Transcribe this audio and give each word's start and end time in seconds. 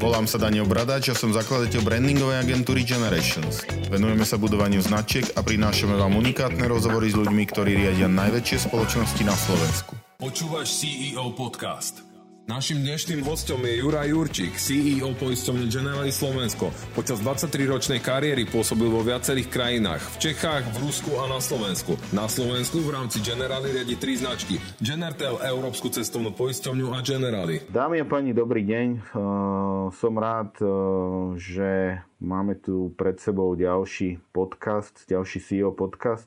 Volám 0.00 0.24
sa 0.24 0.40
Daniel 0.40 0.64
Bradáč 0.64 1.12
a 1.12 1.14
som 1.14 1.28
zakladateľ 1.28 1.84
brandingovej 1.84 2.40
agentúry 2.40 2.88
Generations. 2.88 3.68
Venujeme 3.92 4.24
sa 4.24 4.40
budovaniu 4.40 4.80
značiek 4.80 5.28
a 5.36 5.44
prinášame 5.44 5.92
vám 5.92 6.16
unikátne 6.16 6.64
rozhovory 6.64 7.12
s 7.12 7.20
ľuďmi, 7.20 7.44
ktorí 7.44 7.76
riadia 7.76 8.08
najväčšie 8.08 8.64
spoločnosti 8.64 9.22
na 9.28 9.36
Slovensku. 9.36 9.92
Počúvaš 10.16 10.72
CEO 10.72 11.36
Podcast. 11.36 12.09
Našim 12.50 12.82
dnešným 12.82 13.22
hostom 13.30 13.62
je 13.62 13.78
Juraj 13.78 14.10
Jurčík, 14.10 14.58
CEO 14.58 15.14
poisťovne 15.14 15.70
Generali 15.70 16.10
Slovensko. 16.10 16.74
Počas 16.98 17.22
23-ročnej 17.22 18.02
kariéry 18.02 18.42
pôsobil 18.42 18.90
vo 18.90 19.06
viacerých 19.06 19.46
krajinách, 19.46 20.02
v 20.02 20.16
Čechách, 20.18 20.66
v 20.66 20.76
Rusku 20.82 21.14
a 21.22 21.30
na 21.30 21.38
Slovensku. 21.38 21.94
Na 22.10 22.26
Slovensku 22.26 22.82
v 22.82 22.90
rámci 22.90 23.22
Generali 23.22 23.70
riadi 23.70 23.94
tri 23.94 24.18
značky. 24.18 24.58
Genertel, 24.82 25.38
Európsku 25.46 25.94
cestovnú 25.94 26.34
poisťovňu 26.34 26.90
a 26.90 26.98
Generali. 27.06 27.62
Dámy 27.70 28.02
a 28.02 28.06
páni, 28.10 28.34
dobrý 28.34 28.66
deň. 28.66 28.88
Uh, 28.98 29.94
som 29.94 30.18
rád, 30.18 30.50
uh, 30.58 31.38
že 31.38 32.02
máme 32.18 32.58
tu 32.58 32.90
pred 32.98 33.14
sebou 33.22 33.54
ďalší 33.54 34.18
podcast, 34.34 35.06
ďalší 35.06 35.38
CEO 35.38 35.70
podcast. 35.70 36.26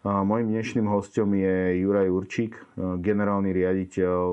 Mojím 0.00 0.56
dnešným 0.56 0.88
hostom 0.88 1.36
je 1.36 1.84
Juraj 1.84 2.08
Určík, 2.08 2.56
generálny 3.04 3.52
riaditeľ 3.52 4.24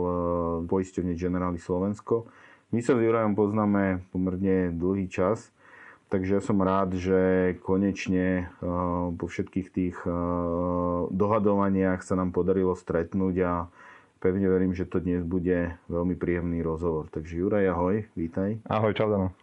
poisťovne 0.64 1.12
Generály 1.12 1.60
Slovensko. 1.60 2.24
My 2.72 2.80
sa 2.80 2.96
s 2.96 3.04
Jurajom 3.04 3.36
poznáme 3.36 4.00
pomerne 4.16 4.72
dlhý 4.72 5.12
čas, 5.12 5.52
takže 6.08 6.40
ja 6.40 6.42
som 6.42 6.64
rád, 6.64 6.96
že 6.96 7.60
konečne 7.68 8.48
po 9.20 9.28
všetkých 9.28 9.68
tých 9.68 10.00
dohadovaniach 11.12 12.00
sa 12.00 12.16
nám 12.16 12.32
podarilo 12.32 12.72
stretnúť 12.72 13.36
a 13.44 13.68
pevne 14.24 14.48
verím, 14.48 14.72
že 14.72 14.88
to 14.88 15.04
dnes 15.04 15.28
bude 15.28 15.76
veľmi 15.92 16.16
príjemný 16.16 16.64
rozhovor. 16.64 17.12
Takže 17.12 17.44
Juraj, 17.44 17.68
ahoj, 17.68 18.08
vítaj. 18.16 18.64
Ahoj, 18.72 18.96
čau 18.96 19.12
Dano. 19.12 19.36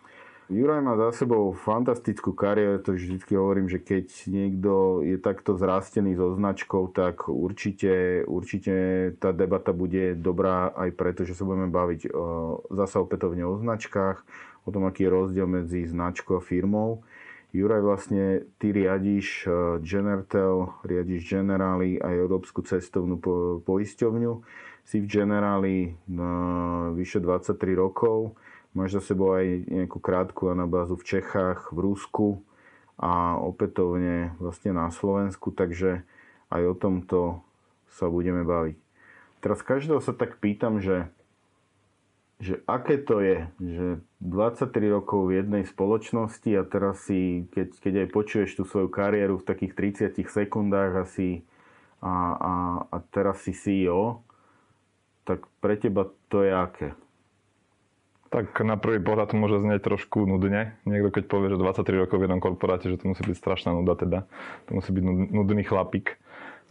Juraj 0.52 0.84
má 0.84 0.92
za 1.00 1.24
sebou 1.24 1.56
fantastickú 1.56 2.36
kariéru, 2.36 2.76
to 2.84 2.92
vždy 2.92 3.16
hovorím, 3.32 3.64
že 3.64 3.80
keď 3.80 4.28
niekto 4.28 5.00
je 5.00 5.16
takto 5.16 5.56
zrastený 5.56 6.20
so 6.20 6.36
značkou, 6.36 6.92
tak 6.92 7.32
určite, 7.32 8.20
určite 8.28 8.74
tá 9.16 9.32
debata 9.32 9.72
bude 9.72 10.12
dobrá 10.12 10.68
aj 10.76 10.90
preto, 11.00 11.24
že 11.24 11.32
sa 11.32 11.48
budeme 11.48 11.72
baviť 11.72 12.12
zasa 12.68 13.00
opätovne 13.00 13.40
o 13.48 13.56
značkách, 13.56 14.20
o 14.64 14.68
tom, 14.68 14.84
aký 14.84 15.08
je 15.08 15.14
rozdiel 15.16 15.48
medzi 15.48 15.88
značkou 15.88 16.36
a 16.36 16.44
firmou. 16.44 17.00
Juraj, 17.56 17.80
vlastne 17.80 18.44
ty 18.58 18.74
riadiš 18.74 19.46
e, 19.46 19.78
Genertel, 19.78 20.74
riadiš 20.82 21.22
Generály 21.22 22.02
a 22.02 22.10
Európsku 22.10 22.66
cestovnú 22.66 23.22
poisťovňu. 23.62 24.32
Si 24.82 24.98
v 24.98 25.06
Generáli 25.06 25.94
vyše 26.98 27.22
23 27.22 27.56
rokov 27.78 28.34
Máš 28.74 28.98
za 28.98 29.14
sebou 29.14 29.38
aj 29.38 29.70
nejakú 29.70 30.02
krátku 30.02 30.50
anabázu 30.50 30.98
v 30.98 31.06
Čechách, 31.06 31.70
v 31.70 31.78
Rusku 31.78 32.42
a 32.98 33.38
opätovne 33.38 34.34
vlastne 34.42 34.74
na 34.74 34.90
Slovensku, 34.90 35.54
takže 35.54 36.02
aj 36.50 36.62
o 36.66 36.74
tomto 36.74 37.20
sa 37.94 38.10
budeme 38.10 38.42
baviť. 38.42 38.74
Teraz 39.38 39.62
každého 39.62 40.02
sa 40.02 40.10
tak 40.10 40.42
pýtam, 40.42 40.82
že, 40.82 41.06
že 42.42 42.66
aké 42.66 42.98
to 42.98 43.22
je, 43.22 43.46
že 43.62 43.86
23 44.26 44.90
rokov 44.90 45.30
v 45.30 45.38
jednej 45.38 45.62
spoločnosti 45.62 46.50
a 46.58 46.66
teraz 46.66 47.06
si, 47.06 47.46
keď, 47.54 47.78
keď 47.78 47.94
aj 48.02 48.08
počuješ 48.10 48.50
tú 48.58 48.66
svoju 48.66 48.90
kariéru 48.90 49.38
v 49.38 49.46
takých 49.46 50.10
30 50.10 50.18
sekundách 50.18 51.06
asi 51.06 51.46
a, 52.02 52.14
a, 52.34 52.54
a 52.90 52.96
teraz 53.14 53.46
si 53.46 53.54
CEO, 53.54 54.26
tak 55.22 55.46
pre 55.62 55.78
teba 55.78 56.10
to 56.26 56.42
je 56.42 56.50
aké? 56.50 57.03
Tak 58.34 58.66
na 58.66 58.74
prvý 58.74 58.98
pohľad 58.98 59.30
to 59.30 59.38
môže 59.38 59.62
znieť 59.62 59.86
trošku 59.86 60.26
nudne. 60.26 60.74
Niekto 60.82 61.14
keď 61.14 61.24
povie, 61.30 61.54
že 61.54 61.62
23 61.62 62.02
rokov 62.02 62.18
v 62.18 62.26
jednom 62.26 62.42
korporáte, 62.42 62.90
že 62.90 62.98
to 62.98 63.14
musí 63.14 63.22
byť 63.22 63.38
strašná 63.38 63.70
nuda 63.70 63.94
teda. 63.94 64.26
To 64.66 64.82
musí 64.82 64.90
byť 64.90 65.04
nudný 65.30 65.62
chlapík. 65.62 66.18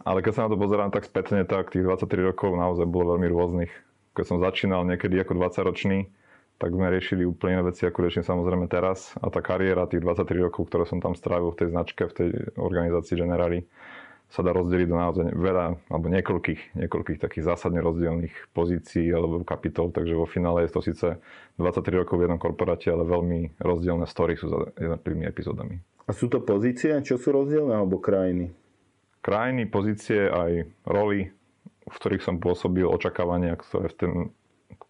Ale 0.04 0.20
keď 0.20 0.32
sa 0.36 0.42
na 0.44 0.52
to 0.52 0.60
pozerám 0.60 0.92
tak 0.92 1.08
spätne, 1.08 1.40
tak 1.48 1.72
tých 1.72 1.88
23 1.88 2.04
rokov 2.20 2.52
naozaj 2.52 2.84
bolo 2.84 3.16
veľmi 3.16 3.32
rôznych. 3.32 3.72
Keď 4.12 4.24
som 4.28 4.44
začínal 4.44 4.84
niekedy 4.84 5.16
ako 5.24 5.40
20-ročný, 5.40 6.12
tak 6.60 6.68
sme 6.68 6.92
riešili 6.92 7.24
úplne 7.24 7.58
iné 7.58 7.64
veci, 7.72 7.88
ako 7.88 7.98
riešim 8.04 8.28
samozrejme 8.28 8.68
teraz. 8.68 9.16
A 9.24 9.32
tá 9.32 9.40
kariéra 9.40 9.88
tých 9.88 10.04
23 10.04 10.44
rokov, 10.44 10.68
ktoré 10.68 10.84
som 10.84 11.00
tam 11.00 11.16
strávil 11.16 11.48
v 11.56 11.64
tej 11.64 11.68
značke, 11.72 12.02
v 12.12 12.14
tej 12.14 12.28
organizácii 12.60 13.16
Generali, 13.16 13.64
sa 14.30 14.42
dá 14.42 14.50
rozdeliť 14.50 14.86
do 14.90 14.96
naozaj 14.98 15.26
veľa, 15.30 15.66
alebo 15.88 16.06
niekoľkých, 16.10 16.74
niekoľkých 16.74 17.18
takých 17.22 17.54
zásadne 17.54 17.78
rozdielných 17.78 18.50
pozícií 18.50 19.06
alebo 19.14 19.46
kapitol, 19.46 19.94
takže 19.94 20.18
vo 20.18 20.26
finále 20.26 20.66
je 20.66 20.74
to 20.74 20.80
síce 20.82 21.06
23 21.60 22.02
rokov 22.02 22.18
v 22.18 22.26
jednom 22.26 22.40
korporáte, 22.42 22.90
ale 22.90 23.06
veľmi 23.06 23.62
rozdielne 23.62 24.10
story 24.10 24.34
sú 24.34 24.50
za 24.50 24.74
jednotlivými 24.74 25.24
epizódami. 25.30 25.78
A 26.04 26.12
sú 26.12 26.28
to 26.28 26.42
pozície? 26.42 26.92
Čo 27.00 27.16
sú 27.16 27.32
rozdielne 27.32 27.78
alebo 27.78 28.02
krajiny? 28.02 28.52
Krajiny, 29.24 29.64
pozície 29.70 30.28
aj 30.28 30.68
roli, 30.84 31.32
v 31.88 31.96
ktorých 31.96 32.24
som 32.26 32.36
pôsobil, 32.36 32.84
očakávania, 32.84 33.56
ktoré, 33.56 33.88
v 33.88 33.96
ten, 33.96 34.12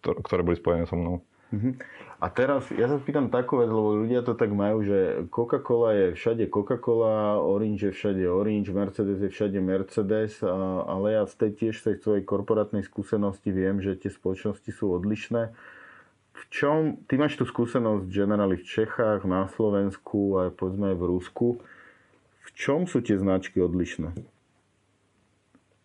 ktoré 0.03 0.41
boli 0.43 0.59
spojené 0.59 0.83
so 0.89 0.99
mnou. 0.99 1.23
Uh-huh. 1.55 1.71
A 2.25 2.33
teraz, 2.33 2.65
ja 2.73 2.89
sa 2.89 2.97
pýtam 2.97 3.29
takú 3.29 3.61
vec, 3.61 3.69
lebo 3.69 4.01
ľudia 4.01 4.25
to 4.25 4.33
tak 4.33 4.49
majú, 4.49 4.81
že 4.81 5.29
Coca-Cola 5.29 5.93
je 5.93 6.05
všade 6.17 6.49
Coca-Cola, 6.49 7.37
Orange 7.37 7.85
je 7.85 7.93
všade 7.93 8.25
Orange, 8.25 8.73
Mercedes 8.73 9.21
je 9.21 9.29
všade 9.29 9.61
Mercedes, 9.61 10.41
ale 10.41 11.21
ja 11.21 11.29
z 11.29 11.37
tej 11.37 11.51
tiež 11.53 11.73
z 11.77 11.83
tej 11.85 11.95
svojej 12.01 12.23
korporátnej 12.25 12.81
skúsenosti 12.81 13.53
viem, 13.53 13.77
že 13.77 13.93
tie 13.93 14.09
spoločnosti 14.09 14.65
sú 14.73 14.97
odlišné. 14.97 15.53
V 16.33 16.43
čom, 16.49 16.97
ty 17.05 17.21
máš 17.21 17.37
tú 17.37 17.45
skúsenosť 17.45 18.09
generáli 18.09 18.57
v 18.57 18.65
Čechách, 18.65 19.21
na 19.29 19.45
Slovensku 19.53 20.41
a 20.41 20.49
povedzme 20.49 20.91
aj 20.91 20.97
v 20.97 21.05
Rusku. 21.05 21.47
V 22.41 22.49
čom 22.57 22.89
sú 22.89 23.05
tie 23.05 23.21
značky 23.21 23.61
odlišné? 23.61 24.17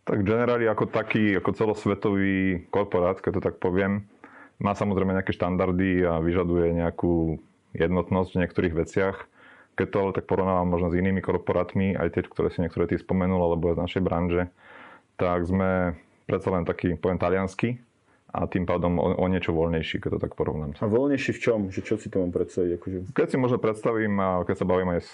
Tak 0.08 0.24
generáli 0.24 0.64
ako 0.64 0.88
taký, 0.88 1.36
ako 1.36 1.52
celosvetový 1.52 2.64
korporát, 2.72 3.20
keď 3.20 3.32
to 3.36 3.42
tak 3.44 3.60
poviem, 3.60 4.08
má 4.60 4.76
samozrejme 4.76 5.16
nejaké 5.16 5.32
štandardy 5.32 6.04
a 6.04 6.20
vyžaduje 6.20 6.76
nejakú 6.76 7.40
jednotnosť 7.72 8.30
v 8.36 8.40
niektorých 8.44 8.74
veciach. 8.76 9.16
Keď 9.74 9.86
to 9.88 9.96
ale 9.98 10.12
tak 10.12 10.28
porovnávam 10.28 10.68
možno 10.68 10.92
s 10.92 10.98
inými 11.00 11.24
korporátmi, 11.24 11.96
aj 11.96 12.12
tie, 12.12 12.22
ktoré 12.28 12.52
si 12.52 12.60
niektoré 12.60 12.84
ty 12.84 13.00
spomenul, 13.00 13.40
alebo 13.40 13.72
z 13.72 13.80
našej 13.80 14.02
branže, 14.04 14.52
tak 15.16 15.48
sme 15.48 15.96
predsa 16.28 16.52
len 16.52 16.68
taký, 16.68 16.94
poviem, 17.00 17.18
taliansky 17.18 17.80
a 18.30 18.46
tým 18.46 18.64
pádom 18.64 18.96
o, 18.96 19.14
o 19.18 19.26
niečo 19.26 19.50
voľnejší, 19.50 19.98
keď 19.98 20.10
to 20.16 20.20
tak 20.22 20.32
porovnám. 20.38 20.78
A 20.78 20.86
voľnejší 20.86 21.34
v 21.34 21.40
čom? 21.42 21.60
Že 21.68 21.80
čo 21.82 21.94
si 21.98 22.06
to 22.06 22.22
mám 22.22 22.30
predstaviť? 22.30 22.70
Akože... 22.78 22.96
Keď 23.10 23.26
si 23.26 23.36
možno 23.36 23.58
predstavím, 23.58 24.22
keď 24.46 24.56
sa 24.56 24.66
bavím 24.66 24.94
aj 24.94 25.00
s 25.02 25.12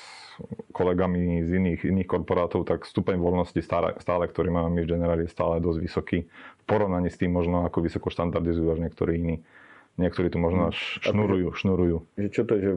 kolegami 0.77 1.41
z 1.49 1.51
iných, 1.57 1.81
iných 1.89 2.09
korporátov, 2.09 2.69
tak 2.69 2.85
stupeň 2.85 3.17
voľnosti 3.17 3.57
stále, 3.65 3.97
stále 4.05 4.29
ktorý 4.29 4.53
máme 4.53 4.69
my 4.77 4.81
v 4.85 4.91
Generali, 4.93 5.23
je 5.25 5.33
stále 5.33 5.65
dosť 5.65 5.81
vysoký. 5.81 6.19
V 6.61 6.65
porovnaní 6.69 7.09
s 7.09 7.17
tým 7.17 7.33
možno, 7.33 7.65
ako 7.65 7.81
vysoko 7.81 8.13
štandardizujú 8.13 8.69
až 8.69 8.81
niektorí 8.85 9.17
iní. 9.17 9.37
Niektorí 9.97 10.29
tu 10.29 10.37
možno 10.37 10.69
až 10.69 11.01
šnurujú, 11.01 11.57
šnurujú. 11.57 11.97
Že 12.21 12.29
čo 12.29 12.43
to 12.45 12.53
je, 12.53 12.61
že 12.69 12.73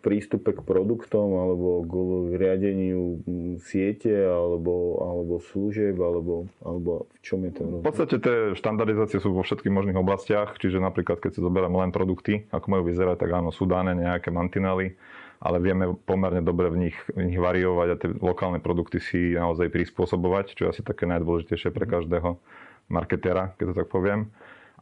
prístupe 0.00 0.56
k 0.56 0.64
produktom, 0.64 1.36
alebo 1.36 1.84
k 1.84 1.94
riadeniu 2.40 3.20
siete, 3.60 4.24
alebo, 4.24 4.96
alebo 5.04 5.36
služieb, 5.52 6.00
alebo, 6.00 6.48
alebo 6.64 7.12
v 7.12 7.18
čom 7.20 7.44
je 7.44 7.52
rozdiel? 7.60 7.84
V 7.84 7.88
podstate 7.92 8.16
tie 8.24 8.36
štandardizácie 8.56 9.20
sú 9.20 9.36
vo 9.36 9.44
všetkých 9.44 9.68
možných 9.68 10.00
oblastiach, 10.00 10.56
čiže 10.56 10.80
napríklad 10.80 11.20
keď 11.20 11.36
si 11.36 11.40
zoberám 11.44 11.76
len 11.76 11.92
produkty, 11.92 12.48
ako 12.48 12.66
majú 12.72 12.88
vyzerať, 12.88 13.20
tak 13.20 13.30
áno, 13.36 13.52
sú 13.52 13.68
dané 13.68 13.92
nejaké 13.92 14.32
mantinely, 14.32 14.96
ale 15.44 15.60
vieme 15.60 15.92
pomerne 15.92 16.40
dobre 16.40 16.72
v 16.72 16.88
nich, 16.88 16.96
v 17.12 17.28
nich 17.28 17.36
variovať 17.36 17.88
a 17.92 18.00
tie 18.00 18.08
lokálne 18.16 18.64
produkty 18.64 18.96
si 18.96 19.36
naozaj 19.36 19.68
prispôsobovať, 19.68 20.56
čo 20.56 20.64
je 20.64 20.72
asi 20.72 20.80
také 20.80 21.04
najdôležitejšie 21.04 21.68
pre 21.68 21.84
každého 21.84 22.40
marketera, 22.88 23.52
keď 23.60 23.64
to 23.72 23.74
tak 23.76 23.92
poviem 23.92 24.32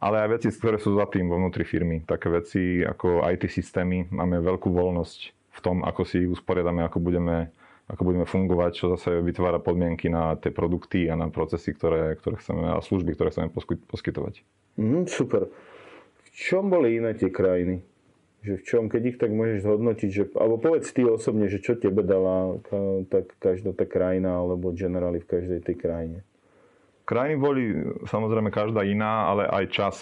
ale 0.01 0.25
aj 0.25 0.29
veci, 0.41 0.47
ktoré 0.49 0.81
sú 0.81 0.97
za 0.97 1.05
tým 1.05 1.29
vo 1.29 1.37
vnútri 1.37 1.61
firmy. 1.61 2.01
Také 2.01 2.33
veci 2.33 2.81
ako 2.81 3.21
IT 3.29 3.45
systémy, 3.45 4.09
máme 4.09 4.41
veľkú 4.41 4.73
voľnosť 4.73 5.19
v 5.31 5.59
tom, 5.61 5.85
ako 5.85 6.01
si 6.09 6.25
ich 6.25 6.31
usporiadame, 6.33 6.81
ako 6.81 6.97
budeme, 6.97 7.53
ako 7.85 8.01
budeme 8.01 8.25
fungovať, 8.25 8.71
čo 8.73 8.85
zase 8.97 9.21
vytvára 9.21 9.61
podmienky 9.61 10.09
na 10.09 10.33
tie 10.41 10.49
produkty 10.49 11.05
a 11.05 11.13
na 11.13 11.29
procesy, 11.29 11.77
ktoré, 11.77 12.17
ktoré 12.17 12.41
chceme, 12.41 12.73
a 12.73 12.81
služby, 12.81 13.13
ktoré 13.13 13.29
chceme 13.29 13.53
poskytovať. 13.85 14.41
Mm, 14.81 15.05
super. 15.05 15.53
V 16.25 16.29
čom 16.33 16.73
boli 16.73 16.97
iné 16.97 17.13
tie 17.13 17.29
krajiny? 17.29 17.85
Že 18.41 18.53
v 18.57 18.63
čom, 18.65 18.83
keď 18.89 19.01
ich 19.05 19.17
tak 19.21 19.29
môžeš 19.29 19.69
zhodnotiť, 19.69 20.09
že, 20.09 20.23
alebo 20.33 20.57
povedz 20.57 20.89
ty 20.89 21.05
osobne, 21.05 21.45
že 21.45 21.61
čo 21.61 21.77
tebe 21.77 22.01
dala 22.01 22.57
tak 23.05 23.37
každá 23.37 23.69
tá 23.77 23.85
krajina, 23.85 24.41
alebo 24.41 24.73
generály 24.73 25.21
v 25.21 25.29
každej 25.29 25.61
tej 25.61 25.77
krajine? 25.77 26.25
Krajiny 27.11 27.35
boli 27.35 27.75
samozrejme 28.07 28.55
každá 28.55 28.87
iná, 28.87 29.27
ale 29.27 29.43
aj 29.43 29.65
čas 29.67 29.99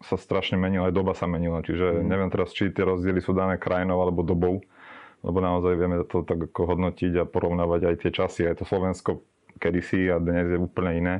sa 0.00 0.16
strašne 0.16 0.56
menil, 0.56 0.88
aj 0.88 0.96
doba 0.96 1.12
sa 1.12 1.28
menila. 1.28 1.60
Čiže 1.60 2.00
mm. 2.00 2.08
neviem 2.08 2.32
teraz, 2.32 2.56
či 2.56 2.72
tie 2.72 2.80
rozdiely 2.80 3.20
sú 3.20 3.36
dané 3.36 3.60
krajinou 3.60 4.00
alebo 4.00 4.24
dobou, 4.24 4.64
lebo 5.20 5.38
naozaj 5.44 5.76
vieme 5.76 6.00
to 6.08 6.24
tak 6.24 6.48
ako 6.48 6.72
hodnotiť 6.72 7.12
a 7.20 7.28
porovnávať 7.28 7.92
aj 7.92 7.96
tie 8.00 8.10
časy. 8.16 8.48
Aj 8.48 8.56
to 8.56 8.64
Slovensko 8.64 9.20
kedysi 9.60 10.08
a 10.08 10.16
dnes 10.16 10.48
je 10.48 10.56
úplne 10.56 10.96
iné. 10.96 11.16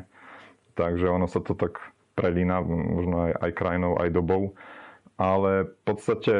Takže 0.72 1.04
ono 1.04 1.28
sa 1.28 1.44
to 1.44 1.52
tak 1.52 1.84
prelína, 2.16 2.64
možno 2.64 3.28
aj, 3.28 3.32
aj 3.36 3.50
krajinou, 3.52 3.92
aj 4.00 4.08
dobou. 4.16 4.56
Ale 5.20 5.68
v 5.68 5.80
podstate 5.84 6.34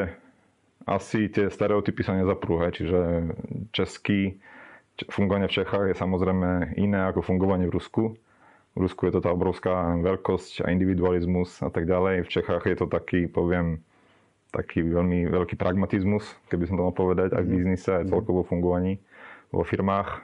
asi 0.89 1.29
tie 1.29 1.53
stereotypy 1.53 2.01
sa 2.01 2.17
nezaprú, 2.17 2.65
hej, 2.65 2.81
čiže 2.81 2.99
český 3.73 4.41
fungovanie 5.13 5.45
v 5.45 5.61
Čechách 5.61 5.93
je 5.93 5.95
samozrejme 6.01 6.73
iné 6.81 6.99
ako 7.05 7.21
fungovanie 7.21 7.69
v 7.69 7.75
Rusku. 7.77 8.03
V 8.77 8.85
Rusku 8.85 9.09
je 9.09 9.17
to 9.17 9.25
tá 9.25 9.33
obrovská 9.33 9.97
veľkosť 9.97 10.61
a 10.61 10.69
individualizmus 10.69 11.65
a 11.65 11.73
tak 11.73 11.89
ďalej. 11.89 12.29
V 12.29 12.29
Čechách 12.29 12.61
je 12.69 12.77
to 12.77 12.85
taký, 12.85 13.25
poviem, 13.25 13.81
taký 14.53 14.85
veľmi 14.85 15.25
veľký 15.33 15.57
pragmatizmus, 15.57 16.37
keby 16.53 16.69
som 16.69 16.77
to 16.77 16.85
mal 16.85 16.93
povedať, 16.93 17.33
aj 17.33 17.41
v 17.41 17.49
mhm. 17.49 17.55
biznise, 17.57 17.89
aj 17.89 18.05
celkovo 18.13 18.45
fungovaní 18.45 19.01
vo 19.49 19.65
firmách. 19.65 20.21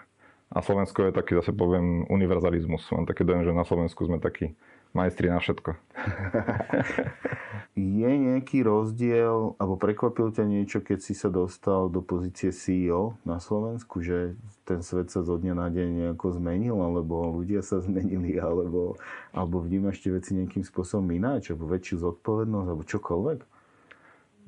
A 0.53 0.61
Slovensko 0.61 1.09
je 1.09 1.17
taký, 1.17 1.33
zase 1.33 1.49
poviem, 1.49 2.05
univerzalizmus. 2.13 2.85
Mám 2.93 3.09
také 3.09 3.25
dojem, 3.25 3.41
že 3.41 3.57
na 3.57 3.65
Slovensku 3.65 4.05
sme 4.05 4.21
takí 4.21 4.53
majstri 4.93 5.29
na 5.29 5.41
všetko. 5.41 5.73
je 7.73 8.11
nejaký 8.13 8.61
rozdiel, 8.61 9.57
alebo 9.57 9.81
prekvapil 9.81 10.29
ťa 10.29 10.45
niečo, 10.45 10.85
keď 10.85 10.99
si 11.01 11.17
sa 11.17 11.33
dostal 11.33 11.89
do 11.89 12.05
pozície 12.05 12.53
CEO 12.53 13.17
na 13.25 13.41
Slovensku, 13.41 14.05
že 14.05 14.37
ten 14.69 14.85
svet 14.85 15.09
sa 15.09 15.25
zo 15.25 15.41
dňa 15.41 15.53
na 15.57 15.67
deň 15.73 15.89
nejako 16.05 16.37
zmenil, 16.37 16.77
alebo 16.77 17.33
ľudia 17.33 17.65
sa 17.65 17.81
zmenili, 17.81 18.37
alebo, 18.37 18.93
alebo 19.33 19.57
vnímaš 19.57 20.05
tie 20.05 20.13
veci 20.13 20.37
nejakým 20.37 20.61
spôsobom 20.61 21.09
ináč, 21.17 21.49
alebo 21.49 21.73
väčšiu 21.73 22.05
zodpovednosť, 22.05 22.67
alebo 22.69 22.83
čokoľvek? 22.85 23.39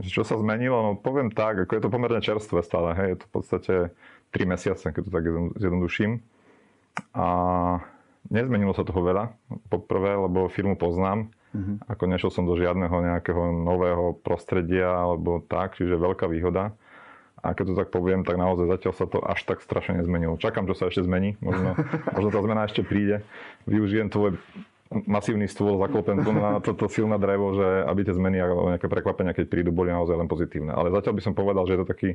Čo 0.05 0.27
sa 0.27 0.37
zmenilo? 0.37 0.77
No 0.85 0.91
poviem 0.93 1.33
tak, 1.33 1.65
ako 1.65 1.71
je 1.73 1.81
to 1.81 1.89
pomerne 1.89 2.21
čerstvé 2.21 2.61
stále, 2.61 2.93
hej, 2.93 3.07
je 3.15 3.17
to 3.17 3.25
v 3.25 3.33
podstate 3.33 3.73
3 4.37 4.45
mesiace, 4.45 4.85
keď 4.91 5.01
to 5.01 5.11
tak 5.11 5.25
zjednoduším. 5.57 6.21
A 7.15 7.27
Nezmenilo 8.29 8.73
sa 8.73 8.81
toho 8.81 9.01
veľa, 9.05 9.33
poprvé, 9.69 10.17
lebo 10.17 10.49
firmu 10.49 10.73
poznám. 10.75 11.29
Uh-huh. 11.55 11.77
Ako 11.87 12.09
nešiel 12.09 12.31
som 12.33 12.43
do 12.43 12.57
žiadneho 12.57 12.91
nejakého 12.91 13.53
nového 13.53 14.17
prostredia 14.19 14.91
alebo 14.91 15.39
tak, 15.45 15.77
čiže 15.77 15.95
veľká 15.95 16.27
výhoda. 16.27 16.73
A 17.45 17.53
keď 17.53 17.65
to 17.71 17.75
tak 17.77 17.89
poviem, 17.93 18.25
tak 18.25 18.41
naozaj 18.41 18.65
zatiaľ 18.65 18.93
sa 18.97 19.05
to 19.05 19.21
až 19.21 19.45
tak 19.45 19.61
strašne 19.61 20.01
nezmenilo. 20.01 20.41
Čakám, 20.41 20.65
čo 20.65 20.73
sa 20.73 20.89
ešte 20.89 21.05
zmení. 21.05 21.37
Možno, 21.45 21.77
možno 22.17 22.29
tá 22.33 22.39
zmena 22.41 22.65
ešte 22.65 22.81
príde. 22.81 23.21
Využijem 23.69 24.09
tvoj 24.09 24.41
masívny 24.89 25.49
stôl, 25.49 25.81
zaklopem 25.81 26.21
tu 26.21 26.29
na 26.29 26.61
toto 26.61 26.85
silné 26.85 27.17
drevo, 27.17 27.57
že 27.57 27.67
aby 27.89 28.05
tie 28.05 28.13
zmeny 28.13 28.37
alebo 28.37 28.69
nejaké 28.69 28.85
prekvapenia, 28.85 29.33
keď 29.33 29.45
prídu, 29.49 29.69
boli 29.73 29.89
naozaj 29.89 30.13
len 30.13 30.29
pozitívne. 30.29 30.71
Ale 30.71 30.93
zatiaľ 30.93 31.13
by 31.17 31.23
som 31.25 31.33
povedal, 31.33 31.65
že 31.65 31.73
je 31.77 31.81
to 31.81 31.89
taký 31.89 32.09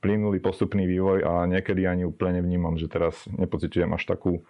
plynulý 0.00 0.40
postupný 0.40 0.88
vývoj 0.88 1.24
a 1.24 1.32
niekedy 1.44 1.84
ani 1.84 2.08
úplne 2.08 2.40
vnímam, 2.40 2.80
že 2.80 2.88
teraz 2.88 3.28
nepocitujem 3.28 3.88
až 3.92 4.02
takú 4.08 4.44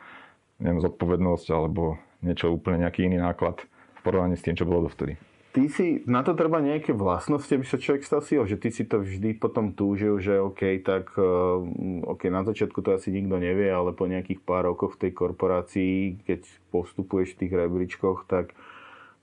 neviem, 0.61 0.81
zodpovednosť 0.81 1.47
alebo 1.53 2.01
niečo 2.25 2.53
úplne 2.53 2.85
nejaký 2.85 3.07
iný 3.07 3.21
náklad 3.21 3.61
v 3.63 4.01
porovnaní 4.01 4.37
s 4.39 4.45
tým, 4.45 4.57
čo 4.57 4.69
bolo 4.69 4.89
dovtedy. 4.89 5.21
Ty 5.57 5.73
si, 5.73 6.05
na 6.05 6.21
to 6.21 6.37
treba 6.37 6.61
nejaké 6.61 6.93
vlastnosti, 6.93 7.49
aby 7.49 7.65
sa 7.65 7.81
človek 7.81 8.05
stal 8.05 8.21
si 8.21 8.37
že 8.37 8.61
ty 8.61 8.69
si 8.69 8.85
to 8.85 9.01
vždy 9.01 9.41
potom 9.41 9.73
túžil, 9.73 10.21
že 10.21 10.37
OK, 10.37 10.85
tak 10.85 11.17
uh, 11.17 11.65
OK, 12.05 12.29
na 12.29 12.45
začiatku 12.45 12.85
to 12.85 12.93
asi 12.93 13.09
nikto 13.09 13.41
nevie, 13.41 13.73
ale 13.73 13.97
po 13.97 14.05
nejakých 14.05 14.45
pár 14.45 14.69
rokoch 14.69 15.01
v 15.01 15.09
tej 15.09 15.13
korporácii, 15.17 16.21
keď 16.29 16.45
postupuješ 16.69 17.33
v 17.33 17.39
tých 17.41 17.53
rebríčkoch, 17.57 18.29
tak, 18.29 18.53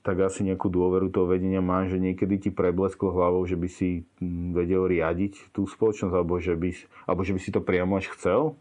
tak 0.02 0.18
asi 0.26 0.42
nejakú 0.42 0.66
dôveru 0.74 1.06
toho 1.14 1.30
vedenia 1.30 1.62
máš, 1.62 1.94
že 1.94 2.02
niekedy 2.02 2.34
ti 2.42 2.50
preblesklo 2.50 3.14
hlavou, 3.14 3.46
že 3.46 3.54
by 3.54 3.70
si 3.70 4.02
mm, 4.18 4.58
vedel 4.58 4.90
riadiť 4.90 5.54
tú 5.54 5.70
spoločnosť, 5.70 6.14
alebo 6.18 6.42
že 6.42 6.58
by, 6.58 6.70
alebo 7.06 7.22
že 7.22 7.38
by 7.38 7.40
si 7.46 7.54
to 7.54 7.62
priamo 7.62 7.94
až 7.94 8.10
chcel? 8.10 8.58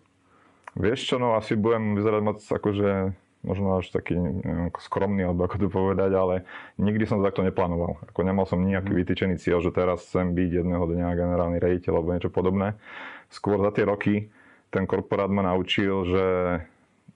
Vieš 0.73 0.99
čo, 1.05 1.15
no 1.21 1.37
asi 1.37 1.53
budem 1.53 1.93
vyzerať 1.93 2.21
moc 2.25 2.39
akože 2.41 3.13
možno 3.43 3.75
až 3.75 3.91
taký 3.91 4.15
neviem, 4.15 4.71
skromný, 4.79 5.27
alebo 5.27 5.45
ako 5.45 5.55
to 5.59 5.67
povedať, 5.67 6.11
ale 6.15 6.47
nikdy 6.79 7.03
som 7.03 7.19
to 7.19 7.27
takto 7.27 7.43
neplánoval. 7.43 7.99
Ako 8.09 8.23
nemal 8.23 8.47
som 8.47 8.63
nejaký 8.63 8.95
mhm. 8.95 8.99
vytýčený 9.03 9.35
cieľ, 9.37 9.59
že 9.59 9.75
teraz 9.75 10.07
chcem 10.07 10.31
byť 10.31 10.49
jedného 10.63 10.83
dňa 10.87 11.19
generálny 11.19 11.57
rediteľ 11.59 11.99
alebo 11.99 12.15
niečo 12.15 12.31
podobné. 12.31 12.79
Skôr 13.27 13.59
za 13.59 13.75
tie 13.75 13.83
roky 13.83 14.31
ten 14.73 14.89
korporát 14.89 15.29
ma 15.29 15.45
naučil, 15.45 16.07
že 16.09 16.25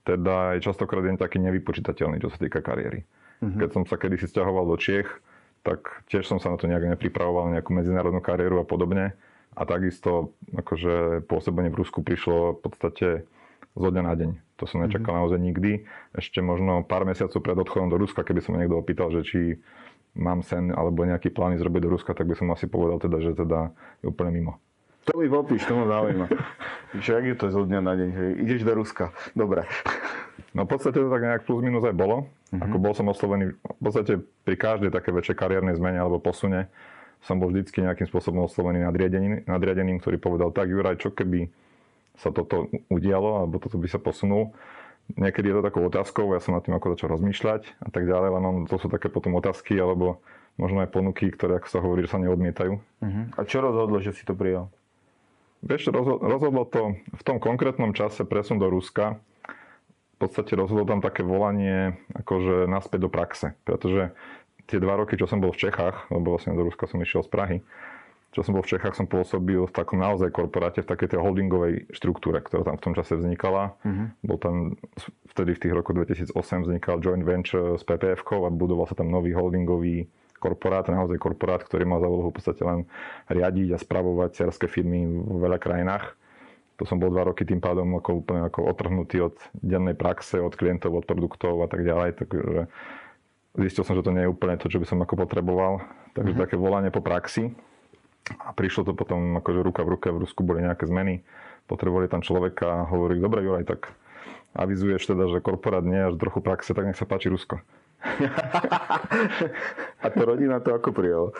teda 0.06 0.56
je 0.56 0.64
častokrát 0.64 1.02
jen 1.02 1.18
taký 1.18 1.42
nevypočítateľný, 1.42 2.22
čo 2.22 2.30
sa 2.30 2.38
týka 2.38 2.62
kariéry. 2.62 3.02
Mm-hmm. 3.42 3.58
Keď 3.58 3.70
som 3.74 3.82
sa 3.84 3.98
kedysi 3.98 4.30
stiahoval 4.30 4.64
do 4.70 4.78
Čiech, 4.78 5.10
tak 5.66 6.06
tiež 6.06 6.24
som 6.24 6.38
sa 6.38 6.54
na 6.54 6.56
to 6.56 6.70
nejak 6.70 6.86
nepripravoval, 6.86 7.50
nejakú 7.52 7.74
medzinárodnú 7.74 8.22
kariéru 8.22 8.62
a 8.62 8.66
podobne. 8.66 9.18
A 9.58 9.66
takisto 9.66 10.32
akože 10.54 11.26
pôsobenie 11.26 11.68
v 11.68 11.82
Rusku 11.82 12.06
prišlo 12.06 12.56
v 12.56 12.60
podstate 12.62 13.08
zo 13.74 13.88
dňa 13.88 14.02
na 14.04 14.14
deň. 14.14 14.30
To 14.58 14.64
som 14.66 14.82
nečakal 14.82 15.14
mm-hmm. 15.14 15.20
naozaj 15.22 15.40
nikdy. 15.40 15.72
Ešte 16.16 16.42
možno 16.42 16.82
pár 16.82 17.06
mesiacov 17.06 17.38
pred 17.42 17.56
odchodom 17.58 17.88
do 17.92 17.98
Ruska, 18.00 18.26
keby 18.26 18.40
som 18.42 18.58
niekto 18.58 18.78
opýtal, 18.78 19.12
že 19.14 19.22
či 19.22 19.40
mám 20.18 20.42
sen 20.42 20.74
alebo 20.74 21.06
nejaký 21.06 21.30
plány 21.30 21.60
zrobiť 21.62 21.80
do 21.86 21.92
Ruska, 21.94 22.16
tak 22.16 22.26
by 22.26 22.34
som 22.34 22.50
asi 22.50 22.66
povedal 22.66 22.98
teda, 22.98 23.22
že 23.22 23.38
teda 23.38 23.70
je 24.02 24.10
úplne 24.10 24.34
mimo. 24.34 24.52
To 25.08 25.16
mi 25.16 25.30
popíš, 25.30 25.64
to 25.64 25.72
ma 25.72 25.88
zaujíma. 25.88 26.26
Že 27.00 27.10
ak 27.16 27.24
je 27.24 27.36
to 27.36 27.46
zo 27.48 27.62
dňa 27.64 27.80
na 27.80 27.92
deň, 27.96 28.08
že 28.12 28.24
ideš 28.44 28.60
do 28.64 28.72
Ruska. 28.76 29.12
Dobre. 29.32 29.64
No 30.52 30.64
v 30.64 30.68
podstate 30.68 31.00
to 31.00 31.08
tak 31.08 31.22
nejak 31.24 31.44
plus 31.48 31.64
minus 31.64 31.84
aj 31.84 31.96
bolo. 31.96 32.28
Mm-hmm. 32.52 32.64
Ako 32.64 32.76
bol 32.76 32.92
som 32.92 33.08
oslovený 33.08 33.56
v 33.56 33.80
podstate 33.80 34.20
pri 34.44 34.56
každej 34.56 34.90
také 34.92 35.12
väčšej 35.12 35.36
kariérnej 35.36 35.76
zmene 35.76 36.00
alebo 36.00 36.20
posune 36.20 36.68
som 37.22 37.36
bol 37.38 37.50
vždycky 37.50 37.82
nejakým 37.82 38.06
spôsobom 38.06 38.46
oslovený 38.46 38.86
nadriadeným, 38.86 39.42
nadriadeným 39.48 39.98
ktorý 39.98 40.16
povedal, 40.22 40.54
tak 40.54 40.70
Juraj, 40.70 41.02
čo 41.02 41.10
keby 41.10 41.50
sa 42.18 42.34
toto 42.34 42.66
udialo, 42.90 43.42
alebo 43.46 43.62
toto 43.62 43.78
by 43.78 43.86
sa 43.86 44.02
posunul. 44.02 44.52
Niekedy 45.16 45.48
je 45.48 45.56
to 45.56 45.62
takou 45.64 45.82
otázkou, 45.88 46.36
ja 46.36 46.40
som 46.42 46.52
nad 46.52 46.60
tým 46.66 46.76
ako 46.76 46.92
začal 46.92 47.16
rozmýšľať 47.16 47.80
a 47.80 47.88
tak 47.88 48.04
ďalej, 48.04 48.28
len 48.28 48.44
to 48.68 48.76
sú 48.76 48.92
také 48.92 49.08
potom 49.08 49.38
otázky, 49.40 49.78
alebo 49.80 50.20
možno 50.60 50.84
aj 50.84 50.92
ponuky, 50.92 51.32
ktoré, 51.32 51.56
ako 51.56 51.68
sa 51.70 51.80
hovorí, 51.80 52.04
že 52.04 52.12
sa 52.12 52.20
neodmietajú. 52.20 52.72
Uh-huh. 52.76 53.24
A 53.38 53.40
čo 53.48 53.64
rozhodlo, 53.64 54.02
že 54.02 54.12
si 54.12 54.26
to 54.26 54.36
prijal? 54.36 54.68
Vieš, 55.64 55.90
rozhodlo 56.22 56.62
to 56.68 56.98
v 56.98 57.22
tom 57.24 57.38
konkrétnom 57.42 57.90
čase 57.90 58.22
presun 58.22 58.62
do 58.62 58.70
Ruska. 58.70 59.18
V 60.14 60.26
podstate 60.26 60.54
rozhodlo 60.58 60.86
tam 60.86 61.02
také 61.02 61.22
volanie 61.22 61.98
akože 62.14 62.66
naspäť 62.70 63.06
do 63.06 63.10
praxe. 63.10 63.58
Pretože 63.66 64.14
tie 64.70 64.78
dva 64.78 64.98
roky, 64.98 65.18
čo 65.18 65.26
som 65.26 65.42
bol 65.42 65.50
v 65.50 65.62
Čechách, 65.66 66.10
lebo 66.14 66.36
vlastne 66.36 66.54
do 66.54 66.62
Ruska 66.62 66.86
som 66.86 67.02
išiel 67.02 67.26
z 67.26 67.30
Prahy, 67.30 67.56
čo 68.28 68.44
som 68.44 68.52
bol 68.52 68.60
v 68.60 68.76
Čechách, 68.76 68.92
som 68.92 69.08
pôsobil 69.08 69.56
v 69.56 69.72
takom 69.72 69.96
naozaj 70.04 70.28
korporáte, 70.28 70.84
v 70.84 70.90
takej 70.92 71.16
tej 71.16 71.20
holdingovej 71.24 71.88
štruktúre, 71.96 72.44
ktorá 72.44 72.60
tam 72.60 72.76
v 72.76 72.84
tom 72.84 72.92
čase 72.92 73.16
vznikala. 73.16 73.72
Uh-huh. 73.80 74.12
Bol 74.20 74.36
tam 74.36 74.54
vtedy 75.32 75.56
v 75.56 75.60
tých 75.64 75.72
rokoch 75.72 75.96
2008 75.96 76.36
vznikal 76.68 77.00
joint 77.00 77.24
venture 77.24 77.80
s 77.80 77.82
ppf 77.88 78.20
a 78.44 78.52
budoval 78.52 78.84
sa 78.84 79.00
tam 79.00 79.08
nový 79.08 79.32
holdingový 79.32 80.12
korporát, 80.36 80.86
naozaj 80.92 81.16
korporát, 81.18 81.64
ktorý 81.64 81.88
mal 81.88 82.04
za 82.04 82.08
úlohu 82.12 82.30
v 82.30 82.36
podstate 82.36 82.62
len 82.62 82.84
riadiť 83.32 83.74
a 83.74 83.78
spravovať 83.80 84.46
cerské 84.46 84.68
firmy 84.70 85.08
v 85.08 85.38
veľa 85.40 85.58
krajinách. 85.58 86.14
To 86.78 86.86
som 86.86 87.02
bol 87.02 87.10
dva 87.10 87.26
roky 87.26 87.42
tým 87.42 87.58
pádom 87.58 87.90
ako 87.98 88.22
úplne 88.22 88.46
ako 88.46 88.70
otrhnutý 88.70 89.18
od 89.24 89.34
dennej 89.58 89.98
praxe, 89.98 90.38
od 90.38 90.54
klientov, 90.54 90.94
od 90.94 91.10
produktov 91.10 91.58
a 91.64 91.66
tak 91.66 91.82
ďalej. 91.82 92.22
Takže 92.22 92.70
zistil 93.66 93.82
som, 93.82 93.98
že 93.98 94.06
to 94.06 94.14
nie 94.14 94.22
je 94.28 94.30
úplne 94.30 94.54
to, 94.62 94.70
čo 94.70 94.78
by 94.78 94.86
som 94.86 95.02
ako 95.02 95.26
potreboval. 95.26 95.82
Takže 96.14 96.38
uh-huh. 96.38 96.44
také 96.46 96.54
volanie 96.54 96.94
po 96.94 97.02
praxi 97.02 97.50
a 98.36 98.52
prišlo 98.52 98.88
to 98.88 98.92
potom 98.92 99.36
akože 99.40 99.60
ruka 99.64 99.80
v 99.84 99.96
ruke, 99.96 100.08
v 100.12 100.20
Rusku 100.24 100.44
boli 100.44 100.64
nejaké 100.64 100.84
zmeny, 100.84 101.24
potrebovali 101.68 102.08
tam 102.08 102.20
človeka 102.20 102.64
a 102.64 102.88
hovorili, 102.88 103.22
dobre 103.22 103.44
Juraj, 103.44 103.68
tak 103.68 103.92
avizuješ 104.56 105.08
teda, 105.08 105.28
že 105.28 105.44
korporát 105.44 105.84
nie 105.84 105.98
až 105.98 106.16
trochu 106.16 106.40
praxe, 106.40 106.72
tak 106.72 106.88
nech 106.88 106.98
sa 106.98 107.08
páči 107.08 107.28
Rusko. 107.28 107.60
a 110.04 110.06
to 110.08 110.22
rodina 110.22 110.62
to 110.62 110.72
ako 110.72 110.94
prijala? 110.94 111.30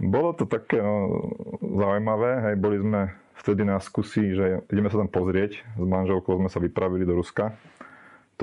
Bolo 0.00 0.34
to 0.34 0.48
také 0.48 0.82
no, 0.82 1.22
zaujímavé, 1.60 2.50
hej, 2.50 2.54
boli 2.58 2.82
sme 2.82 3.14
vtedy 3.38 3.62
na 3.62 3.78
skúsi, 3.78 4.34
že 4.34 4.64
ideme 4.72 4.90
sa 4.90 4.98
tam 4.98 5.10
pozrieť, 5.10 5.62
s 5.62 5.84
manželkou 5.84 6.34
sme 6.40 6.50
sa 6.50 6.58
vypravili 6.58 7.06
do 7.06 7.14
Ruska. 7.14 7.54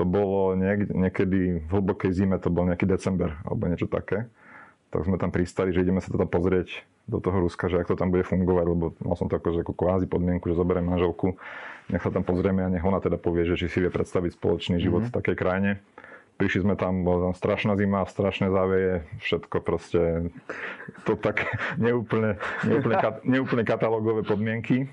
To 0.00 0.08
bolo 0.08 0.56
niek- 0.56 0.88
niekedy 0.88 1.60
v 1.60 1.68
hlbokej 1.68 2.16
zime, 2.16 2.40
to 2.40 2.48
bol 2.48 2.64
nejaký 2.64 2.88
december 2.88 3.36
alebo 3.44 3.68
niečo 3.68 3.90
také. 3.90 4.24
Tak 4.88 5.04
sme 5.04 5.20
tam 5.20 5.28
pristali, 5.28 5.76
že 5.76 5.84
ideme 5.84 6.00
sa 6.00 6.08
tam 6.08 6.28
pozrieť 6.28 6.72
do 7.06 7.18
toho 7.18 7.42
Ruska, 7.42 7.66
že 7.66 7.82
ako 7.82 7.94
to 7.94 8.00
tam 8.00 8.10
bude 8.14 8.22
fungovať, 8.22 8.66
lebo 8.66 8.94
mal 9.02 9.14
som 9.18 9.26
to 9.26 9.36
ako, 9.36 9.48
že 9.54 9.60
ako 9.66 9.74
kvázi 9.74 10.06
podmienku, 10.06 10.46
že 10.46 10.54
zoberiem 10.54 10.86
manželku, 10.86 11.34
nech 11.90 12.02
sa 12.02 12.14
tam 12.14 12.22
pozrieme 12.22 12.62
a 12.62 12.70
nech 12.70 12.84
ona 12.84 13.02
teda 13.02 13.18
povie, 13.18 13.44
že 13.44 13.58
či 13.58 13.66
si 13.66 13.78
vie 13.82 13.90
predstaviť 13.90 14.38
spoločný 14.38 14.78
život 14.78 15.06
mm-hmm. 15.06 15.14
v 15.14 15.18
takej 15.18 15.36
krajine. 15.36 15.70
Prišli 16.38 16.64
sme 16.64 16.74
tam, 16.78 17.04
bola 17.04 17.30
tam 17.30 17.34
strašná 17.36 17.76
zima, 17.76 18.06
strašné 18.06 18.48
záveje, 18.48 19.06
všetko 19.20 19.56
proste, 19.60 20.32
to 21.04 21.18
tak 21.18 21.46
neúplne, 21.82 22.38
neúplne, 22.62 22.96
neúplne 23.34 23.62
katalógové 23.66 24.22
podmienky. 24.22 24.86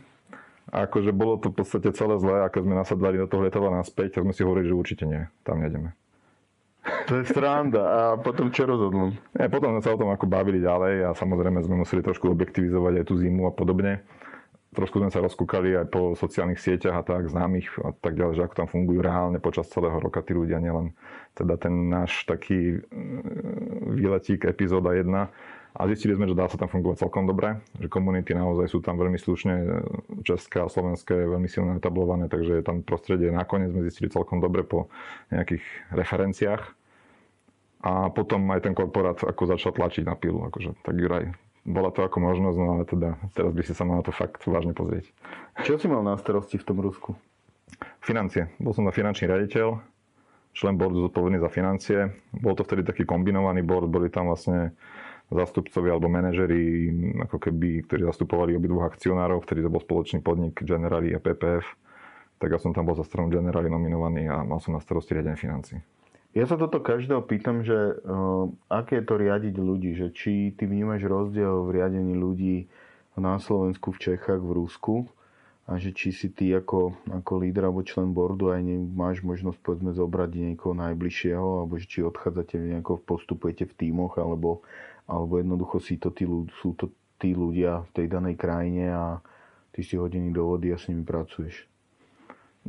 A 0.69 0.85
akože 0.85 1.09
bolo 1.09 1.41
to 1.41 1.49
v 1.49 1.65
podstate 1.65 1.89
celé 1.97 2.21
zlé 2.21 2.45
a 2.45 2.51
keď 2.53 2.61
sme 2.61 2.77
nasadali 2.77 3.17
do 3.17 3.25
toho 3.25 3.41
letadla 3.41 3.81
naspäť, 3.81 4.21
tak 4.21 4.25
sme 4.29 4.37
si 4.37 4.45
hovorili, 4.45 4.69
že 4.69 4.77
určite 4.77 5.03
nie, 5.09 5.25
tam 5.41 5.65
nejdeme. 5.65 5.97
To 6.83 7.19
je 7.19 7.23
stranda. 7.27 7.81
A 7.81 8.01
potom 8.15 8.49
čo 8.49 8.63
rozhodnú? 8.63 9.11
Ja, 9.35 9.51
potom 9.51 9.75
sme 9.75 9.83
sa 9.83 9.93
o 9.93 9.99
tom 9.99 10.09
ako 10.13 10.25
bavili 10.29 10.63
ďalej 10.63 11.09
a 11.09 11.17
samozrejme 11.17 11.59
sme 11.65 11.81
museli 11.83 12.01
trošku 12.05 12.31
objektivizovať 12.31 13.03
aj 13.03 13.05
tú 13.05 13.19
zimu 13.19 13.49
a 13.49 13.53
podobne. 13.53 14.01
Trošku 14.69 15.01
sme 15.01 15.09
sa 15.09 15.19
rozkúkali 15.25 15.73
aj 15.73 15.89
po 15.89 16.13
sociálnych 16.13 16.61
sieťach 16.61 17.01
a 17.01 17.03
tak, 17.03 17.25
známych 17.25 17.73
a 17.81 17.89
tak 17.89 18.13
ďalej, 18.13 18.37
že 18.37 18.45
ako 18.45 18.55
tam 18.55 18.67
fungujú 18.69 19.01
reálne 19.01 19.41
počas 19.41 19.65
celého 19.65 19.97
roka 19.97 20.21
tí 20.21 20.37
ľudia, 20.37 20.61
nielen 20.61 20.93
teda 21.33 21.57
ten 21.57 21.89
náš 21.89 22.21
taký 22.29 22.77
mm, 22.77 23.97
výletík 23.97 24.45
epizóda 24.45 24.93
1. 24.93 25.09
A 25.77 25.85
zistili 25.85 26.17
sme, 26.17 26.25
že 26.25 26.33
dá 26.33 26.49
sa 26.49 26.57
tam 26.57 26.65
fungovať 26.65 27.05
celkom 27.05 27.29
dobre, 27.29 27.61
že 27.77 27.85
komunity 27.85 28.33
naozaj 28.33 28.73
sú 28.73 28.81
tam 28.81 28.97
veľmi 28.97 29.21
slušne, 29.21 29.53
české 30.25 30.65
a 30.65 30.67
slovenské, 30.67 31.13
veľmi 31.13 31.45
silne 31.45 31.77
etablované, 31.77 32.25
takže 32.25 32.59
je 32.59 32.63
tam 32.65 32.81
prostredie 32.81 33.29
nakoniec 33.29 33.69
sme 33.69 33.85
zistili 33.85 34.09
celkom 34.09 34.41
dobre 34.41 34.65
po 34.65 34.89
nejakých 35.29 35.61
referenciách. 35.93 36.63
A 37.79 38.11
potom 38.11 38.49
aj 38.51 38.65
ten 38.65 38.73
korporát 38.75 39.15
ako 39.23 39.55
začal 39.55 39.71
tlačiť 39.71 40.03
na 40.03 40.17
pilu, 40.17 40.43
akože 40.49 40.83
tak 40.83 40.99
Juraj, 40.99 41.31
bola 41.63 41.93
to 41.93 42.03
ako 42.03 42.17
možnosť, 42.17 42.57
no 42.59 42.65
ale 42.75 42.83
teda 42.83 43.09
teraz 43.31 43.51
by 43.53 43.61
si 43.63 43.71
sa 43.77 43.85
mal 43.85 44.01
na 44.01 44.05
to 44.05 44.11
fakt 44.11 44.43
vážne 44.43 44.73
pozrieť. 44.75 45.07
Čo 45.63 45.79
si 45.79 45.87
mal 45.87 46.03
na 46.03 46.17
starosti 46.19 46.57
v 46.59 46.65
tom 46.65 46.81
Rusku? 46.81 47.15
Financie. 48.03 48.51
Bol 48.57 48.73
som 48.73 48.83
na 48.83 48.91
finančný 48.91 49.29
raditeľ, 49.29 49.79
člen 50.51 50.75
boardu 50.75 51.07
zodpovedný 51.07 51.39
za 51.39 51.47
financie. 51.47 52.09
Bol 52.35 52.57
to 52.57 52.65
vtedy 52.65 52.83
taký 52.83 53.05
kombinovaný 53.05 53.63
board, 53.63 53.87
boli 53.87 54.09
tam 54.11 54.27
vlastne 54.27 54.73
zastupcovia 55.29 55.93
alebo 55.93 56.09
manažeri, 56.09 56.89
ako 57.29 57.37
keby, 57.37 57.85
ktorí 57.85 58.01
zastupovali 58.09 58.57
obidvoch 58.57 58.89
akcionárov, 58.89 59.45
vtedy 59.45 59.61
to 59.61 59.69
bol 59.69 59.81
spoločný 59.81 60.25
podnik 60.25 60.57
Generali 60.65 61.13
a 61.13 61.21
PPF. 61.21 61.65
Tak 62.41 62.49
ja 62.49 62.59
som 62.59 62.73
tam 62.73 62.89
bol 62.89 62.97
za 62.97 63.05
stranu 63.05 63.29
Generali 63.29 63.69
nominovaný 63.69 64.25
a 64.25 64.41
mal 64.41 64.57
som 64.57 64.73
na 64.73 64.81
starosti 64.81 65.13
riadenie 65.13 65.37
financí. 65.37 65.77
Ja 66.33 66.45
sa 66.45 66.61
toto 66.61 66.77
každého 66.77 67.25
pýtam, 67.25 67.65
že 67.65 67.73
uh, 68.05 68.53
aké 68.69 69.01
je 69.01 69.05
to 69.05 69.15
riadiť 69.17 69.55
ľudí, 69.57 69.97
že 69.97 70.13
či 70.13 70.53
ty 70.53 70.69
vnímaš 70.69 71.01
rozdiel 71.09 71.65
v 71.65 71.81
riadení 71.81 72.13
ľudí 72.13 72.69
na 73.17 73.41
Slovensku, 73.41 73.89
v 73.93 74.13
Čechách, 74.13 74.41
v 74.41 74.53
Rusku 74.53 74.95
a 75.69 75.77
že 75.77 75.93
či 75.93 76.09
si 76.09 76.33
ty 76.33 76.49
ako, 76.53 76.97
ako 77.13 77.31
líder 77.45 77.69
alebo 77.69 77.85
člen 77.85 78.13
boardu 78.13 78.49
aj 78.49 78.61
ne, 78.65 78.77
máš 78.81 79.21
možnosť 79.21 79.61
povedzme 79.61 79.93
zobrať 79.93 80.29
niekoho 80.33 80.73
najbližšieho 80.73 81.65
alebo 81.65 81.77
že 81.77 81.85
či 81.85 81.99
odchádzate 82.01 82.57
nejako, 82.57 83.05
postupujete 83.05 83.69
v 83.69 83.77
tímoch 83.77 84.17
alebo, 84.17 84.65
alebo 85.09 85.41
jednoducho 85.41 85.81
si 85.81 85.97
to 85.97 86.13
tí, 86.13 86.29
sú 86.61 86.77
to 86.77 86.93
tí 87.17 87.33
ľudia 87.33 87.83
v 87.89 87.91
tej 87.97 88.05
danej 88.05 88.37
krajine 88.37 88.93
a 88.93 89.05
ty 89.73 89.81
si 89.81 89.97
hodení 89.97 90.29
do 90.29 90.45
vody 90.45 90.69
a 90.69 90.77
s 90.77 90.87
nimi 90.87 91.01
pracuješ 91.01 91.69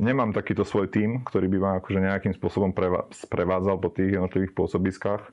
nemám 0.01 0.33
takýto 0.33 0.63
svoj 0.63 0.87
tím, 0.89 1.21
ktorý 1.21 1.45
by 1.51 1.57
ma 1.61 1.71
akože 1.77 1.99
nejakým 1.99 2.33
spôsobom 2.35 2.71
sprevádzal 3.11 3.77
po 3.77 3.93
tých 3.93 4.17
jednotlivých 4.17 4.57
pôsobiskách. 4.57 5.23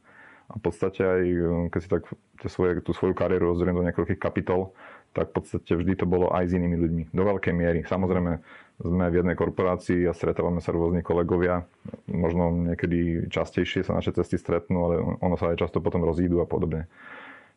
A 0.48 0.52
v 0.56 0.62
podstate 0.64 1.04
aj, 1.04 1.22
um, 1.44 1.66
keď 1.68 1.80
si 1.84 1.88
tak 1.92 2.02
svoje, 2.48 2.80
tú 2.80 2.96
svoju 2.96 3.12
kariéru 3.12 3.52
rozdelím 3.52 3.84
do 3.84 3.86
niekoľkých 3.88 4.16
kapitol, 4.16 4.72
tak 5.12 5.32
v 5.32 5.40
podstate 5.40 5.72
vždy 5.76 5.92
to 6.00 6.06
bolo 6.08 6.32
aj 6.32 6.48
s 6.48 6.56
inými 6.56 6.76
ľuďmi. 6.80 7.02
Do 7.12 7.22
veľkej 7.24 7.52
miery. 7.52 7.80
Samozrejme, 7.84 8.40
sme 8.78 9.10
v 9.10 9.18
jednej 9.22 9.34
korporácii 9.34 10.06
a 10.06 10.14
stretávame 10.14 10.62
sa 10.62 10.70
rôzni 10.70 11.02
kolegovia. 11.02 11.66
Možno 12.06 12.54
niekedy 12.54 13.26
častejšie 13.26 13.82
sa 13.82 13.98
naše 13.98 14.14
cesty 14.14 14.38
stretnú, 14.38 14.78
ale 14.86 14.94
ono 15.18 15.34
sa 15.34 15.50
aj 15.50 15.66
často 15.66 15.82
potom 15.82 16.06
rozídu 16.06 16.38
a 16.38 16.46
podobne. 16.46 16.86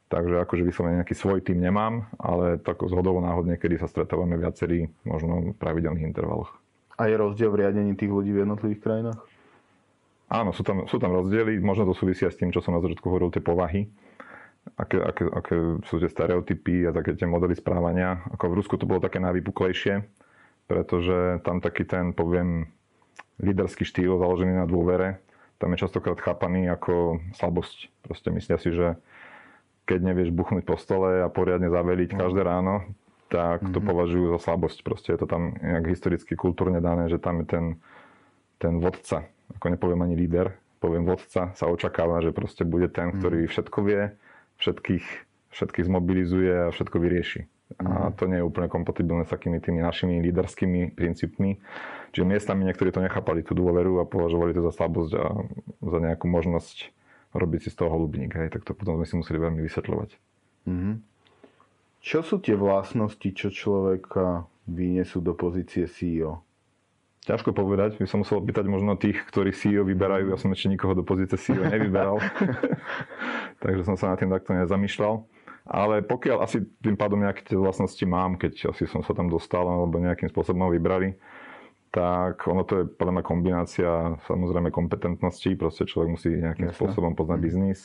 Takže 0.10 0.44
akože 0.44 0.68
vyslovene 0.68 1.00
nejaký 1.00 1.16
svoj 1.16 1.40
tým 1.40 1.62
nemám, 1.62 2.10
ale 2.20 2.60
tak 2.60 2.84
zhodovo 2.84 3.24
náhodne, 3.24 3.56
kedy 3.56 3.80
sa 3.80 3.88
stretávame 3.88 4.36
viacerí, 4.36 4.92
možno 5.08 5.54
v 5.54 5.58
pravidelných 5.62 6.04
intervaloch. 6.04 6.52
A 7.00 7.08
je 7.08 7.16
rozdiel 7.16 7.48
v 7.54 7.64
riadení 7.64 7.96
tých 7.96 8.12
ľudí 8.12 8.36
v 8.36 8.44
jednotlivých 8.44 8.82
krajinách? 8.84 9.22
Áno, 10.32 10.52
sú 10.52 10.64
tam, 10.64 10.84
sú 10.88 11.00
tam 11.00 11.16
rozdiely. 11.16 11.60
Možno 11.64 11.88
to 11.88 11.96
súvisia 11.96 12.28
s 12.32 12.40
tým, 12.40 12.52
čo 12.52 12.60
som 12.64 12.76
na 12.76 12.84
začiatku 12.84 13.04
hovoril, 13.08 13.32
tie 13.32 13.44
povahy. 13.44 13.88
Aké, 14.78 15.02
aké, 15.02 15.26
aké 15.28 15.56
sú 15.88 15.98
tie 15.98 16.12
stereotypy 16.12 16.88
a 16.88 16.96
také 16.96 17.16
tie 17.16 17.28
modely 17.28 17.56
správania. 17.56 18.22
Ako 18.36 18.52
v 18.52 18.58
Rusku 18.62 18.76
to 18.78 18.88
bolo 18.88 19.04
také 19.04 19.18
najvypuklejšie, 19.20 20.04
pretože 20.66 21.42
tam 21.46 21.62
taký 21.62 21.86
ten, 21.86 22.12
poviem, 22.12 22.70
líderský 23.42 23.86
štýl 23.86 24.22
založený 24.22 24.62
na 24.62 24.66
dôvere, 24.70 25.22
tam 25.62 25.74
je 25.74 25.82
častokrát 25.86 26.18
chápaný 26.18 26.70
ako 26.74 27.22
slabosť. 27.38 27.94
Proste 28.02 28.34
myslia 28.34 28.58
si, 28.58 28.74
že 28.74 28.98
keď 29.86 30.14
nevieš 30.14 30.34
buchnúť 30.34 30.66
po 30.66 30.78
stole 30.78 31.22
a 31.22 31.30
poriadne 31.30 31.70
zaveliť 31.70 32.18
každé 32.18 32.42
ráno, 32.42 32.86
tak 33.32 33.64
to 33.64 33.80
mm-hmm. 33.80 33.90
považujú 33.90 34.26
za 34.36 34.40
slabosť. 34.42 34.78
Proste 34.82 35.10
je 35.14 35.20
to 35.22 35.28
tam 35.30 35.54
nejak 35.62 35.88
historicky, 35.88 36.34
kultúrne 36.34 36.82
dané, 36.82 37.08
že 37.08 37.22
tam 37.22 37.46
je 37.46 37.48
ten, 37.48 37.66
ten 38.58 38.82
vodca, 38.82 39.30
ako 39.56 39.66
nepoviem 39.72 40.02
ani 40.04 40.16
líder, 40.18 40.58
poviem 40.82 41.06
vodca, 41.06 41.54
sa 41.54 41.66
očakáva, 41.70 42.26
že 42.26 42.34
proste 42.34 42.66
bude 42.66 42.90
ten, 42.90 43.14
mhm. 43.14 43.16
ktorý 43.22 43.40
všetko 43.48 43.80
vie, 43.86 44.02
všetkých, 44.58 45.06
všetkých 45.54 45.86
zmobilizuje 45.88 46.54
a 46.68 46.74
všetko 46.74 46.98
vyrieši. 46.98 47.42
A 47.80 48.10
mhm. 48.10 48.20
to 48.20 48.24
nie 48.28 48.38
je 48.42 48.48
úplne 48.48 48.68
kompatibilné 48.68 49.24
s 49.24 49.32
takými 49.32 49.64
tými 49.64 49.80
našimi 49.80 50.20
líderskými 50.20 50.92
princípmi. 50.92 51.62
Čiže 52.12 52.28
miestami 52.28 52.68
niektorí 52.68 52.92
to 52.92 53.00
nechápali, 53.00 53.40
tú 53.46 53.56
dôveru 53.56 54.04
a 54.04 54.10
považovali 54.10 54.52
to 54.52 54.62
za 54.68 54.76
slabosť 54.76 55.12
a 55.16 55.26
za 55.80 56.00
nejakú 56.04 56.28
možnosť 56.28 56.92
robiť 57.32 57.60
si 57.64 57.70
z 57.72 57.80
toho 57.80 57.90
holubník. 57.96 58.36
Hej. 58.36 58.52
Tak 58.52 58.68
to 58.68 58.76
potom 58.76 59.00
sme 59.00 59.08
si 59.08 59.16
museli 59.16 59.40
veľmi 59.40 59.64
vysvetľovať. 59.64 60.10
Mm-hmm. 60.68 60.96
Čo 62.02 62.20
sú 62.26 62.36
tie 62.42 62.58
vlastnosti, 62.58 63.30
čo 63.32 63.48
človeka 63.54 64.50
vyniesú 64.68 65.24
do 65.24 65.38
pozície 65.38 65.86
CEO? 65.86 66.42
Ťažko 67.22 67.54
povedať, 67.54 68.02
by 68.02 68.10
som 68.10 68.26
musel 68.26 68.42
pýtať 68.42 68.66
možno 68.66 68.98
tých, 68.98 69.22
ktorí 69.30 69.54
CEO 69.54 69.86
vyberajú. 69.86 70.34
Ja 70.34 70.42
som 70.42 70.50
ešte 70.50 70.74
nikoho 70.74 70.98
do 70.98 71.06
pozície 71.06 71.38
CEO 71.38 71.70
nevyberal, 71.70 72.18
takže 73.64 73.86
som 73.86 73.94
sa 73.94 74.12
na 74.12 74.16
tým 74.18 74.34
takto 74.34 74.58
nezamýšľal. 74.58 75.22
Ale 75.72 76.04
pokiaľ 76.04 76.44
asi 76.44 76.68
tým 76.84 77.00
pádom 77.00 77.24
nejaké 77.24 77.48
tie 77.48 77.56
vlastnosti 77.56 78.04
mám, 78.04 78.36
keď 78.36 78.76
asi 78.76 78.84
som 78.92 79.08
sa 79.08 79.16
tam 79.16 79.32
dostal 79.32 79.64
alebo 79.64 80.04
nejakým 80.04 80.28
spôsobom 80.28 80.68
vybrali, 80.68 81.16
tak 81.96 82.44
ono 82.48 82.68
to 82.68 82.84
je 82.84 82.86
podľa 82.92 83.20
mňa 83.20 83.24
kombinácia 83.24 83.90
samozrejme 84.28 84.68
kompetentností, 84.72 85.56
proste 85.56 85.88
človek 85.88 86.20
musí 86.20 86.30
nejakým 86.36 86.72
Jasne. 86.72 86.76
spôsobom 86.76 87.16
poznať 87.16 87.40
mm. 87.40 87.46
biznis, 87.48 87.80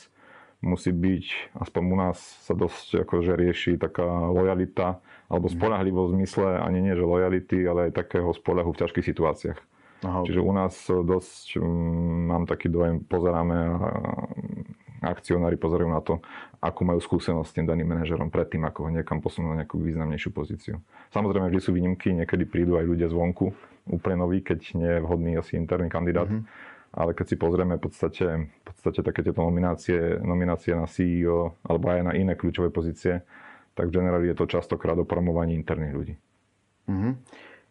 musí 0.59 0.91
byť, 0.91 1.55
aspoň 1.63 1.83
u 1.87 1.97
nás 1.99 2.17
sa 2.43 2.57
dosť 2.57 3.07
akože 3.07 3.39
rieši 3.39 3.71
taká 3.79 4.03
lojalita 4.31 4.99
alebo 5.27 5.47
mhm. 5.51 5.53
spolahlivosť 5.59 6.09
v 6.11 6.15
zmysle 6.17 6.47
ani 6.59 6.79
nie, 6.81 6.95
že 6.95 7.03
lojality, 7.03 7.57
ale 7.67 7.91
aj 7.91 7.99
takého 7.99 8.31
spolahu 8.31 8.71
v 8.73 8.79
ťažkých 8.83 9.05
situáciách. 9.05 9.59
Aha, 10.05 10.21
Čiže 10.29 10.45
u 10.45 10.53
nás 10.53 10.77
dosť 10.87 11.57
um, 11.57 12.29
mám 12.29 12.45
taký 12.45 12.69
dojem, 12.69 13.01
pozeráme 13.01 13.57
a 13.57 13.77
akcionári 15.01 15.57
pozerajú 15.59 15.89
na 15.89 16.01
to, 16.01 16.21
akú 16.61 16.85
majú 16.87 16.97
skúsenosť 16.97 17.49
s 17.49 17.55
tým 17.55 17.65
daným 17.69 17.87
manažerom 17.87 18.33
predtým, 18.33 18.65
ako 18.65 18.87
ho 18.87 18.89
niekam 18.89 19.21
posunú 19.21 19.53
na 19.53 19.63
nejakú 19.63 19.77
významnejšiu 19.77 20.29
pozíciu. 20.33 20.75
Samozrejme, 21.13 21.49
vždy 21.49 21.61
sú 21.61 21.71
výnimky, 21.75 22.13
niekedy 22.17 22.49
prídu 22.49 22.81
aj 22.81 22.85
ľudia 22.85 23.07
zvonku, 23.11 23.53
úplne 23.87 24.17
noví, 24.25 24.41
keď 24.41 24.59
nie 24.75 24.91
je 24.97 25.03
vhodný 25.03 25.31
asi 25.37 25.57
interný 25.57 25.87
kandidát. 25.87 26.29
Mm-hmm 26.29 26.75
ale 26.97 27.13
keď 27.13 27.25
si 27.29 27.35
pozrieme 27.35 27.77
v 27.77 27.83
podstate, 27.83 28.25
v 28.49 28.63
podstate 28.63 29.03
také 29.03 29.21
tieto 29.21 29.43
nominácie, 29.43 30.17
nominácie 30.23 30.73
na 30.73 30.87
CEO 30.87 31.59
alebo 31.67 31.93
aj 31.93 32.01
na 32.09 32.13
iné 32.15 32.33
kľúčové 32.33 32.71
pozície, 32.71 33.21
tak 33.77 33.91
v 33.91 34.01
generáli 34.01 34.33
je 34.33 34.37
to 34.39 34.49
častokrát 34.49 34.97
o 34.97 35.05
promovaní 35.05 35.53
interných 35.53 35.93
ľudí. 35.93 36.15
Mm-hmm. 36.89 37.13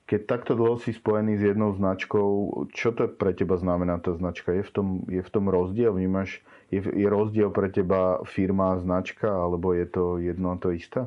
Keď 0.07 0.21
takto 0.31 0.55
dlho 0.55 0.79
si 0.79 0.95
spojený 0.95 1.35
s 1.35 1.43
jednou 1.43 1.75
značkou, 1.75 2.29
čo 2.71 2.95
to 2.95 3.11
pre 3.11 3.35
teba 3.35 3.59
znamená 3.59 3.99
tá 3.99 4.15
značka? 4.15 4.55
Je 4.55 4.63
v 4.63 4.71
tom, 4.71 4.87
je 5.11 5.19
v 5.19 5.31
tom 5.35 5.51
rozdiel? 5.51 5.91
Vnímaš, 5.91 6.47
je, 6.71 6.81
je 6.83 7.07
rozdiel 7.07 7.51
pre 7.55 7.71
teba 7.71 8.23
firma, 8.27 8.79
značka, 8.83 9.31
alebo 9.31 9.71
je 9.71 9.87
to 9.87 10.19
jedno 10.19 10.55
a 10.55 10.57
to 10.59 10.75
isté? 10.75 11.07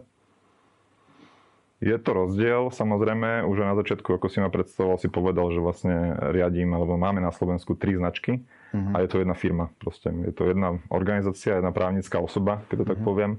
Je 1.79 1.95
to 1.95 2.11
rozdiel, 2.11 2.75
samozrejme, 2.75 3.47
už 3.47 3.63
na 3.63 3.71
začiatku, 3.71 4.19
ako 4.19 4.27
si 4.27 4.43
ma 4.43 4.51
predstavoval, 4.51 4.99
si 4.99 5.07
povedal, 5.07 5.47
že 5.55 5.63
vlastne 5.63 6.11
riadím, 6.35 6.75
alebo 6.75 6.99
máme 6.99 7.23
na 7.23 7.31
Slovensku 7.31 7.79
tri 7.79 7.95
značky 7.95 8.43
uh-huh. 8.75 8.99
a 8.99 9.03
je 9.03 9.07
to 9.07 9.23
jedna 9.23 9.31
firma. 9.31 9.71
Proste 9.79 10.11
je 10.11 10.35
to 10.35 10.51
jedna 10.51 10.75
organizácia, 10.91 11.55
jedna 11.55 11.71
právnická 11.71 12.19
osoba, 12.19 12.67
keď 12.67 12.75
to 12.75 12.83
uh-huh. 12.83 12.91
tak 12.91 12.99
mhm. 12.99 13.07
poviem. 13.07 13.31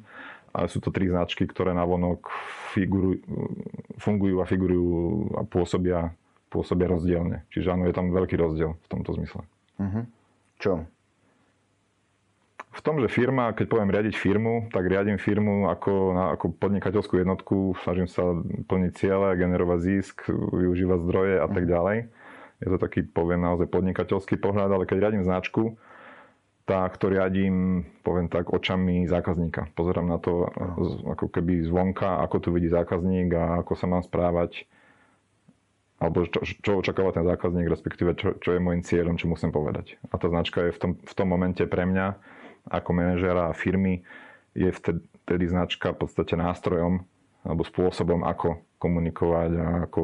Ale 0.51 0.67
sú 0.67 0.83
to 0.83 0.91
tri 0.91 1.07
značky, 1.07 1.47
ktoré 1.47 1.77
navonok 1.77 2.27
figurujú, 2.75 3.23
fungujú 4.03 4.43
a 4.43 4.49
figurujú 4.49 4.91
a 5.39 5.47
pôsobia, 5.47 6.11
pôsobia 6.51 6.91
rozdielne. 6.91 7.47
Čiže 7.55 7.77
áno, 7.77 7.87
je 7.87 7.95
tam 7.95 8.11
veľký 8.11 8.35
rozdiel 8.35 8.75
v 8.75 8.89
tomto 8.89 9.15
zmysle. 9.21 9.47
Uh-huh. 9.79 10.09
Čo? 10.59 10.89
V 12.81 12.87
tom, 12.89 12.97
že 12.97 13.13
firma, 13.13 13.53
keď 13.53 13.67
poviem 13.69 13.93
riadiť 13.93 14.17
firmu, 14.17 14.73
tak 14.73 14.89
riadím 14.89 15.21
firmu 15.21 15.69
ako, 15.69 16.17
na, 16.17 16.25
ako 16.33 16.57
podnikateľskú 16.57 17.21
jednotku, 17.21 17.77
snažím 17.85 18.09
sa 18.09 18.33
plniť 18.41 18.93
ciele, 18.97 19.37
generovať 19.37 19.79
zisk, 19.85 20.25
využívať 20.33 20.99
zdroje 21.05 21.35
a 21.45 21.47
tak 21.47 21.65
mhm. 21.69 21.73
ďalej. 21.77 21.99
Je 22.61 22.69
to 22.73 22.77
taký, 22.81 23.05
poviem 23.05 23.45
naozaj 23.45 23.69
podnikateľský 23.69 24.41
pohľad, 24.41 24.73
ale 24.73 24.89
keď 24.89 24.97
riadím 24.97 25.29
značku, 25.29 25.77
tak 26.65 26.97
to 26.97 27.13
riadím, 27.13 27.85
poviem 28.01 28.33
tak, 28.33 28.49
očami 28.49 29.05
zákazníka. 29.05 29.69
Pozerám 29.77 30.09
na 30.09 30.17
to 30.17 30.49
ako 31.05 31.29
keby 31.29 31.65
zvonka, 31.65 32.25
ako 32.25 32.37
tu 32.41 32.49
vidí 32.53 32.69
zákazník 32.73 33.29
a 33.37 33.61
ako 33.61 33.73
sa 33.77 33.87
mám 33.89 34.05
správať 34.05 34.65
alebo 36.01 36.25
čo, 36.25 36.41
čo 36.65 36.81
očakáva 36.81 37.13
ten 37.13 37.29
zákazník, 37.29 37.69
respektíve 37.69 38.17
čo, 38.17 38.33
čo 38.41 38.57
je 38.57 38.61
môjim 38.61 38.81
cieľom, 38.81 39.21
čo 39.21 39.29
musím 39.29 39.53
povedať. 39.53 40.01
A 40.09 40.17
tá 40.17 40.33
značka 40.33 40.65
je 40.65 40.73
v 40.73 40.81
tom, 40.81 40.93
v 40.97 41.13
tom 41.13 41.29
momente 41.29 41.61
pre 41.69 41.85
mňa 41.85 42.17
ako 42.67 42.91
manažera 42.93 43.53
firmy 43.57 44.03
je 44.53 44.71
vtedy, 44.71 45.45
značka 45.47 45.95
v 45.95 46.07
podstate 46.07 46.35
nástrojom 46.35 47.07
alebo 47.47 47.63
spôsobom, 47.65 48.27
ako 48.27 48.61
komunikovať 48.77 49.51
a 49.57 49.67
ako 49.89 50.01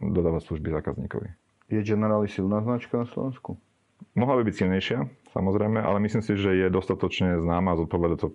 dodávať 0.00 0.42
služby 0.48 0.68
zákazníkovi. 0.80 1.28
Je 1.68 1.80
Generali 1.84 2.28
silná 2.28 2.64
značka 2.64 3.04
na 3.04 3.06
Slovensku? 3.08 3.60
Mohla 4.16 4.40
by 4.40 4.42
byť 4.48 4.56
silnejšia, 4.56 4.98
samozrejme, 5.36 5.78
ale 5.80 6.00
myslím 6.04 6.24
si, 6.24 6.32
že 6.36 6.56
je 6.56 6.68
dostatočne 6.72 7.38
známa 7.38 7.76
a 7.76 7.78
zodpoveda 7.78 8.16
to 8.16 8.32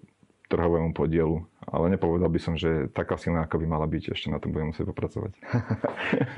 trhovému 0.54 0.94
podielu. 0.94 1.42
Ale 1.66 1.90
nepovedal 1.90 2.30
by 2.30 2.40
som, 2.40 2.54
že 2.54 2.92
taká 2.94 3.18
silná, 3.18 3.50
ako 3.50 3.58
by 3.58 3.66
mala 3.66 3.88
byť, 3.90 4.14
ešte 4.14 4.30
na 4.30 4.38
tom 4.38 4.54
budem 4.54 4.70
musieť 4.70 4.86
popracovať. 4.94 5.32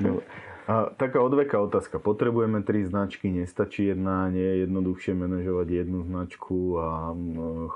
A 0.66 0.90
taká 0.98 1.22
odveká 1.22 1.62
otázka. 1.62 2.02
Potrebujeme 2.02 2.58
tri 2.66 2.82
značky, 2.82 3.30
nestačí 3.30 3.86
jedna, 3.86 4.26
nie 4.34 4.42
je 4.42 4.66
jednoduchšie 4.66 5.14
manažovať 5.14 5.68
jednu 5.70 6.02
značku 6.02 6.74
a 6.82 7.14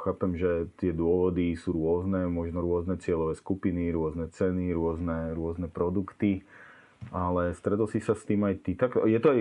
chápem, 0.03 0.35
že 0.35 0.67
tie 0.83 0.91
dôvody 0.91 1.55
sú 1.55 1.71
rôzne, 1.71 2.27
možno 2.27 2.59
rôzne 2.59 2.99
cieľové 2.99 3.39
skupiny, 3.39 3.95
rôzne 3.95 4.27
ceny, 4.35 4.75
rôzne, 4.75 5.39
rôzne 5.39 5.71
produkty, 5.71 6.43
ale 7.15 7.55
stredol 7.55 7.87
si 7.87 8.03
sa 8.03 8.19
s 8.19 8.27
tým 8.27 8.43
aj 8.43 8.55
ty. 8.67 8.75
Tak, 8.75 9.07
je 9.07 9.19
to 9.23 9.29
aj 9.39 9.41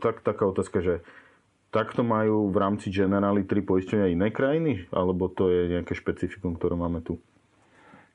tak, 0.00 0.24
taká 0.24 0.48
otázka, 0.48 0.80
že 0.80 0.94
takto 1.68 2.00
majú 2.00 2.48
v 2.48 2.56
rámci 2.64 2.88
Generali 2.88 3.44
tri 3.44 3.60
poistenia 3.60 4.08
iné 4.08 4.32
krajiny, 4.32 4.88
alebo 4.88 5.28
to 5.28 5.52
je 5.52 5.68
nejaké 5.68 5.92
špecifikum, 5.92 6.56
ktoré 6.56 6.80
máme 6.80 7.04
tu? 7.04 7.20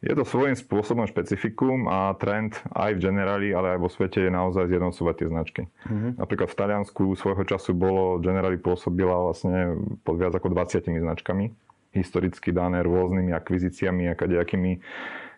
Je 0.03 0.13
to 0.13 0.27
svojím 0.27 0.53
spôsobom 0.53 1.07
špecifikum 1.07 1.87
a 1.87 2.11
trend 2.19 2.59
aj 2.75 2.99
v 2.99 3.03
Generali, 3.09 3.47
ale 3.55 3.75
aj 3.75 3.79
vo 3.79 3.89
svete 3.89 4.27
je 4.27 4.31
naozaj 4.31 4.67
zjednocovať 4.67 5.15
tie 5.17 5.27
značky. 5.31 5.61
Uh-huh. 5.87 6.11
Napríklad 6.19 6.51
v 6.51 6.57
Taliansku 6.59 7.15
svojho 7.15 7.41
času 7.47 7.71
bolo 7.71 8.19
Generali 8.19 8.59
pôsobila 8.59 9.15
vlastne 9.17 9.79
pod 10.03 10.19
viac 10.19 10.35
ako 10.35 10.51
20 10.51 10.85
značkami, 10.85 11.49
historicky 11.95 12.51
dané 12.51 12.83
rôznymi 12.83 13.31
akvizíciami 13.33 14.11
a 14.11 14.19
kadejakými 14.19 14.83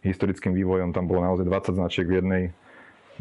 historickým 0.04 0.52
vývojom. 0.58 0.92
Tam 0.92 1.06
bolo 1.06 1.24
naozaj 1.24 1.46
20 1.46 1.78
značiek 1.78 2.06
v 2.10 2.20
jednej, 2.20 2.44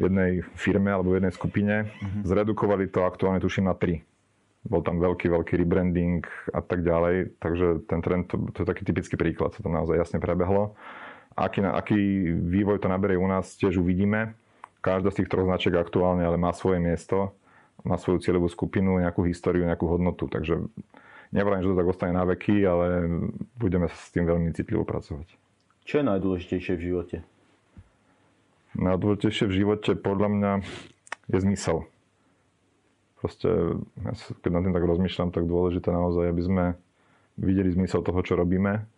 v 0.00 0.02
jednej 0.08 0.30
firme 0.56 0.88
alebo 0.88 1.14
v 1.14 1.22
jednej 1.22 1.34
skupine. 1.36 1.74
Uh-huh. 1.86 2.22
Zredukovali 2.24 2.88
to 2.88 3.04
aktuálne 3.04 3.38
tuším 3.38 3.68
na 3.68 3.76
3 3.76 4.02
bol 4.66 4.82
tam 4.82 4.98
veľký, 4.98 5.30
veľký 5.30 5.62
rebranding 5.62 6.26
a 6.50 6.58
tak 6.58 6.82
ďalej, 6.82 7.38
takže 7.38 7.86
ten 7.86 8.02
trend, 8.02 8.26
to, 8.26 8.50
to 8.50 8.62
je 8.62 8.66
taký 8.66 8.82
typický 8.82 9.14
príklad, 9.14 9.54
sa 9.54 9.62
tam 9.62 9.78
naozaj 9.78 9.94
jasne 9.94 10.18
prebehlo. 10.18 10.74
Aký, 11.36 11.60
aký 11.60 12.00
vývoj 12.32 12.80
to 12.80 12.88
naberie 12.88 13.20
u 13.20 13.28
nás, 13.28 13.52
tiež 13.60 13.76
uvidíme. 13.76 14.32
Každá 14.80 15.12
z 15.12 15.22
tých 15.22 15.28
troch 15.28 15.44
značiek 15.44 15.76
aktuálne 15.76 16.24
ale 16.24 16.40
má 16.40 16.56
svoje 16.56 16.80
miesto, 16.80 17.36
má 17.84 18.00
svoju 18.00 18.24
cieľovú 18.24 18.48
skupinu, 18.48 18.96
nejakú 19.04 19.28
históriu, 19.28 19.68
nejakú 19.68 19.84
hodnotu. 19.84 20.32
Takže 20.32 20.64
nevrajím, 21.36 21.62
že 21.68 21.70
to 21.76 21.80
tak 21.84 21.92
ostane 21.92 22.16
na 22.16 22.24
veky, 22.24 22.64
ale 22.64 23.04
budeme 23.60 23.92
s 23.92 24.08
tým 24.16 24.24
veľmi 24.24 24.48
citlivo 24.56 24.88
pracovať. 24.88 25.28
Čo 25.84 26.00
je 26.00 26.04
najdôležitejšie 26.08 26.72
v 26.72 26.82
živote? 26.82 27.16
Najdôležitejšie 28.80 29.44
v 29.44 29.56
živote 29.60 29.92
podľa 29.92 30.28
mňa 30.32 30.52
je 31.36 31.38
zmysel. 31.44 31.84
Proste, 33.20 33.48
keď 34.40 34.50
nad 34.50 34.62
tým 34.64 34.74
tak 34.76 34.84
rozmýšľam, 34.88 35.30
tak 35.36 35.44
dôležité 35.44 35.92
naozaj, 35.92 36.32
aby 36.32 36.42
sme 36.42 36.64
videli 37.36 37.68
zmysel 37.74 38.00
toho, 38.00 38.20
čo 38.24 38.38
robíme, 38.38 38.88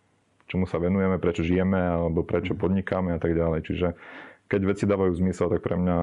čomu 0.49 0.65
sa 0.65 0.81
venujeme, 0.81 1.21
prečo 1.21 1.45
žijeme 1.45 1.77
alebo 1.77 2.25
prečo 2.25 2.57
mhm. 2.57 2.59
podnikáme 2.59 3.09
a 3.15 3.19
tak 3.21 3.37
ďalej. 3.37 3.59
Čiže 3.69 3.87
keď 4.49 4.61
veci 4.65 4.83
dávajú 4.89 5.13
zmysel, 5.21 5.47
tak 5.53 5.61
pre 5.61 5.77
mňa 5.77 5.97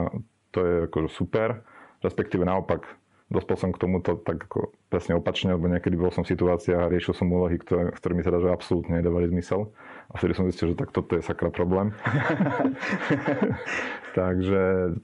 to 0.54 0.58
je 0.62 0.74
akože 0.86 1.10
super. 1.10 1.66
Respektíve 2.00 2.46
naopak, 2.46 2.86
dospel 3.26 3.56
som 3.58 3.70
k 3.74 3.82
tomuto 3.82 4.22
tak 4.22 4.46
ako 4.46 4.70
presne 4.86 5.18
opačne, 5.18 5.58
lebo 5.58 5.66
niekedy 5.66 5.98
bol 5.98 6.14
som 6.14 6.22
v 6.22 6.30
situáciách 6.30 6.86
a 6.86 6.90
riešil 6.92 7.12
som 7.18 7.26
úlohy, 7.26 7.58
ktoré, 7.58 7.90
ktoré 7.90 8.12
mi 8.14 8.22
teda 8.22 8.38
že 8.38 8.54
absolútne 8.54 9.02
nedávali 9.02 9.26
zmysel. 9.34 9.74
A 10.06 10.22
vtedy 10.22 10.38
som 10.38 10.46
zistil, 10.46 10.72
že 10.72 10.78
tak 10.78 10.94
toto 10.94 11.18
je 11.18 11.26
sakra 11.26 11.50
problém. 11.50 11.90
Takže 14.18 14.94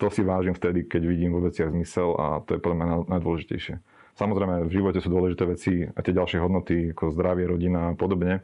to 0.00 0.06
si 0.08 0.24
vážim 0.24 0.56
vtedy, 0.56 0.88
keď 0.88 1.02
vidím 1.04 1.36
vo 1.36 1.44
veciach 1.44 1.68
zmysel 1.68 2.16
a 2.16 2.40
to 2.48 2.56
je 2.56 2.60
podľa 2.64 2.76
mňa 2.80 2.86
najdôležitejšie. 3.12 3.76
Samozrejme, 4.16 4.64
v 4.64 4.72
živote 4.72 5.04
sú 5.04 5.12
dôležité 5.12 5.44
veci 5.44 5.84
a 5.84 5.98
tie 6.00 6.16
ďalšie 6.16 6.40
hodnoty, 6.40 6.96
ako 6.96 7.12
zdravie, 7.12 7.44
rodina 7.44 7.92
a 7.92 7.96
podobne 7.96 8.40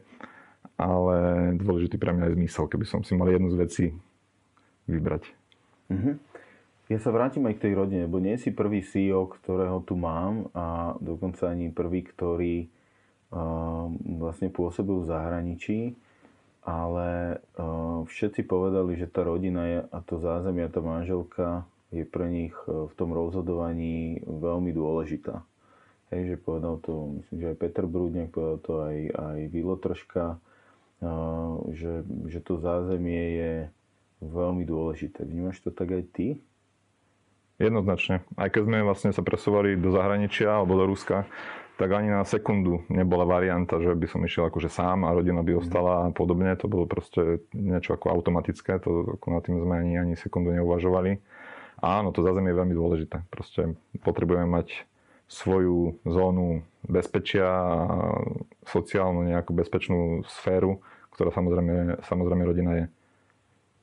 ale 0.77 1.17
dôležitý 1.57 2.01
pre 2.01 2.11
mňa 2.13 2.33
je 2.33 2.35
zmysel, 2.37 2.65
keby 2.65 2.85
som 2.89 3.01
si 3.05 3.13
mal 3.13 3.29
jednu 3.29 3.53
z 3.53 3.57
vecí 3.59 3.85
vybrať. 4.89 5.23
Mm-hmm. 5.93 6.15
Ja 6.91 6.99
sa 6.99 7.15
vrátim 7.15 7.47
aj 7.47 7.57
k 7.57 7.63
tej 7.69 7.73
rodine, 7.79 8.05
lebo 8.05 8.19
nie 8.19 8.35
si 8.35 8.51
prvý 8.51 8.83
CEO, 8.83 9.31
ktorého 9.31 9.81
tu 9.87 9.95
mám 9.95 10.51
a 10.51 10.97
dokonca 10.99 11.47
ani 11.47 11.71
prvý, 11.71 12.03
ktorý 12.03 12.67
uh, 13.31 13.87
vlastne 14.19 14.51
pôsobil 14.51 14.99
v 14.99 15.09
zahraničí, 15.09 15.79
ale 16.67 17.39
uh, 17.55 18.03
všetci 18.03 18.43
povedali, 18.43 18.99
že 18.99 19.07
tá 19.07 19.23
rodina 19.23 19.63
je, 19.63 19.79
a 19.87 19.99
to 20.03 20.19
zázemie, 20.19 20.67
tá 20.67 20.83
manželka 20.83 21.63
je 21.93 22.03
pre 22.03 22.25
nich 22.25 22.53
v 22.65 22.93
tom 22.97 23.13
rozhodovaní 23.13 24.25
veľmi 24.25 24.73
dôležitá. 24.73 25.45
Hej, 26.09 26.35
že 26.35 26.35
povedal 26.41 26.81
to, 26.81 27.21
myslím, 27.21 27.37
že 27.37 27.49
aj 27.53 27.57
Peter 27.61 27.85
Brúdňák, 27.85 28.29
povedal 28.33 28.59
to 28.65 28.73
aj, 28.81 28.97
aj 29.13 29.39
Vilo 29.53 29.77
Troška, 29.77 30.41
že, 31.73 32.07
že 32.29 32.39
to 32.39 32.59
zázemie 32.59 33.23
je 33.37 33.53
veľmi 34.23 34.63
dôležité. 34.63 35.27
Vnímaš 35.27 35.59
to 35.63 35.69
tak 35.69 35.91
aj 35.91 36.03
ty? 36.15 36.27
Jednoznačne. 37.61 38.25
Aj 38.33 38.49
keď 38.49 38.61
sme 38.65 38.79
vlastne 38.81 39.11
sa 39.13 39.21
presúvali 39.21 39.77
do 39.77 39.93
zahraničia 39.93 40.57
alebo 40.57 40.73
do 40.79 40.89
Ruska, 40.89 41.29
tak 41.77 41.89
ani 41.89 42.13
na 42.13 42.21
sekundu 42.21 42.85
nebola 42.89 43.25
varianta, 43.25 43.81
že 43.81 43.97
by 43.97 44.05
som 44.05 44.21
išiel 44.21 44.49
akože 44.49 44.69
sám 44.69 45.05
a 45.05 45.13
rodina 45.13 45.41
by 45.41 45.57
ostala 45.57 46.05
a 46.05 46.13
podobne. 46.13 46.53
To 46.57 46.69
bolo 46.69 46.85
proste 46.85 47.41
niečo 47.53 47.97
ako 47.97 48.13
automatické, 48.13 48.77
to 48.77 49.17
ako 49.17 49.27
na 49.33 49.39
tým 49.41 49.57
sme 49.57 49.75
ani, 49.81 49.93
ani 49.97 50.13
sekundu 50.13 50.53
neuvažovali. 50.53 51.17
Áno, 51.83 52.13
to 52.13 52.21
zázemie 52.21 52.53
je 52.53 52.59
veľmi 52.61 52.75
dôležité. 52.77 53.25
Proste 53.27 53.75
potrebujeme 54.05 54.45
mať 54.47 54.85
svoju 55.27 55.97
zónu 56.05 56.61
bezpečia 56.85 57.47
a 57.47 57.77
sociálnu 58.69 59.25
nejakú 59.33 59.55
bezpečnú 59.55 60.21
sféru, 60.29 60.83
ktorá 61.13 61.29
samozrejme, 61.29 62.01
samozrejme 62.03 62.43
rodina 62.43 62.71
je. 62.75 62.85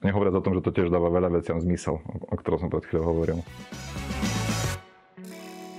Nehovoriac 0.03 0.35
o 0.35 0.45
tom, 0.45 0.57
že 0.57 0.65
to 0.65 0.75
tiež 0.75 0.89
dáva 0.89 1.13
veľa 1.13 1.31
veciam 1.31 1.61
zmysel, 1.61 2.01
o 2.03 2.35
ktorom 2.35 2.59
som 2.59 2.73
pred 2.73 2.85
chvíľou 2.89 3.15
hovoril. 3.15 3.39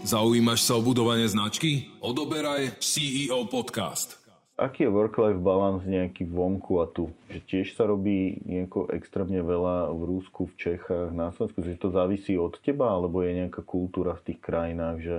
Zaujímaš 0.01 0.65
sa 0.65 0.77
o 0.77 0.81
budovanie 0.81 1.29
značky? 1.29 1.89
Odoberaj 2.01 2.81
CEO 2.81 3.45
Podcast. 3.45 4.21
Aký 4.61 4.85
je 4.85 4.93
work-life 4.93 5.41
balance 5.41 5.89
nejaký 5.89 6.29
vonku 6.29 6.81
a 6.81 6.89
tu? 6.89 7.09
Že 7.33 7.39
tiež 7.49 7.67
sa 7.73 7.89
robí 7.89 8.37
nejako 8.45 8.93
extrémne 8.93 9.41
veľa 9.41 9.89
v 9.89 10.01
Rúsku, 10.05 10.53
v 10.53 10.57
Čechách, 10.57 11.09
na 11.09 11.33
Slovensku? 11.33 11.65
Že 11.65 11.81
to 11.81 11.89
závisí 11.89 12.37
od 12.37 12.61
teba? 12.61 12.93
Alebo 12.93 13.25
je 13.25 13.41
nejaká 13.41 13.65
kultúra 13.65 14.13
v 14.21 14.25
tých 14.29 14.39
krajinách, 14.41 14.97
že 15.01 15.17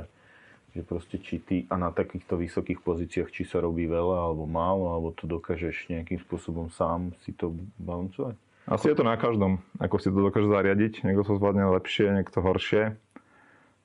že 0.73 0.81
proste 0.83 1.21
či 1.21 1.37
ty 1.39 1.57
a 1.69 1.77
na 1.77 1.93
takýchto 1.93 2.41
vysokých 2.41 2.81
pozíciách, 2.81 3.29
či 3.29 3.45
sa 3.45 3.61
robí 3.61 3.85
veľa 3.85 4.33
alebo 4.33 4.49
málo, 4.49 4.93
alebo 4.93 5.13
to 5.13 5.29
dokážeš 5.29 5.93
nejakým 5.93 6.21
spôsobom 6.25 6.73
sám 6.73 7.13
si 7.25 7.37
to 7.37 7.53
balancovať? 7.77 8.37
Asi 8.71 8.89
je 8.89 8.97
to 8.97 9.05
na 9.05 9.19
každom, 9.19 9.59
ako 9.83 9.97
si 9.99 10.09
to 10.09 10.23
dokáže 10.23 10.49
zariadiť. 10.49 11.03
Niekto 11.03 11.29
to 11.29 11.37
zvládne 11.37 11.67
lepšie, 11.77 12.15
niekto 12.15 12.39
horšie. 12.41 12.95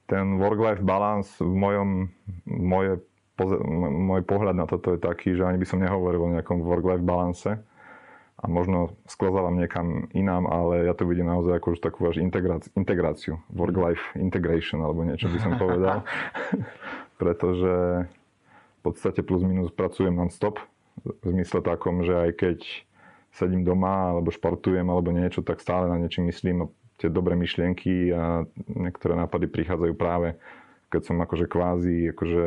Ten 0.08 0.39
work-life 0.39 0.86
balance 0.86 1.36
v 1.41 1.52
mojom, 1.52 1.89
moje, 2.47 3.04
môj 3.82 4.21
pohľad 4.23 4.56
na 4.56 4.63
toto 4.69 4.95
je 4.95 5.00
taký, 5.02 5.36
že 5.36 5.43
ani 5.43 5.60
by 5.60 5.67
som 5.67 5.84
nehovoril 5.84 6.23
o 6.23 6.34
nejakom 6.39 6.63
work-life 6.63 7.04
balance 7.04 7.43
a 8.38 8.45
možno 8.45 8.93
sklazávam 9.10 9.58
niekam 9.58 10.13
inám, 10.13 10.45
ale 10.45 10.86
ja 10.86 10.93
to 10.93 11.10
vidím 11.10 11.26
naozaj 11.26 11.58
ako 11.58 11.73
už 11.73 11.80
takú 11.82 12.06
až 12.06 12.21
integráciu, 12.21 13.41
work-life 13.50 14.13
integration 14.13 14.86
alebo 14.86 15.02
niečo 15.02 15.26
by 15.26 15.39
som 15.41 15.58
povedal. 15.58 16.06
Pretože 17.21 18.06
v 18.78 18.80
podstate 18.86 19.26
plus 19.26 19.41
minus 19.41 19.73
pracujem 19.73 20.13
non-stop 20.13 20.62
v 21.02 21.26
zmysle 21.34 21.65
takom, 21.65 22.06
že 22.06 22.13
aj 22.13 22.32
keď 22.38 22.60
sedím 23.34 23.65
doma 23.65 24.13
alebo 24.13 24.30
športujem 24.30 24.86
alebo 24.86 25.10
niečo, 25.10 25.41
tak 25.41 25.58
stále 25.58 25.89
na 25.89 25.97
niečo 25.97 26.21
myslím 26.21 26.69
a 26.69 26.71
tie 26.97 27.10
dobré 27.10 27.38
myšlienky 27.38 28.10
a 28.13 28.45
niektoré 28.69 29.13
nápady 29.17 29.50
prichádzajú 29.50 29.93
práve 29.93 30.38
keď 30.89 31.02
som 31.04 31.17
akože 31.19 31.45
kvázi 31.45 32.12
akože 32.15 32.45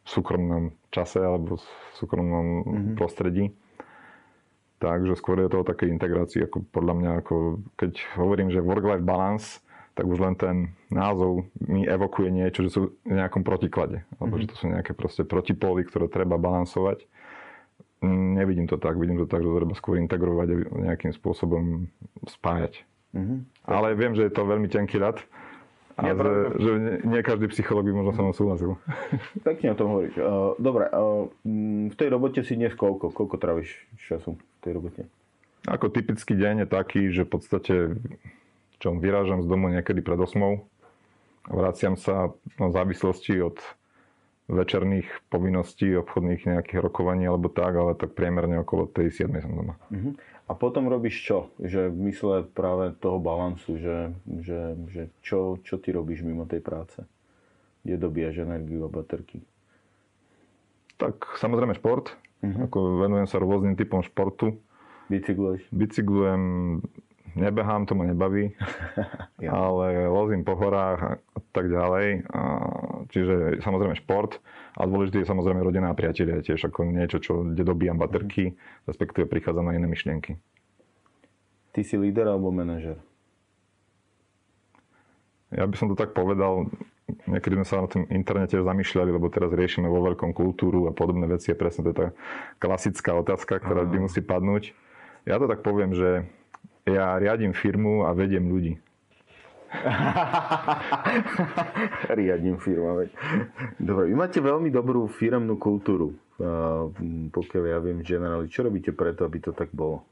v 0.00 0.08
súkromnom 0.08 0.64
čase 0.88 1.20
alebo 1.20 1.60
v 1.60 1.64
súkromnom 1.98 2.46
mm-hmm. 2.64 2.94
prostredí 2.96 3.52
Takže 4.80 5.12
skôr 5.12 5.44
je 5.44 5.52
to 5.52 5.60
o 5.60 5.68
takej 5.68 5.92
integrácii, 5.92 6.48
ako 6.48 6.64
podľa 6.72 6.94
mňa, 6.96 7.10
ako 7.20 7.60
keď 7.76 8.00
hovorím, 8.16 8.48
že 8.48 8.64
work-life 8.64 9.04
balance, 9.04 9.60
tak 9.92 10.08
už 10.08 10.16
len 10.24 10.34
ten 10.40 10.72
názov 10.88 11.44
mi 11.60 11.84
evokuje 11.84 12.32
niečo, 12.32 12.64
že 12.64 12.70
sú 12.72 12.80
v 13.04 13.12
nejakom 13.12 13.44
protiklade. 13.44 14.08
Alebo 14.16 14.40
mm-hmm. 14.40 14.48
že 14.48 14.50
to 14.50 14.56
sú 14.56 14.66
nejaké 14.72 14.96
proste 14.96 15.28
protipóly, 15.28 15.84
ktoré 15.84 16.08
treba 16.08 16.40
balansovať. 16.40 17.04
Nevidím 18.00 18.64
to 18.64 18.80
tak. 18.80 18.96
Vidím 18.96 19.20
to 19.20 19.28
tak, 19.28 19.44
že 19.44 19.52
treba 19.52 19.76
skôr 19.76 20.00
integrovať 20.00 20.48
a 20.48 20.56
nejakým 20.88 21.12
spôsobom 21.12 21.92
spájať. 22.24 22.80
Mm-hmm. 23.12 23.38
Ale 23.68 23.92
viem, 23.92 24.16
že 24.16 24.24
je 24.24 24.32
to 24.32 24.48
veľmi 24.48 24.72
tenký 24.72 24.96
rad 24.96 25.20
a 26.00 26.16
že, 26.16 26.56
že 26.56 26.70
nie 27.04 27.20
každý 27.20 27.52
psycholog 27.52 27.84
by 27.84 27.92
možno 27.92 28.16
sa 28.16 28.24
mnou 28.24 28.32
súhlasil. 28.32 28.80
Pekne 29.44 29.74
o 29.74 29.76
tom 29.76 29.92
hovoríš. 29.92 30.16
Dobre, 30.56 30.88
v 31.90 31.94
tej 32.00 32.08
robote 32.08 32.40
si 32.40 32.56
dnes 32.56 32.72
koľko? 32.72 33.12
Koľko 33.12 33.36
tráviš 33.36 33.76
času 34.08 34.40
tej 34.60 34.72
robote? 34.76 35.02
Ako 35.68 35.92
typický 35.92 36.36
deň 36.36 36.64
je 36.64 36.68
taký, 36.68 37.02
že 37.12 37.28
v 37.28 37.30
podstate 37.36 37.74
čo 38.80 38.96
vyrážam 38.96 39.44
z 39.44 39.46
domu 39.46 39.68
niekedy 39.68 40.00
pred 40.00 40.16
8. 40.16 40.40
Vraciam 41.52 42.00
sa 42.00 42.32
no, 42.56 42.72
v 42.72 42.74
závislosti 42.74 43.36
od 43.44 43.60
večerných 44.50 45.06
povinností, 45.30 45.94
obchodných 45.94 46.48
nejakých 46.48 46.80
rokovaní 46.82 47.28
alebo 47.28 47.52
tak, 47.52 47.76
ale 47.76 47.94
tak 47.94 48.18
priemerne 48.18 48.58
okolo 48.64 48.90
tej 48.90 49.28
7 49.28 49.46
som 49.46 49.52
doma. 49.54 49.74
Uh-huh. 49.94 50.16
A 50.50 50.52
potom 50.58 50.90
robíš 50.90 51.22
čo? 51.22 51.38
Že 51.62 51.94
v 51.94 51.98
mysle 52.10 52.36
práve 52.50 52.90
toho 52.98 53.22
balansu, 53.22 53.78
že, 53.78 54.10
že, 54.26 54.74
že 54.90 55.02
čo, 55.22 55.62
čo 55.62 55.78
ty 55.78 55.94
robíš 55.94 56.26
mimo 56.26 56.42
tej 56.50 56.58
práce? 56.58 56.98
Kde 57.86 57.94
dobíjaš 57.94 58.42
energiu 58.42 58.82
a 58.82 58.90
baterky? 58.90 59.38
Tak 61.00 61.40
samozrejme 61.40 61.72
šport. 61.80 62.12
Uh-huh. 62.44 62.68
Ako 62.68 63.00
venujem 63.00 63.24
sa 63.24 63.40
rôznym 63.40 63.76
typom 63.76 64.04
športu. 64.04 64.60
Bicykluješ? 65.08 65.66
Bicyklujem, 65.74 66.42
nebehám, 67.34 67.88
to 67.88 67.98
ma 67.98 68.06
nebaví, 68.06 68.54
ja. 69.44 69.50
ale 69.50 70.06
lozím 70.06 70.46
po 70.46 70.54
horách 70.54 71.18
a 71.18 71.38
tak 71.50 71.66
ďalej. 71.66 72.24
Čiže 73.10 73.58
samozrejme 73.58 73.98
šport 73.98 74.38
a 74.78 74.86
dôležité 74.86 75.22
je 75.22 75.30
samozrejme 75.30 75.66
rodina 75.66 75.90
a 75.90 75.98
priatelia 75.98 76.44
tiež 76.44 76.70
ako 76.70 76.86
niečo, 76.86 77.18
čo, 77.18 77.42
kde 77.42 77.66
dobíjam 77.66 77.98
baterky, 77.98 78.54
respektíve 78.86 79.26
prichádzam 79.26 79.66
na 79.66 79.74
iné 79.74 79.90
myšlienky. 79.90 80.38
Ty 81.74 81.80
si 81.82 81.98
líder 81.98 82.30
alebo 82.30 82.54
manažer? 82.54 82.98
Ja 85.50 85.66
by 85.66 85.74
som 85.74 85.90
to 85.90 85.98
tak 85.98 86.14
povedal, 86.14 86.70
niekedy 87.26 87.54
sme 87.60 87.66
sa 87.66 87.82
na 87.82 87.88
tom 87.88 88.02
internete 88.08 88.58
zamýšľali, 88.58 89.10
lebo 89.10 89.32
teraz 89.32 89.52
riešime 89.52 89.86
vo 89.86 90.02
veľkom 90.04 90.34
kultúru 90.34 90.88
a 90.88 90.92
podobné 90.92 91.26
veci. 91.26 91.52
Je 91.52 91.58
presne 91.58 91.86
to 91.86 91.90
je 91.92 91.98
tá 91.98 92.08
klasická 92.62 93.14
otázka, 93.16 93.62
ktorá 93.62 93.86
by 93.86 94.06
musí 94.06 94.20
padnúť. 94.24 94.72
Ja 95.28 95.36
to 95.36 95.50
tak 95.50 95.60
poviem, 95.60 95.92
že 95.92 96.24
ja 96.88 97.20
riadím 97.20 97.52
firmu 97.52 98.08
a 98.08 98.16
vediem 98.16 98.48
ľudí. 98.48 98.80
riadím 102.18 102.58
firmu. 102.58 103.06
Dobre, 103.78 104.04
vy 104.10 104.14
máte 104.18 104.42
veľmi 104.42 104.66
dobrú 104.72 105.06
firemnú 105.06 105.60
kultúru. 105.62 106.18
Pokiaľ 107.30 107.64
ja 107.68 107.78
viem, 107.78 108.02
generáli, 108.02 108.48
čo 108.48 108.64
robíte 108.64 108.96
preto, 108.96 109.28
aby 109.28 109.38
to 109.38 109.52
tak 109.52 109.68
bolo? 109.70 110.02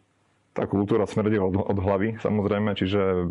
Tá 0.53 0.69
kultúra 0.69 1.07
smrdí 1.07 1.39
od, 1.39 1.55
od 1.55 1.79
hlavy, 1.79 2.19
samozrejme, 2.21 2.75
čiže 2.75 3.31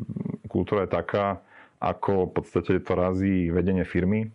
kultúra 0.49 0.87
je 0.87 0.95
taká, 0.95 1.43
ako 1.77 2.29
v 2.29 2.31
podstate 2.41 2.81
to 2.81 2.93
razí 2.97 3.53
vedenie 3.53 3.85
firmy, 3.85 4.33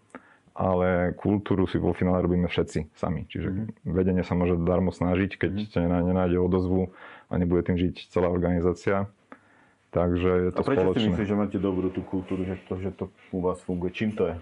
ale 0.53 1.17
kultúru 1.17 1.65
si 1.65 1.81
vo 1.81 1.97
finále 1.97 2.23
robíme 2.23 2.47
všetci 2.47 2.93
sami. 2.95 3.25
Čiže 3.27 3.49
mm-hmm. 3.49 3.89
vedenie 3.89 4.23
sa 4.23 4.37
môže 4.37 4.55
darmo 4.61 4.93
snažiť, 4.93 5.41
keď 5.41 5.53
mm-hmm. 5.73 6.13
nenájde 6.13 6.39
odozvu 6.39 6.93
a 7.33 7.33
nebude 7.41 7.65
tým 7.65 7.81
žiť 7.81 8.13
celá 8.13 8.29
organizácia. 8.29 9.09
Takže 9.93 10.31
je 10.49 10.51
to 10.57 10.61
A 10.61 10.65
prečo 10.65 10.89
spoločné. 10.89 11.05
si 11.05 11.09
myslíš, 11.13 11.29
že 11.29 11.37
máte 11.37 11.59
dobrú 11.61 11.93
tú 11.93 12.01
kultúru, 12.01 12.49
že 12.49 12.57
to, 12.65 12.81
že 12.81 12.91
to 12.97 13.13
u 13.29 13.45
vás 13.45 13.61
funguje? 13.61 13.93
Čím 13.93 14.17
to 14.17 14.25
je? 14.33 14.37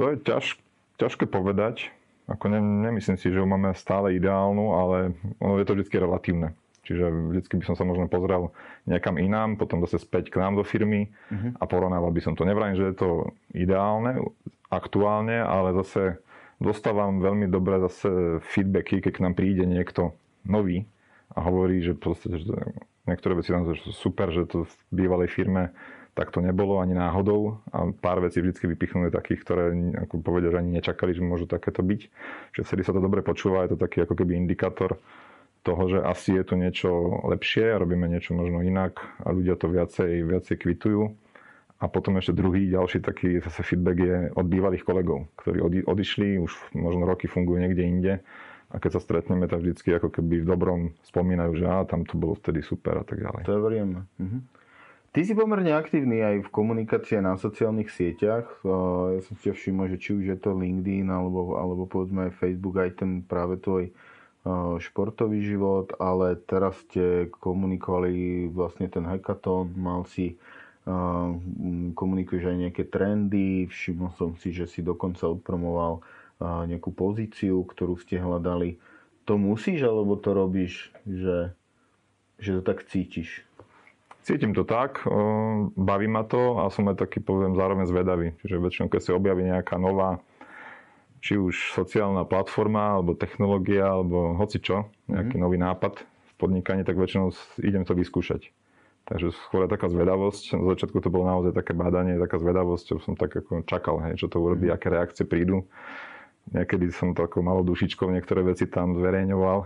To 0.00 0.02
je 0.08 0.16
ťaž, 0.24 0.56
ťažké 0.96 1.28
povedať. 1.28 1.92
Ako 2.28 2.48
ne, 2.52 2.60
nemyslím 2.60 3.20
si, 3.20 3.32
že 3.32 3.40
ju 3.40 3.44
máme 3.48 3.72
stále 3.76 4.16
ideálnu, 4.16 4.76
ale 4.76 4.96
ono 5.40 5.60
je 5.60 5.64
to 5.64 5.76
vždy 5.76 5.96
relatívne. 5.96 6.56
Čiže 6.88 7.04
vždycky 7.04 7.60
by 7.60 7.64
som 7.68 7.76
sa 7.76 7.84
možno 7.84 8.08
pozrel 8.08 8.48
niekam 8.88 9.20
inám, 9.20 9.60
potom 9.60 9.84
zase 9.84 10.00
späť 10.00 10.32
k 10.32 10.40
nám 10.40 10.56
do 10.56 10.64
firmy 10.64 11.12
uh-huh. 11.28 11.52
a 11.60 11.64
porovnával 11.68 12.08
by 12.08 12.20
som 12.24 12.32
to. 12.32 12.48
Nevrajím, 12.48 12.80
že 12.80 12.88
je 12.88 12.96
to 12.96 13.10
ideálne 13.52 14.24
aktuálne, 14.72 15.44
ale 15.44 15.76
zase 15.84 16.16
dostávam 16.56 17.20
veľmi 17.20 17.52
dobré 17.52 17.76
zase 17.84 18.40
feedbacky, 18.40 19.04
keď 19.04 19.12
k 19.20 19.22
nám 19.28 19.34
príde 19.36 19.68
niekto 19.68 20.16
nový 20.48 20.88
a 21.36 21.44
hovorí, 21.44 21.84
že 21.84 21.92
proste, 21.92 22.40
že 22.40 22.56
niektoré 23.04 23.36
veci 23.36 23.52
nám 23.52 23.68
sú 23.76 23.92
super, 23.92 24.32
že 24.32 24.48
to 24.48 24.64
v 24.64 24.72
bývalej 24.88 25.28
firme 25.28 25.76
tak 26.18 26.34
to 26.34 26.42
nebolo 26.42 26.82
ani 26.82 26.98
náhodou 26.98 27.62
a 27.70 27.94
pár 27.94 28.18
vecí 28.18 28.42
vždy 28.42 28.74
vypichnuli 28.74 29.06
takých, 29.06 29.38
ktoré 29.46 29.70
ako 30.02 30.18
povedia, 30.18 30.50
že 30.50 30.58
ani 30.58 30.74
nečakali, 30.74 31.14
že 31.14 31.22
môžu 31.22 31.46
takéto 31.46 31.78
byť. 31.78 32.00
Že 32.58 32.60
vtedy 32.66 32.82
sa 32.82 32.90
to 32.90 32.98
dobre 32.98 33.22
počúva, 33.22 33.62
je 33.62 33.78
to 33.78 33.86
taký 33.86 34.02
ako 34.02 34.18
keby 34.18 34.34
indikátor 34.34 34.98
toho, 35.68 35.82
že 35.92 35.98
asi 36.00 36.40
je 36.40 36.44
tu 36.48 36.54
niečo 36.56 36.88
lepšie, 37.28 37.76
robíme 37.76 38.08
niečo 38.08 38.32
možno 38.32 38.64
inak 38.64 39.04
a 39.20 39.36
ľudia 39.36 39.60
to 39.60 39.68
viacej, 39.68 40.24
viacej 40.24 40.56
kvitujú. 40.56 41.12
A 41.78 41.86
potom 41.86 42.18
ešte 42.18 42.34
druhý, 42.34 42.66
ďalší 42.72 43.04
taký 43.04 43.38
zase 43.38 43.62
feedback 43.62 43.98
je 44.02 44.16
od 44.34 44.46
bývalých 44.50 44.82
kolegov, 44.82 45.30
ktorí 45.38 45.86
odišli, 45.86 46.40
už 46.42 46.74
možno 46.74 47.06
roky 47.06 47.30
fungujú 47.30 47.62
niekde 47.62 47.84
inde. 47.86 48.14
A 48.68 48.82
keď 48.82 48.98
sa 48.98 49.04
stretneme, 49.04 49.46
tak 49.46 49.62
vždycky 49.62 49.94
ako 49.94 50.10
keby 50.10 50.42
v 50.42 50.48
dobrom 50.48 50.80
spomínajú, 51.06 51.52
že 51.56 51.64
á, 51.70 51.86
tam 51.86 52.02
to 52.02 52.18
bolo 52.18 52.34
vtedy 52.36 52.60
super 52.60 53.00
a 53.00 53.04
tak 53.06 53.22
ďalej. 53.22 53.46
To 53.46 53.54
je 53.54 53.62
príjemné. 53.62 54.00
Mhm. 54.18 54.38
Ty 55.08 55.20
si 55.24 55.32
pomerne 55.32 55.72
aktívny 55.72 56.20
aj 56.20 56.36
v 56.44 56.52
komunikácii 56.52 57.24
na 57.24 57.40
sociálnych 57.40 57.88
sieťach. 57.88 58.44
Ja 58.60 59.20
som 59.24 59.34
si 59.40 59.48
všimol, 59.48 59.88
že 59.88 59.96
či 59.96 60.12
už 60.12 60.24
je 60.28 60.36
to 60.36 60.52
LinkedIn 60.52 61.08
alebo, 61.08 61.56
alebo 61.56 61.88
povedzme 61.88 62.28
aj 62.28 62.36
Facebook, 62.36 62.76
aj 62.76 63.00
ten 63.00 63.24
práve 63.24 63.56
tvoj 63.56 63.88
športový 64.78 65.44
život, 65.44 65.92
ale 66.00 66.38
teraz 66.48 66.78
ste 66.88 67.28
komunikovali 67.42 68.48
vlastne 68.48 68.88
ten 68.88 69.04
hackathon, 69.04 69.74
mal 69.76 70.08
si 70.08 70.40
komunikuješ 71.92 72.48
aj 72.48 72.56
nejaké 72.56 72.84
trendy, 72.88 73.68
všimol 73.68 74.08
som 74.16 74.32
si, 74.40 74.56
že 74.56 74.64
si 74.64 74.80
dokonca 74.80 75.28
odpromoval 75.28 76.00
nejakú 76.40 76.94
pozíciu, 76.94 77.60
ktorú 77.66 78.00
ste 78.00 78.16
hľadali. 78.16 78.80
To 79.28 79.36
musíš, 79.36 79.84
alebo 79.84 80.16
to 80.16 80.32
robíš, 80.32 80.88
že, 81.04 81.52
že 82.40 82.56
to 82.56 82.62
tak 82.64 82.88
cítiš? 82.88 83.44
Cítim 84.24 84.56
to 84.56 84.64
tak, 84.64 85.04
baví 85.76 86.08
ma 86.08 86.24
to 86.24 86.60
a 86.60 86.72
som 86.72 86.88
aj 86.88 87.04
taký, 87.04 87.20
poviem, 87.20 87.52
zároveň 87.52 87.84
zvedavý. 87.84 88.32
Čiže 88.40 88.60
väčšinou, 88.60 88.88
keď 88.88 89.00
sa 89.04 89.16
objaví 89.16 89.44
nejaká 89.44 89.76
nová, 89.76 90.20
či 91.18 91.34
už 91.38 91.74
sociálna 91.74 92.22
platforma, 92.24 92.98
alebo 92.98 93.18
technológia, 93.18 93.90
alebo 93.90 94.38
hoci 94.38 94.62
čo, 94.62 94.86
nejaký 95.10 95.34
mm-hmm. 95.34 95.42
nový 95.42 95.58
nápad 95.58 95.94
v 96.02 96.32
podnikaní, 96.38 96.82
tak 96.86 96.98
väčšinou 96.98 97.34
idem 97.62 97.82
to 97.82 97.94
vyskúšať. 97.94 98.50
Takže 99.08 99.32
skôr 99.48 99.64
taká 99.64 99.88
zvedavosť. 99.88 100.60
Na 100.60 100.76
začiatku 100.76 101.00
to 101.00 101.08
bolo 101.08 101.24
naozaj 101.24 101.56
také 101.56 101.72
bádanie, 101.72 102.20
taká 102.20 102.36
zvedavosť, 102.36 102.84
čo 102.84 102.96
som 103.00 103.16
tak 103.16 103.32
ako 103.40 103.64
čakal, 103.64 104.04
hej, 104.04 104.20
čo 104.20 104.28
to 104.28 104.36
urobí, 104.36 104.68
mm. 104.68 104.74
aké 104.76 104.92
reakcie 104.92 105.24
prídu. 105.24 105.64
Niekedy 106.48 106.88
som 106.92 107.12
to 107.12 107.28
ako 107.28 107.44
malo 107.44 107.60
dušičkou 107.60 108.08
niektoré 108.08 108.40
veci 108.40 108.64
tam 108.68 108.96
zverejňoval 108.96 109.58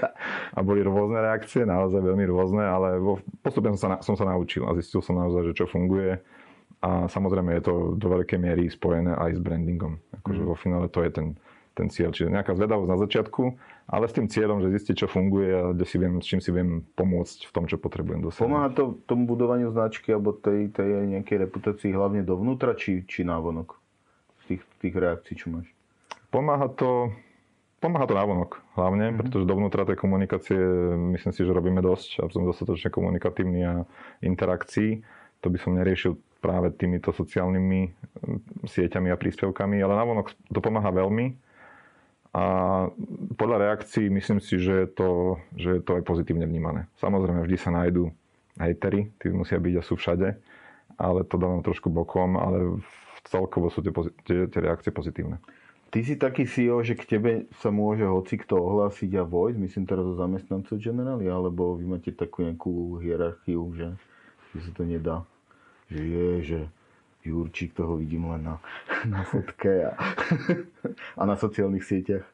a 0.56 0.58
boli 0.66 0.82
rôzne 0.82 1.22
reakcie, 1.22 1.62
naozaj 1.62 2.02
veľmi 2.02 2.26
rôzne, 2.26 2.62
ale 2.66 2.98
postupne 3.38 3.78
som 3.78 3.98
sa, 3.98 4.02
som 4.02 4.14
sa 4.18 4.26
naučil 4.26 4.66
a 4.66 4.74
zistil 4.74 4.98
som 4.98 5.14
naozaj, 5.14 5.54
že 5.54 5.62
čo 5.62 5.66
funguje. 5.70 6.18
A 6.84 7.08
samozrejme 7.08 7.56
je 7.56 7.64
to 7.64 7.74
do 7.96 8.12
veľkej 8.12 8.36
miery 8.36 8.68
spojené 8.68 9.16
aj 9.16 9.36
s 9.36 9.40
brandingom. 9.40 9.96
Akože 10.20 10.44
mm. 10.44 10.48
vo 10.52 10.52
finále 10.52 10.86
to 10.92 11.00
je 11.00 11.10
ten, 11.16 11.26
ten 11.72 11.88
cieľ. 11.88 12.12
Čiže 12.12 12.28
nejaká 12.28 12.52
zvedavosť 12.52 12.90
na 12.92 12.98
začiatku, 13.00 13.42
ale 13.88 14.04
s 14.04 14.12
tým 14.12 14.28
cieľom, 14.28 14.60
že 14.60 14.68
zistiť, 14.76 14.94
čo 15.04 15.06
funguje 15.08 15.48
a 15.48 15.62
kde 15.72 15.84
si 15.88 15.96
viem, 15.96 16.20
s 16.20 16.28
čím 16.28 16.44
si 16.44 16.52
viem 16.52 16.84
pomôcť 16.92 17.48
v 17.48 17.52
tom, 17.56 17.64
čo 17.64 17.80
potrebujem 17.80 18.20
dosiahnuť. 18.20 18.44
Pomáha 18.52 18.68
to 18.76 19.00
tomu 19.08 19.24
budovaniu 19.24 19.72
značky 19.72 20.12
alebo 20.12 20.36
tej, 20.36 20.76
tej 20.76 21.08
nejakej 21.08 21.48
reputácii 21.48 21.88
hlavne 21.96 22.20
dovnútra, 22.20 22.76
či, 22.76 23.08
či 23.08 23.24
návonok? 23.24 23.80
Z 24.44 24.52
tých, 24.52 24.62
tých 24.84 24.94
reakcií, 24.94 25.34
čo 25.40 25.48
máš? 25.56 25.72
Pomáha 26.28 26.68
to, 26.68 27.16
pomáha 27.80 28.04
to 28.04 28.12
návonok 28.12 28.60
hlavne, 28.76 29.08
mm-hmm. 29.08 29.20
pretože 29.24 29.48
dovnútra 29.48 29.88
tej 29.88 29.96
komunikácie 29.96 30.60
myslím 31.16 31.32
si, 31.32 31.40
že 31.40 31.56
robíme 31.56 31.80
dosť 31.80 32.20
a 32.20 32.28
som 32.28 32.44
dostatočne 32.44 32.92
komunikatívny 32.92 33.60
a 33.64 33.88
interakcií. 34.20 35.00
To 35.40 35.48
by 35.48 35.58
som 35.60 35.76
neriešil 35.76 36.16
práve 36.44 36.76
týmito 36.76 37.08
sociálnymi 37.16 37.96
sieťami 38.68 39.08
a 39.08 39.16
príspevkami, 39.16 39.80
ale 39.80 39.96
návonok 39.96 40.36
to 40.52 40.60
pomáha 40.60 40.92
veľmi 40.92 41.40
a 42.34 42.44
podľa 43.38 43.56
reakcií 43.62 44.10
myslím 44.10 44.42
si, 44.42 44.58
že 44.58 44.84
je 44.84 44.88
to, 44.90 45.38
že 45.54 45.78
je 45.78 45.82
to 45.86 45.94
aj 45.94 46.02
pozitívne 46.02 46.42
vnímané. 46.50 46.90
Samozrejme, 46.98 47.46
vždy 47.46 47.56
sa 47.56 47.70
nájdú 47.70 48.10
hejtery, 48.58 49.14
tí 49.22 49.30
musia 49.30 49.62
byť 49.62 49.74
a 49.78 49.86
sú 49.86 49.94
všade, 49.94 50.28
ale 50.98 51.20
to 51.30 51.38
dávam 51.38 51.62
trošku 51.62 51.94
bokom, 51.94 52.34
ale 52.34 52.82
celkovo 53.30 53.70
sú 53.70 53.86
tie, 53.86 53.94
tie, 54.26 54.38
tie 54.50 54.60
reakcie 54.60 54.90
pozitívne. 54.90 55.38
Ty 55.94 56.02
si 56.02 56.18
taký 56.18 56.42
CEO, 56.42 56.82
že 56.82 56.98
k 56.98 57.06
tebe 57.06 57.46
sa 57.62 57.70
môže 57.70 58.02
hoci 58.02 58.34
kto 58.34 58.58
ohlásiť 58.58 59.14
a 59.14 59.22
vojsť, 59.22 59.58
myslím 59.62 59.84
teraz 59.86 60.02
o 60.02 60.18
zamestnancov 60.18 60.82
generáli, 60.82 61.30
alebo 61.30 61.78
vy 61.78 61.86
máte 61.86 62.10
takú 62.10 62.42
nejakú 62.42 62.98
hierarchiu, 62.98 63.62
že, 63.78 63.94
že 64.50 64.58
sa 64.58 64.70
to 64.74 64.82
nedá. 64.82 65.22
Že 65.92 66.00
je, 66.00 66.28
že 66.42 66.60
Jurčík, 67.24 67.72
toho 67.72 67.96
vidím 67.96 68.28
len 68.28 68.44
na, 68.44 68.56
na 69.14 69.24
fotke 69.24 69.88
a, 69.88 69.92
a 71.20 71.22
na 71.24 71.34
sociálnych 71.34 71.84
sieťach. 71.84 72.24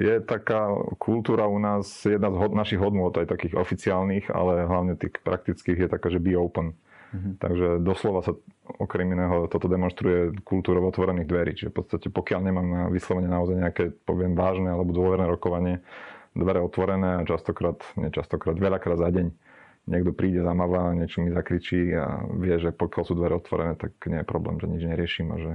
Je 0.00 0.16
taká 0.24 0.72
kultúra 0.96 1.44
u 1.44 1.60
nás, 1.60 1.84
jedna 2.08 2.32
z 2.32 2.36
hod, 2.40 2.56
našich 2.56 2.80
hodnôt, 2.80 3.12
aj 3.12 3.28
takých 3.28 3.52
oficiálnych, 3.52 4.32
ale 4.32 4.64
hlavne 4.64 4.96
tých 4.96 5.20
praktických 5.20 5.76
je 5.76 5.88
taká, 5.92 6.08
že 6.08 6.16
be 6.16 6.32
open. 6.32 6.72
Mm-hmm. 7.12 7.34
Takže 7.36 7.68
doslova 7.84 8.24
sa 8.24 8.32
okrem 8.80 9.12
iného 9.12 9.44
toto 9.52 9.68
demonstruje 9.68 10.32
kultúrou 10.40 10.88
otvorených 10.88 11.28
dverí. 11.28 11.52
Čiže 11.52 11.68
v 11.74 11.76
podstate 11.84 12.08
pokiaľ 12.08 12.40
nemám 12.40 12.66
na 12.70 12.82
vyslovene 12.88 13.28
naozaj 13.28 13.56
nejaké, 13.60 13.84
poviem, 14.08 14.32
vážne 14.32 14.72
alebo 14.72 14.96
dôverné 14.96 15.28
rokovanie, 15.28 15.84
dvere 16.32 16.64
otvorené 16.64 17.20
a 17.20 17.26
častokrát, 17.28 17.76
nie 18.00 18.08
častokrát, 18.08 18.56
veľakrát 18.56 19.04
za 19.04 19.10
deň 19.12 19.49
niekto 19.90 20.14
príde, 20.14 20.40
zamáva, 20.40 20.94
niečo 20.94 21.20
mi 21.20 21.34
zakričí 21.34 21.90
a 21.98 22.22
vie, 22.38 22.56
že 22.62 22.70
pokiaľ 22.70 23.02
sú 23.02 23.14
dvere 23.18 23.34
otvorené, 23.36 23.74
tak 23.74 23.98
nie 24.06 24.22
je 24.22 24.26
problém, 24.26 24.56
že 24.62 24.70
nič 24.70 24.82
neriešim 24.86 25.28
a 25.34 25.36
že 25.36 25.52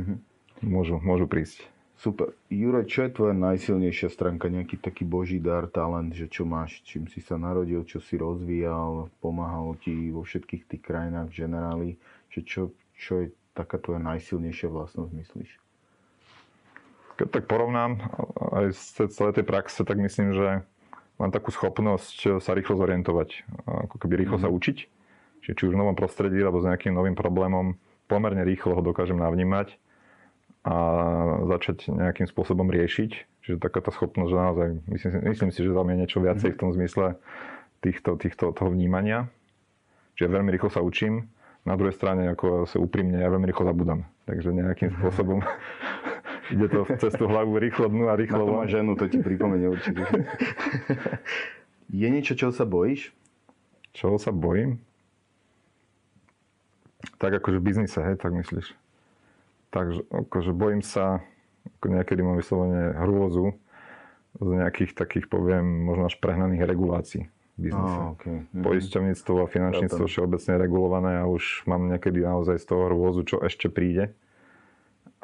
uh-huh. 0.00 0.16
môžu, 0.64 0.96
môžu 1.04 1.28
prísť. 1.28 1.68
Super. 1.94 2.34
Jure, 2.50 2.82
čo 2.90 3.06
je 3.06 3.14
tvoja 3.14 3.34
najsilnejšia 3.38 4.10
stránka? 4.10 4.50
Nejaký 4.50 4.82
taký 4.82 5.06
boží 5.06 5.38
dar, 5.38 5.70
talent, 5.70 6.10
že 6.10 6.26
čo 6.26 6.42
máš, 6.42 6.82
čím 6.82 7.06
si 7.06 7.22
sa 7.22 7.38
narodil, 7.38 7.86
čo 7.86 8.02
si 8.02 8.18
rozvíjal, 8.18 9.14
pomáhal 9.22 9.78
ti 9.78 10.10
vo 10.10 10.26
všetkých 10.26 10.66
tých 10.66 10.82
krajinách 10.82 11.30
generáli, 11.30 11.94
že 12.34 12.42
čo, 12.42 12.62
čo 12.98 13.22
je 13.22 13.26
taká 13.54 13.78
tvoja 13.78 14.02
najsilnejšia 14.02 14.68
vlastnosť, 14.74 15.12
myslíš? 15.14 15.50
Keď 17.14 17.28
tak 17.30 17.44
porovnám 17.46 18.02
aj 18.58 18.74
z 18.74 19.06
celej 19.14 19.38
tej 19.38 19.46
praxe, 19.46 19.86
tak 19.86 19.94
myslím, 20.02 20.34
že 20.34 20.66
mám 21.18 21.30
takú 21.30 21.54
schopnosť 21.54 22.42
sa 22.42 22.52
rýchlo 22.54 22.78
zorientovať, 22.78 23.46
ako 23.88 23.96
keby 24.02 24.26
rýchlo 24.26 24.38
mm. 24.38 24.42
sa 24.42 24.48
mhm. 24.50 24.54
učiť. 24.56 24.78
Čiže 25.44 25.54
či 25.60 25.62
už 25.68 25.72
v 25.76 25.80
novom 25.84 25.96
prostredí, 25.96 26.40
alebo 26.40 26.64
s 26.64 26.68
nejakým 26.68 26.96
novým 26.96 27.12
problémom, 27.12 27.76
pomerne 28.08 28.40
rýchlo 28.48 28.80
ho 28.80 28.82
dokážem 28.82 29.20
navnímať 29.20 29.76
a 30.64 30.76
začať 31.44 31.92
nejakým 31.92 32.24
spôsobom 32.24 32.72
riešiť. 32.72 33.10
Čiže 33.44 33.60
taká 33.60 33.84
tá 33.84 33.92
schopnosť, 33.92 34.30
že 34.32 34.38
naozaj, 34.40 34.68
myslím, 34.88 35.10
myslím 35.28 35.50
si, 35.52 35.60
že 35.60 35.76
tam 35.76 35.88
je 35.92 35.96
niečo 36.00 36.18
viacej 36.24 36.56
v 36.56 36.60
tom 36.64 36.72
zmysle 36.72 37.20
týchto, 37.84 38.16
týchto, 38.16 38.56
toho 38.56 38.72
vnímania. 38.72 39.28
Čiže 40.16 40.32
veľmi 40.32 40.48
rýchlo 40.56 40.72
sa 40.72 40.80
učím. 40.80 41.28
Na 41.68 41.76
druhej 41.76 41.92
strane, 41.92 42.32
ako 42.32 42.64
sa 42.64 42.80
úprimne, 42.80 43.20
ja 43.20 43.28
veľmi 43.28 43.44
rýchlo 43.44 43.68
zabudám. 43.68 44.08
Takže 44.24 44.56
nejakým 44.56 44.96
spôsobom 44.96 45.44
ide 46.50 46.66
to 46.68 46.84
cez 47.00 47.12
tú 47.16 47.24
hlavu 47.30 47.56
rýchlo 47.56 47.88
dnu 47.88 48.10
a 48.10 48.18
rýchlo 48.18 48.44
von. 48.44 48.68
ženu, 48.68 48.96
to 48.98 49.08
ti 49.08 49.20
pripomenie 49.20 49.70
určite. 49.70 50.04
je 52.02 52.08
niečo, 52.10 52.36
čoho 52.36 52.52
sa 52.52 52.68
bojíš? 52.68 53.14
Čoho 53.94 54.18
sa 54.18 54.34
bojím? 54.34 54.82
Tak 57.20 57.40
akože 57.40 57.60
v 57.60 57.64
biznise, 57.64 58.00
hej, 58.00 58.16
tak 58.18 58.34
myslíš? 58.34 58.74
Takže 59.70 60.04
akože 60.10 60.50
bojím 60.56 60.82
sa, 60.82 61.22
ako 61.80 61.86
niekedy 61.94 62.20
mám 62.24 62.40
vyslovene 62.40 62.96
hrôzu 62.98 63.54
z 64.40 64.48
nejakých 64.50 64.98
takých, 64.98 65.26
poviem, 65.30 65.86
možno 65.86 66.10
až 66.10 66.18
prehnaných 66.18 66.66
regulácií 66.66 67.30
biznise. 67.54 67.98
Oh, 68.02 68.18
okay. 68.18 68.42
mm-hmm. 68.42 68.64
Poisťovníctvo 68.66 69.34
a 69.38 69.46
finančníctvo 69.46 70.04
všeobecne 70.10 70.52
regulované 70.58 71.12
a 71.22 71.24
už 71.30 71.62
mám 71.70 71.86
niekedy 71.86 72.26
naozaj 72.26 72.58
z 72.58 72.66
toho 72.66 72.90
hrôzu, 72.90 73.22
čo 73.22 73.36
ešte 73.46 73.70
príde 73.70 74.10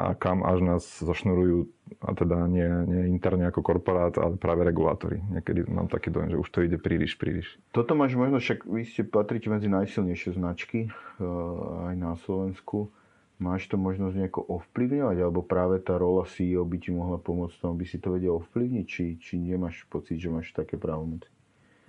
a 0.00 0.16
kam 0.16 0.40
až 0.40 0.64
nás 0.64 0.82
zošnurujú, 1.04 1.68
a 2.00 2.16
teda 2.16 2.48
nie, 2.48 2.64
nie 2.88 3.12
interne 3.12 3.44
ako 3.52 3.60
korporát, 3.60 4.16
ale 4.16 4.40
práve 4.40 4.64
regulátory. 4.64 5.20
Niekedy 5.20 5.68
mám 5.68 5.92
taký 5.92 6.08
dojem, 6.08 6.32
že 6.32 6.40
už 6.40 6.48
to 6.48 6.64
ide 6.64 6.80
príliš, 6.80 7.20
príliš. 7.20 7.60
Toto 7.76 7.92
máš 7.92 8.16
možno, 8.16 8.40
však 8.40 8.64
vy 8.64 8.88
ste 8.88 9.04
patríte 9.04 9.52
medzi 9.52 9.68
najsilnejšie 9.68 10.40
značky 10.40 10.88
uh, 10.88 11.92
aj 11.92 11.94
na 12.00 12.16
Slovensku. 12.24 12.88
Máš 13.36 13.68
to 13.68 13.76
možnosť 13.76 14.16
nejako 14.16 14.40
ovplyvňovať? 14.40 15.16
Alebo 15.20 15.44
práve 15.44 15.80
tá 15.84 16.00
rola 16.00 16.24
CEO 16.24 16.64
by 16.64 16.76
ti 16.80 16.92
mohla 16.92 17.20
pomôcť 17.20 17.60
tomu, 17.60 17.84
by 17.84 17.86
si 17.88 18.00
to 18.00 18.16
vedel 18.16 18.40
ovplyvniť? 18.40 18.84
Či, 18.88 19.04
či 19.20 19.36
nemáš 19.36 19.84
pocit, 19.92 20.16
že 20.16 20.32
máš 20.32 20.52
také 20.56 20.80
právomoci? 20.80 21.28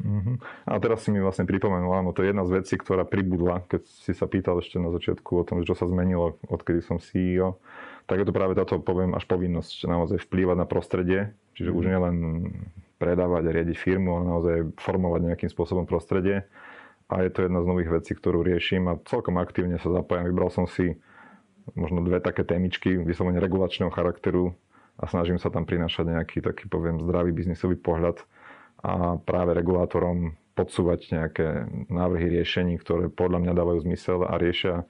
Mm-hmm. 0.02 0.36
A 0.66 0.82
teraz 0.82 1.06
si 1.06 1.14
mi 1.14 1.22
vlastne 1.22 1.46
pripomenul, 1.46 1.94
áno, 1.94 2.10
to 2.12 2.26
je 2.26 2.34
jedna 2.34 2.44
z 2.50 2.58
vecí, 2.58 2.74
ktorá 2.74 3.06
pribudla, 3.06 3.62
keď 3.70 3.86
si 3.86 4.18
sa 4.18 4.26
pýtal 4.26 4.58
ešte 4.58 4.82
na 4.82 4.90
začiatku 4.90 5.30
o 5.30 5.46
tom, 5.46 5.62
čo 5.62 5.78
sa 5.78 5.86
zmenilo, 5.86 6.42
odkedy 6.50 6.82
som 6.82 6.98
CEO, 6.98 7.62
tak 8.12 8.20
je 8.20 8.28
to 8.28 8.36
práve 8.36 8.60
táto, 8.60 8.84
poviem, 8.84 9.16
až 9.16 9.24
povinnosť 9.24 9.88
naozaj 9.88 10.20
vplývať 10.28 10.60
na 10.60 10.68
prostredie, 10.68 11.32
čiže 11.56 11.72
už 11.72 11.88
mhm. 11.88 11.92
nielen 11.96 12.16
predávať 13.00 13.48
a 13.48 13.56
riadiť 13.56 13.78
firmu, 13.80 14.20
ale 14.20 14.24
naozaj 14.28 14.58
formovať 14.84 15.32
nejakým 15.32 15.50
spôsobom 15.50 15.88
prostredie. 15.88 16.44
A 17.08 17.24
je 17.24 17.32
to 17.32 17.48
jedna 17.48 17.64
z 17.64 17.70
nových 17.72 17.90
vecí, 17.92 18.12
ktorú 18.12 18.44
riešim 18.44 18.92
a 18.92 19.00
celkom 19.08 19.40
aktívne 19.40 19.80
sa 19.80 19.88
zapájam. 19.90 20.28
Vybral 20.28 20.52
som 20.52 20.68
si 20.68 21.00
možno 21.72 22.04
dve 22.04 22.20
také 22.20 22.44
témičky 22.44 23.00
vyslovene 23.00 23.40
regulačného 23.40 23.92
charakteru 23.96 24.52
a 25.00 25.08
snažím 25.08 25.40
sa 25.40 25.48
tam 25.48 25.64
prinášať 25.64 26.12
nejaký 26.12 26.38
taký, 26.44 26.68
poviem, 26.68 27.00
zdravý 27.00 27.32
biznisový 27.32 27.80
pohľad 27.80 28.22
a 28.84 29.16
práve 29.24 29.56
regulátorom 29.56 30.36
podsúvať 30.52 31.00
nejaké 31.16 31.48
návrhy 31.88 32.28
riešení, 32.28 32.76
ktoré 32.76 33.08
podľa 33.08 33.40
mňa 33.40 33.54
dávajú 33.56 33.80
zmysel 33.88 34.28
a 34.28 34.36
riešia 34.36 34.84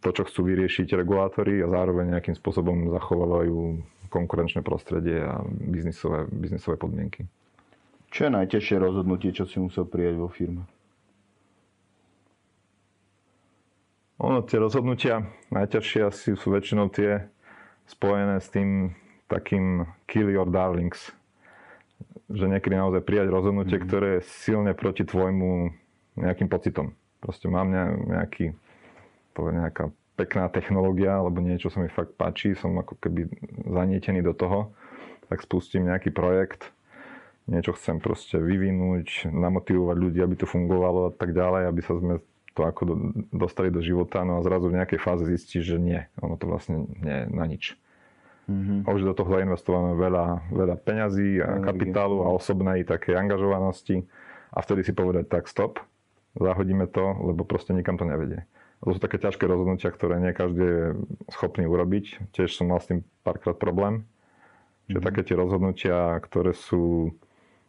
to, 0.00 0.08
čo 0.16 0.22
chcú 0.24 0.40
vyriešiť 0.48 0.96
regulátory 0.96 1.60
a 1.60 1.68
zároveň 1.68 2.16
nejakým 2.16 2.36
spôsobom 2.36 2.88
zachovávajú 2.88 3.84
konkurenčné 4.10 4.64
prostredie 4.64 5.22
a 5.22 5.44
biznisové, 5.46 6.26
biznisové 6.32 6.76
podmienky. 6.80 7.28
Čo 8.10 8.26
je 8.26 8.30
najťažšie 8.34 8.76
rozhodnutie, 8.82 9.30
čo 9.30 9.46
si 9.46 9.62
musel 9.62 9.86
prijať 9.86 10.18
vo 10.18 10.26
firme? 10.26 10.66
Ono, 14.20 14.44
tie 14.44 14.60
rozhodnutia 14.60 15.24
najťažšie 15.48 16.00
asi 16.04 16.28
sú 16.36 16.52
väčšinou 16.52 16.92
tie 16.92 17.24
spojené 17.88 18.36
s 18.42 18.52
tým 18.52 18.92
takým 19.30 19.86
kill 20.10 20.28
your 20.28 20.50
darlings. 20.50 21.14
Že 22.28 22.52
niekedy 22.52 22.76
naozaj 22.76 23.06
prijať 23.06 23.30
rozhodnutie, 23.30 23.78
mm-hmm. 23.78 23.88
ktoré 23.88 24.08
je 24.18 24.28
silne 24.44 24.72
proti 24.74 25.06
tvojmu 25.06 25.72
nejakým 26.20 26.50
pocitom. 26.50 26.92
Proste 27.22 27.46
mám 27.46 27.70
nejaký, 28.10 28.52
poviem, 29.32 29.64
nejaká 29.64 29.90
pekná 30.20 30.52
technológia, 30.52 31.16
alebo 31.16 31.40
niečo 31.40 31.72
sa 31.72 31.80
mi 31.80 31.88
fakt 31.88 32.12
páči, 32.20 32.52
som 32.52 32.76
ako 32.76 33.00
keby 33.00 33.30
zanietený 33.64 34.20
do 34.20 34.36
toho, 34.36 34.76
tak 35.32 35.40
spustím 35.40 35.88
nejaký 35.88 36.12
projekt, 36.12 36.68
niečo 37.48 37.72
chcem 37.72 37.98
proste 37.98 38.36
vyvinúť, 38.36 39.32
namotivovať 39.32 39.96
ľudí, 39.96 40.20
aby 40.20 40.36
to 40.36 40.44
fungovalo 40.44 41.08
a 41.08 41.12
tak 41.16 41.32
ďalej, 41.32 41.62
aby 41.66 41.80
sa 41.80 41.94
sme 41.96 42.14
to 42.52 42.60
ako 42.66 42.82
do, 42.82 42.94
dostali 43.30 43.70
do 43.70 43.80
života, 43.80 44.26
no 44.26 44.42
a 44.42 44.44
zrazu 44.44 44.68
v 44.68 44.76
nejakej 44.82 45.00
fáze 45.00 45.24
zistí, 45.24 45.62
že 45.62 45.78
nie, 45.78 46.02
ono 46.20 46.34
to 46.36 46.50
vlastne 46.50 46.84
nie 47.00 47.30
na 47.30 47.46
nič. 47.46 47.78
Mm-hmm. 48.50 48.78
A 48.84 48.88
už 48.90 49.06
do 49.06 49.14
toho 49.14 49.38
investované 49.38 49.94
veľa, 49.94 50.50
veľa 50.50 50.76
peňazí 50.82 51.38
a 51.38 51.62
kapitálu 51.62 52.26
a 52.26 52.34
osobnej 52.34 52.82
takej 52.82 53.14
angažovanosti 53.14 54.02
a 54.50 54.58
vtedy 54.58 54.82
si 54.82 54.92
povedať 54.92 55.30
tak 55.30 55.46
stop, 55.46 55.78
zahodíme 56.34 56.90
to, 56.90 57.14
lebo 57.22 57.46
proste 57.46 57.70
nikam 57.70 57.94
to 57.94 58.02
nevedie. 58.02 58.42
To 58.80 58.96
sú 58.96 58.98
také 58.98 59.20
ťažké 59.20 59.44
rozhodnutia, 59.44 59.92
ktoré 59.92 60.16
nie 60.16 60.32
každý 60.32 60.64
je 60.64 60.84
schopný 61.28 61.68
urobiť. 61.68 62.32
Tiež 62.32 62.56
som 62.56 62.72
mal 62.72 62.80
s 62.80 62.88
tým 62.88 63.04
párkrát 63.20 63.52
problém. 63.52 64.08
Čiže 64.88 64.98
mm-hmm. 64.98 65.08
také 65.12 65.20
tie 65.22 65.36
rozhodnutia, 65.36 65.96
ktoré 66.24 66.56
sú 66.56 67.12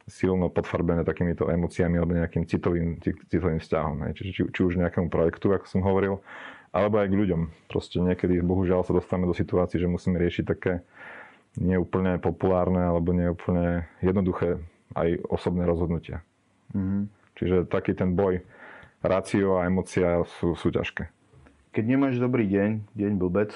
silno 0.08 0.48
podfarbené 0.48 1.04
takýmito 1.04 1.52
emóciami 1.52 2.00
alebo 2.00 2.16
nejakým 2.16 2.48
citovým, 2.48 2.98
citovým 3.04 3.60
vzťahom. 3.60 4.08
Hej. 4.08 4.12
Čiže 4.18 4.32
či, 4.32 4.42
či 4.56 4.62
už 4.64 4.80
nejakému 4.80 5.12
projektu, 5.12 5.52
ako 5.52 5.68
som 5.68 5.84
hovoril, 5.84 6.24
alebo 6.72 7.04
aj 7.04 7.12
k 7.12 7.20
ľuďom. 7.20 7.42
Proste 7.68 8.00
niekedy, 8.00 8.40
bohužiaľ, 8.40 8.88
sa 8.88 8.96
dostávame 8.96 9.28
do 9.28 9.36
situácií, 9.36 9.84
že 9.84 9.92
musíme 9.92 10.16
riešiť 10.16 10.46
také 10.48 10.80
neúplne 11.60 12.16
populárne 12.24 12.88
alebo 12.88 13.12
neúplne 13.12 13.84
jednoduché 14.00 14.64
aj 14.96 15.20
osobné 15.28 15.68
rozhodnutia. 15.68 16.24
Mm-hmm. 16.72 17.02
Čiže 17.36 17.56
taký 17.68 17.92
ten 17.92 18.16
boj, 18.16 18.40
rácio 19.02 19.58
a 19.58 19.66
emócia 19.66 20.22
sú, 20.40 20.54
sú 20.54 20.70
ťažké. 20.70 21.10
Keď 21.74 21.84
nemáš 21.86 22.22
dobrý 22.22 22.46
deň, 22.48 22.94
deň 22.94 23.14
blbec, 23.18 23.52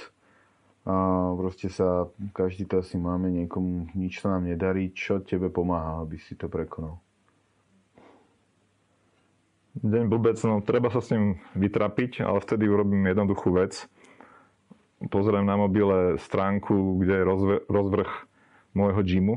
a 0.86 0.94
proste 1.34 1.66
sa, 1.74 2.14
každý 2.38 2.70
to 2.70 2.86
asi 2.86 2.94
máme, 3.02 3.34
niekomu 3.34 3.90
nič 3.98 4.22
sa 4.22 4.38
nám 4.38 4.46
nedarí. 4.46 4.94
Čo 4.94 5.18
tebe 5.18 5.50
pomáha, 5.50 6.06
aby 6.06 6.22
si 6.22 6.38
to 6.38 6.46
prekonal? 6.46 7.02
Deň 9.82 10.06
blbec, 10.06 10.38
no 10.46 10.62
treba 10.62 10.94
sa 10.94 11.02
s 11.02 11.10
ním 11.10 11.42
vytrapiť, 11.58 12.22
ale 12.22 12.38
vtedy 12.38 12.70
urobím 12.70 13.10
jednoduchú 13.10 13.50
vec. 13.58 13.90
Pozriem 15.10 15.44
na 15.44 15.58
mobile 15.58 16.22
stránku, 16.22 17.02
kde 17.02 17.14
je 17.18 17.28
rozvrh 17.66 18.12
môjho 18.78 19.02
gymu 19.02 19.36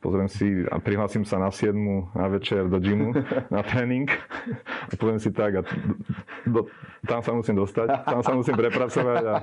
pozriem 0.00 0.28
si 0.32 0.64
a 0.64 0.80
prihlásim 0.80 1.28
sa 1.28 1.36
na 1.36 1.52
7 1.52 1.76
na 2.16 2.26
večer 2.32 2.66
do 2.66 2.80
gymu 2.80 3.12
na 3.54 3.60
tréning 3.60 4.08
a 4.88 4.92
poviem 4.96 5.20
si 5.20 5.28
tak 5.30 5.60
a 5.60 5.62
do, 6.48 6.66
tam 7.04 7.20
sa 7.20 7.36
musím 7.36 7.60
dostať, 7.60 8.08
tam 8.08 8.20
sa 8.24 8.32
musím 8.32 8.56
prepracovať 8.56 9.22
a 9.28 9.36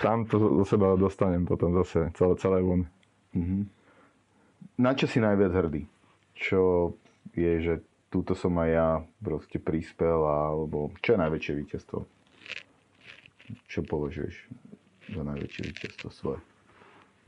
tam 0.00 0.24
to 0.24 0.40
do 0.40 0.64
seba 0.64 0.96
dostanem 0.96 1.44
potom 1.44 1.76
zase 1.84 2.08
celé, 2.16 2.34
celé 2.40 2.58
von. 2.64 2.88
Mm-hmm. 3.36 3.62
Na 4.80 4.96
čo 4.96 5.04
si 5.04 5.20
najviac 5.20 5.52
hrdý? 5.52 5.84
Čo 6.32 6.96
je, 7.36 7.52
že 7.60 7.74
túto 8.08 8.32
som 8.32 8.56
aj 8.56 8.70
ja 8.72 8.88
proste 9.20 9.60
prispel 9.60 10.24
alebo 10.24 10.90
čo 11.04 11.14
je 11.14 11.18
najväčšie 11.20 11.52
víťazstvo? 11.60 11.98
Čo 13.68 13.78
považuješ 13.84 14.34
za 15.12 15.22
najväčšie 15.22 15.62
víťazstvo 15.68 16.08
svoje? 16.08 16.40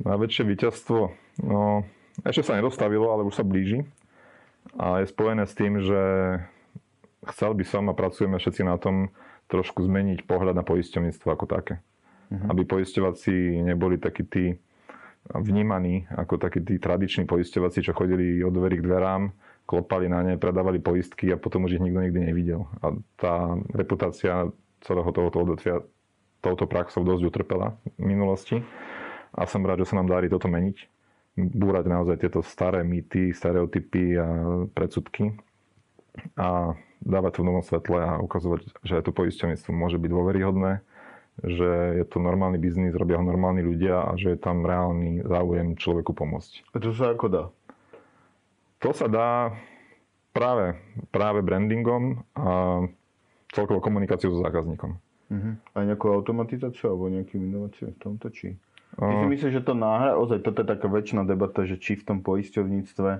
Najväčšie 0.02 0.42
víťazstvo? 0.48 1.00
No, 1.44 1.84
ešte 2.20 2.52
sa 2.52 2.58
nedostavilo, 2.58 3.08
ale 3.08 3.24
už 3.24 3.40
sa 3.40 3.44
blíži. 3.46 3.88
A 4.76 5.00
je 5.02 5.10
spojené 5.10 5.48
s 5.48 5.56
tým, 5.56 5.80
že 5.80 6.00
chcel 7.32 7.56
by 7.56 7.64
som 7.64 7.88
a 7.88 7.96
pracujeme 7.96 8.36
všetci 8.36 8.62
na 8.62 8.76
tom 8.76 9.10
trošku 9.48 9.84
zmeniť 9.84 10.24
pohľad 10.28 10.56
na 10.56 10.64
poisťovníctvo 10.64 11.28
ako 11.28 11.46
také. 11.48 11.74
Uh-huh. 12.32 12.48
Aby 12.48 12.64
poisťovací 12.64 13.62
neboli 13.64 14.00
takí 14.00 14.24
tí 14.24 14.44
vnímaní 15.30 16.10
ako 16.10 16.34
takí 16.40 16.64
tí 16.66 16.82
tradiční 16.82 17.30
poisťovací, 17.30 17.78
čo 17.84 17.94
chodili 17.94 18.42
od 18.42 18.50
dverí 18.50 18.82
k 18.82 18.86
dverám, 18.86 19.30
klopali 19.66 20.10
na 20.10 20.22
ne, 20.26 20.34
predávali 20.34 20.82
poistky 20.82 21.30
a 21.30 21.38
potom 21.38 21.70
už 21.70 21.78
ich 21.78 21.84
nikto 21.84 22.02
nikdy 22.02 22.20
nevidel. 22.26 22.66
A 22.82 22.96
tá 23.14 23.54
reputácia 23.70 24.50
celého 24.82 25.10
tohoto 25.14 25.46
odvetvia 25.46 25.78
touto 26.42 26.66
praxou 26.66 27.06
dosť 27.06 27.22
utrpela 27.22 27.78
v 27.98 28.02
minulosti 28.02 28.58
a 29.30 29.46
som 29.46 29.62
rád, 29.62 29.86
že 29.86 29.94
sa 29.94 30.02
nám 30.02 30.10
darí 30.10 30.26
toto 30.26 30.50
meniť. 30.50 30.90
Búrať 31.32 31.88
naozaj 31.88 32.16
tieto 32.20 32.44
staré 32.44 32.84
mýty, 32.84 33.32
stereotypy 33.32 34.20
a 34.20 34.28
predsudky 34.76 35.32
a 36.36 36.76
dávať 37.00 37.32
to 37.34 37.40
v 37.40 37.48
novom 37.48 37.64
svetle 37.64 37.98
a 37.98 38.20
ukazovať, 38.20 38.68
že 38.84 39.00
aj 39.00 39.08
to 39.08 39.16
poisťovníctvo 39.16 39.70
môže 39.72 39.96
byť 39.96 40.10
dôveryhodné, 40.12 40.84
že 41.40 41.70
je 41.96 42.04
to 42.04 42.20
normálny 42.20 42.60
biznis, 42.60 42.92
robia 42.92 43.16
ho 43.16 43.24
normálni 43.24 43.64
ľudia 43.64 44.12
a 44.12 44.12
že 44.20 44.36
je 44.36 44.38
tam 44.38 44.68
reálny 44.68 45.24
záujem 45.24 45.72
človeku 45.80 46.12
pomôcť. 46.12 46.68
A 46.72 46.78
to 46.78 46.92
sa 46.92 47.16
ako 47.16 47.26
dá? 47.32 47.44
To 48.84 48.90
sa 48.92 49.08
dá 49.08 49.56
práve, 50.36 50.76
práve 51.08 51.40
brandingom 51.40 52.28
a 52.36 52.84
celkovou 53.56 53.80
komunikáciou 53.80 54.36
so 54.36 54.44
zákazníkom. 54.44 55.00
Uh-huh. 55.32 55.54
A 55.72 55.78
nejakú 55.88 56.12
automatizáciu 56.12 56.92
alebo 56.92 57.08
nejakým 57.08 57.40
inováciou 57.40 57.96
v 57.96 58.00
tomto, 58.00 58.28
či? 58.28 58.52
Ty 58.92 59.14
si 59.24 59.26
myslíš, 59.26 59.52
že 59.56 59.64
to 59.64 59.72
náhra, 59.72 60.20
ozaj 60.20 60.44
toto 60.44 60.60
je 60.60 60.68
taká 60.68 60.84
väčšiná 60.84 61.24
debata, 61.24 61.64
že 61.64 61.80
či 61.80 61.96
v 61.96 62.04
tom 62.04 62.18
poisťovníctve 62.20 63.10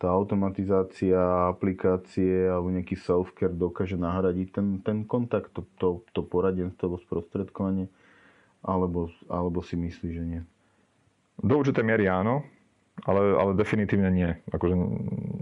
tá 0.00 0.08
automatizácia, 0.08 1.20
aplikácie 1.52 2.48
alebo 2.48 2.72
nejaký 2.72 2.96
self-care 2.96 3.52
dokáže 3.52 4.00
nahradiť 4.00 4.48
ten, 4.48 4.66
ten 4.80 4.98
kontakt, 5.04 5.52
to, 5.52 5.68
to, 5.76 6.00
to 6.16 6.24
poradenstvo, 6.24 6.96
sprostredkovanie, 7.04 7.92
alebo, 8.64 9.12
alebo 9.28 9.60
si 9.60 9.76
myslíš, 9.76 10.12
že 10.16 10.24
nie? 10.24 10.42
Do 11.44 11.60
určitej 11.60 11.84
miery 11.84 12.08
áno, 12.08 12.48
ale, 13.04 13.36
ale 13.36 13.52
definitívne 13.60 14.08
nie. 14.08 14.30
Akože 14.48 14.72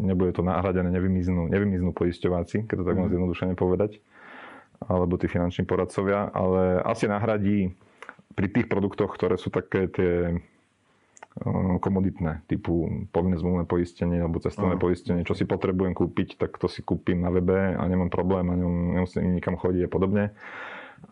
nebude 0.03 0.35
to 0.35 0.43
nahradené, 0.43 0.91
nevymiznú, 0.91 1.47
nevymiznú 1.47 1.95
poisťováci, 1.95 2.67
keď 2.67 2.77
to 2.83 2.85
tak 2.87 2.99
mm. 2.99 3.11
zjednodušene 3.15 3.55
povedať, 3.55 4.03
alebo 4.83 5.15
tí 5.23 5.31
finanční 5.31 5.71
poradcovia, 5.71 6.35
ale 6.35 6.83
asi 6.83 7.07
nahradí 7.07 7.79
pri 8.35 8.47
tých 8.53 8.67
produktoch, 8.67 9.13
ktoré 9.15 9.37
sú 9.41 9.49
také 9.49 9.89
tie 9.89 10.41
Eh, 11.39 11.77
komoditné, 11.79 12.43
typu 12.51 13.07
povinné 13.15 13.39
zmluvné 13.39 13.63
poistenie 13.63 14.19
alebo 14.19 14.43
cestovné 14.43 14.75
uh. 14.75 14.83
poistenie, 14.83 15.23
čo 15.23 15.39
si 15.39 15.47
potrebujem 15.47 15.95
kúpiť, 15.95 16.35
tak 16.35 16.59
to 16.59 16.67
si 16.67 16.83
kúpim 16.83 17.23
na 17.23 17.31
webe 17.31 17.79
a 17.79 17.83
nemám 17.87 18.11
problém 18.11 18.51
a 18.51 18.59
nemusím 18.59 19.39
nikam 19.39 19.55
chodiť 19.55 19.87
a 19.87 19.91
podobne. 19.93 20.25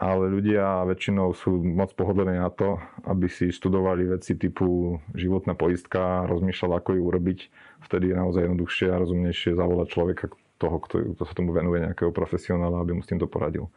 Ale 0.03 0.27
ľudia 0.27 0.83
väčšinou 0.83 1.31
sú 1.31 1.63
moc 1.63 1.95
pohodlení 1.95 2.43
na 2.43 2.51
to, 2.51 2.83
aby 3.07 3.31
si 3.31 3.55
študovali 3.55 4.19
veci 4.19 4.35
typu 4.35 4.99
životná 5.15 5.55
poistka, 5.55 6.27
rozmýšľali, 6.27 6.75
ako 6.75 6.91
ju 6.99 7.03
urobiť. 7.07 7.39
Vtedy 7.87 8.11
je 8.11 8.17
naozaj 8.19 8.51
jednoduchšie 8.51 8.91
a 8.91 8.99
rozumnejšie 8.99 9.55
zavolať 9.55 9.87
človeka, 9.95 10.25
toho, 10.59 10.83
kto, 10.83 11.15
kto 11.15 11.23
sa 11.23 11.35
tomu 11.39 11.55
venuje, 11.55 11.87
nejakého 11.87 12.11
profesionála, 12.11 12.83
aby 12.83 12.99
mu 12.99 13.03
s 13.07 13.11
týmto 13.15 13.31
poradil. 13.31 13.71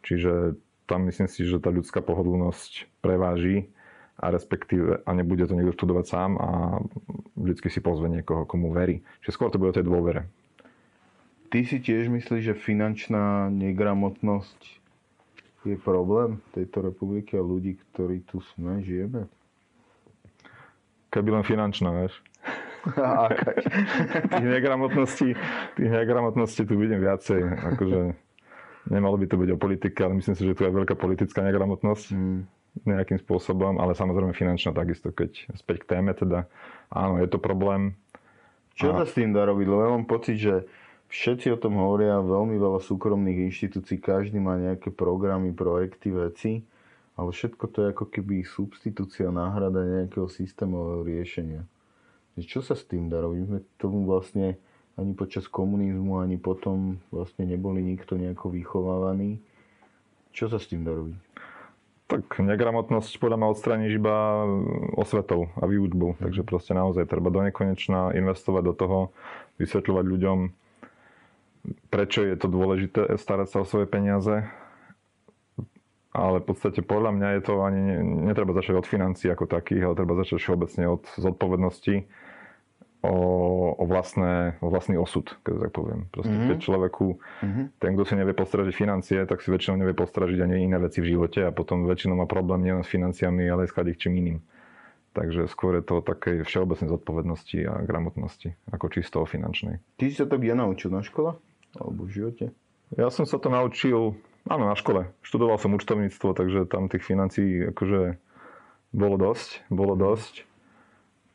Čiže 0.00 0.56
tam 0.84 1.08
myslím 1.08 1.28
si, 1.28 1.44
že 1.48 1.60
tá 1.60 1.72
ľudská 1.72 2.04
pohodlnosť 2.04 2.88
preváži 3.00 3.72
a 4.20 4.30
respektíve 4.30 5.02
a 5.02 5.10
nebude 5.16 5.48
to 5.48 5.56
niekto 5.56 5.74
študovať 5.74 6.04
sám 6.06 6.30
a 6.38 6.48
vždy 7.34 7.66
si 7.66 7.80
pozve 7.82 8.06
niekoho, 8.06 8.46
komu 8.46 8.70
verí. 8.70 9.02
Čiže 9.24 9.34
skôr 9.34 9.48
to 9.50 9.58
bude 9.58 9.74
o 9.74 9.78
tej 9.78 9.86
dôvere. 9.86 10.30
Ty 11.50 11.62
si 11.66 11.78
tiež 11.78 12.10
myslíš, 12.10 12.42
že 12.50 12.54
finančná 12.54 13.50
negramotnosť 13.50 14.60
je 15.64 15.76
problém 15.80 16.42
tejto 16.52 16.84
republiky 16.84 17.40
a 17.40 17.42
ľudí, 17.42 17.80
ktorí 17.92 18.26
tu 18.28 18.44
sme, 18.54 18.84
žijeme? 18.84 19.26
Keby 21.08 21.40
len 21.40 21.44
finančná, 21.46 21.94
vieš. 21.94 22.20
tých 24.34 24.48
negramotností, 24.50 25.32
tých 25.78 25.90
negramotností 25.90 26.68
tu 26.68 26.76
vidím 26.76 27.00
viacej. 27.00 27.40
Akože 27.72 28.12
nemalo 28.90 29.16
by 29.16 29.26
to 29.28 29.36
byť 29.40 29.50
o 29.54 29.58
politike, 29.58 29.98
ale 30.04 30.18
myslím 30.18 30.34
si, 30.36 30.42
že 30.44 30.56
tu 30.56 30.64
je 30.64 30.72
veľká 30.72 30.96
politická 30.98 31.40
negramotnosť. 31.44 32.06
Mm 32.12 32.44
nejakým 32.82 33.22
spôsobom, 33.22 33.78
ale 33.78 33.94
samozrejme 33.94 34.34
finančná 34.34 34.74
takisto, 34.74 35.14
keď 35.14 35.46
späť 35.54 35.86
k 35.86 35.88
téme 35.94 36.10
teda, 36.10 36.50
áno, 36.90 37.22
je 37.22 37.30
to 37.30 37.38
problém. 37.38 37.94
Čo 38.74 38.90
a... 38.90 39.02
sa 39.02 39.04
s 39.06 39.14
tým 39.14 39.30
dá 39.30 39.46
robiť? 39.46 39.66
Lebo 39.70 39.80
ja 39.86 39.90
mám 39.94 40.06
pocit, 40.10 40.42
že 40.42 40.66
všetci 41.06 41.54
o 41.54 41.60
tom 41.60 41.78
hovoria, 41.78 42.18
veľmi 42.18 42.58
veľa 42.58 42.82
súkromných 42.82 43.46
inštitúcií, 43.46 44.02
každý 44.02 44.42
má 44.42 44.58
nejaké 44.58 44.90
programy, 44.90 45.54
projekty, 45.54 46.10
veci, 46.10 46.52
ale 47.14 47.30
všetko 47.30 47.64
to 47.70 47.78
je 47.78 47.88
ako 47.94 48.04
keby 48.10 48.42
substitúcia, 48.42 49.30
náhrada 49.30 49.86
nejakého 49.86 50.26
systémového 50.26 51.06
riešenia. 51.06 51.62
Čo 52.34 52.66
sa 52.66 52.74
s 52.74 52.82
tým 52.82 53.06
dá 53.06 53.22
robiť? 53.22 53.38
My 53.38 53.46
sme 53.46 53.60
tomu 53.78 54.02
vlastne 54.10 54.58
ani 54.94 55.12
počas 55.18 55.50
komunizmu, 55.50 56.22
ani 56.22 56.38
potom 56.38 57.02
vlastne 57.10 57.50
neboli 57.50 57.82
nikto 57.82 58.14
nejako 58.14 58.54
vychovávaný. 58.54 59.42
Čo 60.30 60.50
sa 60.50 60.58
s 60.62 60.70
tým 60.70 60.86
dá 60.86 60.94
robiť? 60.94 61.18
Tak 62.04 62.44
negramotnosť 62.44 63.16
podľa 63.16 63.38
ma 63.40 63.46
odstraníš 63.48 63.96
iba 63.96 64.44
osvetou 64.94 65.50
a 65.56 65.64
výučbou. 65.64 66.20
Takže 66.20 66.46
proste 66.46 66.76
naozaj 66.76 67.08
treba 67.08 67.32
do 67.32 67.40
nekonečna 67.42 68.14
investovať 68.14 68.62
do 68.62 68.74
toho, 68.76 68.98
vysvetľovať 69.58 70.04
ľuďom, 70.04 70.38
prečo 71.88 72.26
je 72.26 72.36
to 72.36 72.46
dôležité 72.50 73.14
starať 73.16 73.48
sa 73.50 73.56
o 73.62 73.68
svoje 73.68 73.88
peniaze. 73.88 74.46
Ale 76.14 76.38
v 76.38 76.46
podstate 76.46 76.78
podľa 76.84 77.10
mňa 77.10 77.28
je 77.34 77.42
to 77.42 77.54
ani, 77.66 77.82
netreba 78.30 78.54
začať 78.54 78.78
od 78.78 78.86
financií 78.86 79.26
ako 79.32 79.50
takých, 79.50 79.82
ale 79.82 79.98
treba 79.98 80.14
začať 80.14 80.38
všeobecne 80.38 80.84
od 80.86 81.02
zodpovednosti 81.18 82.06
o, 83.04 83.76
o, 83.76 83.84
vlastné, 83.84 84.56
o 84.64 84.72
vlastný 84.72 84.96
osud, 84.96 85.28
keď 85.44 85.68
tak 85.68 85.72
poviem. 85.76 86.08
Proste, 86.08 86.32
mm-hmm. 86.32 86.50
keď 86.50 86.58
človeku, 86.64 87.06
mm-hmm. 87.20 87.64
ten, 87.76 87.90
kto 87.92 88.02
si 88.08 88.14
nevie 88.16 88.32
postražiť 88.32 88.72
financie, 88.72 89.18
tak 89.28 89.44
si 89.44 89.52
väčšinou 89.52 89.76
nevie 89.76 89.92
postražiť 89.92 90.40
ani 90.40 90.64
iné 90.64 90.80
veci 90.80 91.04
v 91.04 91.12
živote 91.12 91.44
a 91.44 91.52
potom 91.52 91.84
väčšinou 91.84 92.16
má 92.16 92.26
problém 92.26 92.64
nielen 92.64 92.82
s 92.82 92.90
financiami, 92.90 93.44
ale 93.44 93.68
aj 93.68 93.76
s 93.76 94.00
čím 94.00 94.16
iným. 94.16 94.38
Takže 95.14 95.46
skôr 95.46 95.78
je 95.78 95.84
to 95.86 96.02
také 96.02 96.42
všeobecnej 96.42 96.90
zodpovednosti 96.90 97.58
a 97.70 97.86
gramotnosti, 97.86 98.58
ako 98.74 98.90
čisto 98.90 99.22
o 99.22 99.30
finančnej. 99.30 99.78
Ty 99.94 100.04
si 100.10 100.18
sa 100.18 100.26
to 100.26 100.42
kde 100.42 100.58
naučil? 100.58 100.90
Na 100.90 101.06
škole? 101.06 101.38
Alebo 101.78 102.10
v 102.10 102.10
živote? 102.10 102.44
Ja 102.98 103.14
som 103.14 103.22
sa 103.22 103.38
to 103.38 103.46
naučil, 103.46 104.18
áno, 104.50 104.66
na 104.66 104.74
škole. 104.74 105.14
Študoval 105.22 105.62
som 105.62 105.70
účtovníctvo, 105.78 106.34
takže 106.34 106.66
tam 106.66 106.90
tých 106.90 107.06
financií 107.06 107.70
akože 107.70 108.18
bolo 108.90 109.14
dosť, 109.14 109.62
bolo 109.70 109.94
dosť. 109.94 110.50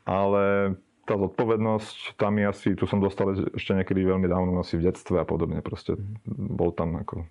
Ale 0.03 0.75
tá 1.09 1.17
zodpovednosť, 1.17 2.21
tam 2.21 2.37
je 2.37 2.45
asi, 2.45 2.67
tu 2.77 2.85
som 2.85 3.01
dostal 3.01 3.33
ešte 3.33 3.73
niekedy 3.73 4.05
veľmi 4.05 4.29
dávno, 4.29 4.61
asi 4.61 4.77
v 4.77 4.93
detstve 4.93 5.17
a 5.17 5.25
podobne. 5.25 5.65
Proste 5.65 5.97
bol 6.29 6.69
tam 6.69 7.01
ako 7.01 7.25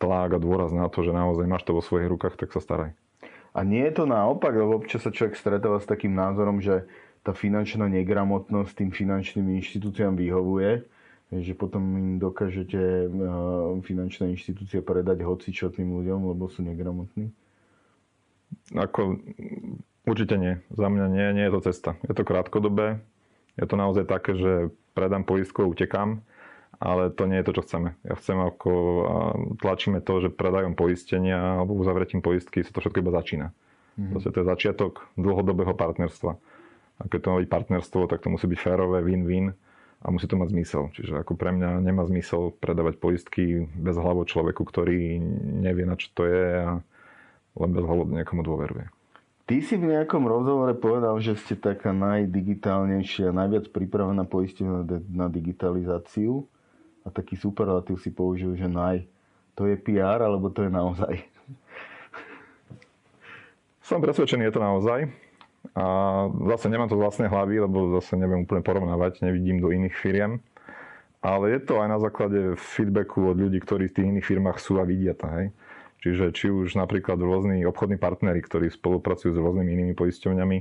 tlak 0.00 0.32
a 0.32 0.40
dôraz 0.40 0.72
na 0.72 0.88
to, 0.88 1.04
že 1.04 1.12
naozaj 1.12 1.44
máš 1.44 1.68
to 1.68 1.76
vo 1.76 1.84
svojich 1.84 2.08
rukách, 2.08 2.40
tak 2.40 2.56
sa 2.56 2.64
staraj. 2.64 2.96
A 3.52 3.60
nie 3.62 3.84
je 3.84 4.00
to 4.00 4.04
naopak, 4.08 4.56
lebo 4.56 4.80
občas 4.80 5.04
sa 5.04 5.12
človek 5.12 5.36
stretáva 5.36 5.78
s 5.78 5.86
takým 5.86 6.16
názorom, 6.16 6.64
že 6.64 6.88
tá 7.20 7.36
finančná 7.36 7.86
negramotnosť 7.92 8.72
tým 8.72 8.90
finančným 8.90 9.52
inštitúciám 9.60 10.16
vyhovuje, 10.16 10.88
že 11.28 11.52
potom 11.52 11.82
im 11.96 12.08
dokážete 12.16 12.80
eh, 12.80 13.08
finančné 13.84 14.32
inštitúcie 14.32 14.80
predať 14.80 15.22
hocičo 15.22 15.68
tým 15.68 15.92
ľuďom, 15.92 16.34
lebo 16.34 16.48
sú 16.48 16.64
negramotní? 16.64 17.28
Ako 18.72 19.20
Určite 20.04 20.36
nie. 20.36 20.60
Za 20.68 20.92
mňa 20.92 21.06
nie, 21.08 21.26
nie 21.32 21.44
je 21.48 21.52
to 21.56 21.60
cesta. 21.64 21.90
Je 22.04 22.12
to 22.12 22.28
krátkodobé. 22.28 23.00
Je 23.56 23.64
to 23.64 23.76
naozaj 23.80 24.04
také, 24.04 24.36
že 24.36 24.52
predám 24.92 25.24
poistku 25.24 25.64
a 25.64 25.70
utekám, 25.70 26.20
ale 26.76 27.08
to 27.08 27.24
nie 27.24 27.40
je 27.40 27.46
to, 27.48 27.52
čo 27.56 27.64
chceme. 27.64 27.88
Ja 28.04 28.14
chcem 28.18 28.36
ako, 28.36 28.72
tlačíme 29.58 30.04
to, 30.04 30.26
že 30.26 30.34
predajom 30.34 30.76
poistenia 30.76 31.62
alebo 31.62 31.78
uzavretím 31.78 32.20
poistky 32.20 32.62
sa 32.62 32.74
to 32.74 32.82
všetko 32.84 33.00
iba 33.00 33.12
začína. 33.14 33.46
Mm-hmm. 33.50 34.10
Proste 34.10 34.30
to 34.34 34.40
je 34.42 34.50
začiatok 34.50 35.06
dlhodobého 35.14 35.72
partnerstva. 35.72 36.36
A 36.98 37.02
keď 37.10 37.18
to 37.24 37.30
má 37.30 37.36
byť 37.42 37.50
partnerstvo, 37.50 38.00
tak 38.06 38.22
to 38.22 38.28
musí 38.30 38.46
byť 38.46 38.58
férové, 38.58 39.02
win-win 39.02 39.54
a 40.02 40.06
musí 40.10 40.26
to 40.26 40.36
mať 40.36 40.50
zmysel. 40.50 40.90
Čiže 40.94 41.22
ako 41.22 41.38
pre 41.38 41.54
mňa 41.54 41.80
nemá 41.80 42.04
zmysel 42.06 42.52
predávať 42.58 42.98
poistky 42.98 43.66
bez 43.72 43.96
hlavu 43.96 44.26
človeku, 44.26 44.62
ktorý 44.66 45.16
nevie, 45.64 45.86
na 45.86 45.94
čo 45.94 46.10
to 46.12 46.22
je 46.26 46.44
a 46.60 46.72
len 47.54 47.70
bez 47.70 47.82
hlavu 47.86 48.10
niekomu 48.10 48.42
dôveruje. 48.42 48.90
Ty 49.44 49.60
si 49.60 49.76
v 49.76 49.92
nejakom 49.92 50.24
rozhovore 50.24 50.72
povedal, 50.72 51.20
že 51.20 51.36
ste 51.36 51.52
taká 51.52 51.92
najdigitálnejšia, 51.92 53.28
najviac 53.28 53.68
pripravená 53.68 54.24
poisťovňa 54.24 55.04
na 55.12 55.28
digitalizáciu 55.28 56.48
a 57.04 57.12
taký 57.12 57.36
superlatív 57.36 58.00
si 58.00 58.08
použil, 58.08 58.56
že 58.56 58.64
naj. 58.64 59.04
To 59.60 59.68
je 59.68 59.76
PR, 59.76 60.24
alebo 60.24 60.48
to 60.48 60.64
je 60.64 60.72
naozaj? 60.72 61.20
Som 63.84 64.00
presvedčený, 64.00 64.48
je 64.48 64.54
to 64.56 64.64
naozaj. 64.64 65.12
A 65.76 65.84
zase 66.48 66.72
nemám 66.72 66.88
to 66.88 66.96
z 66.96 67.04
vlastnej 67.04 67.28
hlavy, 67.28 67.68
lebo 67.68 68.00
zase 68.00 68.16
neviem 68.16 68.48
úplne 68.48 68.64
porovnávať, 68.64 69.20
nevidím 69.20 69.60
do 69.60 69.68
iných 69.68 69.92
firiem. 69.92 70.40
Ale 71.20 71.52
je 71.52 71.60
to 71.60 71.84
aj 71.84 71.88
na 71.92 72.00
základe 72.00 72.56
feedbacku 72.56 73.28
od 73.28 73.36
ľudí, 73.36 73.60
ktorí 73.60 73.92
v 73.92 73.96
tých 73.96 74.08
iných 74.08 74.28
firmách 74.28 74.56
sú 74.56 74.80
a 74.80 74.88
vidia 74.88 75.12
to. 75.12 75.28
Hej. 75.28 75.52
Čiže 76.04 76.36
či 76.36 76.52
už 76.52 76.76
napríklad 76.76 77.16
rôzni 77.16 77.64
obchodní 77.64 77.96
partnery, 77.96 78.44
ktorí 78.44 78.68
spolupracujú 78.68 79.32
s 79.32 79.40
rôznymi 79.40 79.72
inými 79.72 79.94
poisťovňami, 79.96 80.58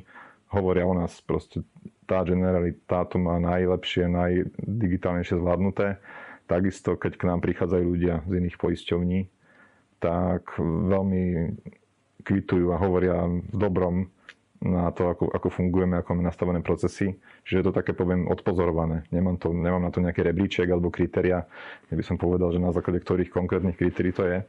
hovoria 0.56 0.88
o 0.88 0.96
nás 0.96 1.12
proste 1.20 1.68
tá 2.08 2.24
generalita 2.24 3.04
to 3.12 3.20
má 3.20 3.36
najlepšie, 3.44 4.08
najdigitálnejšie 4.08 5.36
zvládnuté. 5.36 6.00
Takisto, 6.48 6.96
keď 6.96 7.20
k 7.20 7.28
nám 7.28 7.44
prichádzajú 7.44 7.84
ľudia 7.84 8.24
z 8.24 8.32
iných 8.39 8.56
poisťovní, 8.56 9.20
tak 10.00 10.56
veľmi 10.60 11.24
kvitujú 12.24 12.72
a 12.72 12.80
hovoria 12.80 13.28
v 13.28 13.56
dobrom 13.56 14.08
na 14.64 14.96
to, 14.96 15.12
ako, 15.12 15.28
ako 15.28 15.48
fungujeme, 15.52 16.00
ako 16.00 16.16
máme 16.16 16.24
nastavené 16.24 16.64
procesy. 16.64 17.20
Že 17.44 17.54
je 17.60 17.64
to 17.68 17.74
také, 17.76 17.91
poviem, 17.91 18.32
odpozorované. 18.32 19.04
Nemám, 19.12 19.36
to, 19.36 19.52
nemám 19.52 19.84
na 19.84 19.91
to 19.91 20.00
nejaký 20.00 20.24
rebríček 20.24 20.72
alebo 20.72 20.88
kritéria, 20.88 21.44
kde 21.88 22.00
by 22.00 22.04
som 22.08 22.16
povedal, 22.16 22.48
že 22.56 22.64
na 22.64 22.72
základe 22.72 23.04
ktorých 23.04 23.28
konkrétnych 23.28 23.76
kritérií 23.76 24.16
to 24.16 24.24
je. 24.24 24.39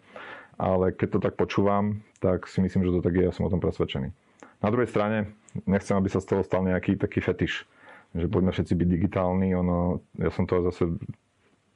Ale 0.55 0.95
keď 0.95 1.09
to 1.17 1.19
tak 1.19 1.35
počúvam, 1.35 2.03
tak 2.23 2.47
si 2.47 2.63
myslím, 2.63 2.87
že 2.87 2.95
to 2.95 3.01
tak 3.03 3.15
je, 3.19 3.27
ja 3.27 3.35
som 3.35 3.47
o 3.47 3.53
tom 3.53 3.59
presvedčený. 3.59 4.09
Na 4.63 4.69
druhej 4.71 4.89
strane, 4.89 5.35
nechcem, 5.69 5.99
aby 5.99 6.09
sa 6.09 6.23
z 6.23 6.31
toho 6.31 6.43
stal 6.47 6.65
nejaký 6.65 6.97
taký 6.97 7.21
fetiš, 7.21 7.69
že 8.15 8.31
poďme 8.31 8.55
všetci 8.55 8.73
byť 8.73 8.89
digitálni. 8.89 9.53
Ono, 9.59 10.01
ja 10.17 10.31
som 10.31 10.47
to 10.47 10.63
zase 10.71 10.95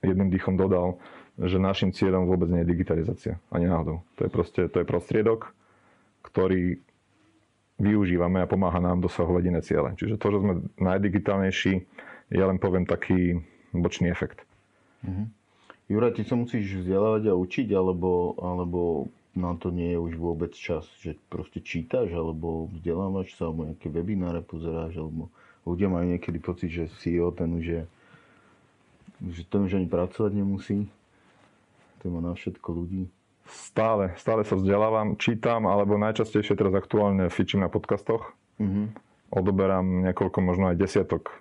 jedným 0.01 0.31
dýchom 0.31 0.55
dodal, 0.55 1.03
že 1.39 1.59
našim 1.59 1.91
cieľom 1.91 2.31
vôbec 2.31 2.51
nie 2.51 2.62
je 2.62 2.70
digitalizácia. 2.70 3.35
Ani 3.51 3.66
náhodou. 3.66 4.03
To 4.18 4.26
je 4.26 4.31
proste 4.31 4.61
to 4.70 4.83
je 4.83 4.87
prostriedok, 4.87 5.51
ktorý 6.22 6.79
využívame 7.79 8.43
a 8.43 8.51
pomáha 8.51 8.83
nám 8.83 8.99
dosahovať 9.03 9.43
iné 9.47 9.61
ciele. 9.62 9.95
Čiže 9.95 10.18
to, 10.18 10.35
že 10.35 10.39
sme 10.43 10.55
najdigitálnejší, 10.83 11.74
je 12.29 12.43
len 12.43 12.59
poviem 12.59 12.85
taký 12.85 13.39
bočný 13.70 14.11
efekt. 14.11 14.43
Uh-huh. 15.07 15.31
Juraj, 15.89 16.20
ty 16.20 16.22
sa 16.28 16.36
musíš 16.36 16.84
vzdelávať 16.84 17.32
a 17.32 17.34
učiť, 17.34 17.72
alebo, 17.72 18.36
alebo 18.36 19.09
na 19.32 19.57
to 19.57 19.72
nie 19.72 19.97
je 19.97 19.99
už 19.99 20.20
vôbec 20.20 20.53
čas? 20.53 20.84
Že 21.01 21.16
proste 21.32 21.64
čítaš, 21.64 22.12
alebo 22.12 22.68
vzdelávaš 22.76 23.32
sa, 23.41 23.49
alebo 23.49 23.72
nejaké 23.72 23.89
webináre 23.89 24.45
pozeráš, 24.45 25.01
alebo 25.01 25.32
ľudia 25.64 25.89
majú 25.89 26.12
niekedy 26.12 26.39
pocit, 26.45 26.68
že 26.68 26.93
CEO 27.01 27.32
ten 27.32 27.57
už 27.57 27.64
je, 27.64 27.82
že 29.32 29.43
ten 29.49 29.64
už 29.64 29.80
ani 29.80 29.89
pracovať 29.89 30.32
nemusí. 30.36 30.93
To 32.05 32.12
má 32.12 32.20
na 32.20 32.36
všetko 32.36 32.68
ľudí. 32.68 33.09
Stále, 33.49 34.12
stále 34.20 34.45
sa 34.45 34.61
vzdelávam, 34.61 35.16
čítam, 35.16 35.64
alebo 35.64 35.97
najčastejšie 35.97 36.53
teraz 36.53 36.76
aktuálne 36.76 37.32
fičím 37.32 37.64
na 37.64 37.72
podcastoch. 37.72 38.36
Mm-hmm. 38.61 38.86
Odoberám 39.32 40.05
niekoľko, 40.05 40.39
možno 40.45 40.68
aj 40.68 40.76
desiatok 40.76 41.32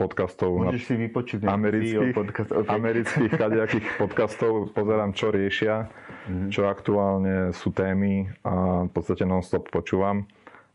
podcastov. 0.00 0.56
Môžeš 0.56 0.88
si 0.88 0.94
vypočuť 0.96 1.44
amerických, 1.44 2.16
podcast, 2.16 2.50
okay. 2.56 2.72
amerických 2.72 3.32
kadejakých 3.36 3.86
podcastov, 4.00 4.72
pozerám, 4.72 5.12
čo 5.12 5.28
riešia, 5.28 5.92
mm-hmm. 6.24 6.48
čo 6.48 6.64
aktuálne 6.64 7.52
sú 7.52 7.68
témy 7.76 8.32
a 8.40 8.88
v 8.88 8.90
podstate 8.96 9.28
non-stop 9.28 9.68
počúvam. 9.68 10.24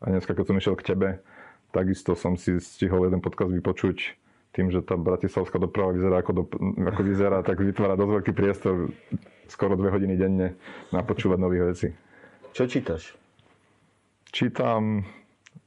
A 0.05 0.13
dneska, 0.13 0.37
keď 0.37 0.45
som 0.45 0.59
išiel 0.61 0.77
k 0.77 0.93
tebe, 0.93 1.09
takisto 1.73 2.13
som 2.13 2.37
si 2.37 2.61
stihol 2.61 3.09
jeden 3.09 3.25
podcast 3.25 3.49
vypočuť 3.49 3.97
tým, 4.53 4.71
že 4.71 4.85
tá 4.85 4.95
bratislavská 4.95 5.59
doprava 5.59 5.91
vyzerá 5.91 6.23
ako, 6.23 6.31
do, 6.31 6.43
ako 6.79 7.01
vyzerá, 7.03 7.43
tak 7.43 7.59
vytvára 7.59 7.99
dosť 7.99 8.11
veľký 8.21 8.31
priestor 8.31 8.87
skoro 9.51 9.75
dve 9.75 9.91
hodiny 9.91 10.15
denne 10.15 10.55
napočúvať 10.95 11.39
nových 11.41 11.63
vecí. 11.73 11.89
Čo 12.55 12.63
čítaš? 12.69 13.11
Čítam, 14.31 15.03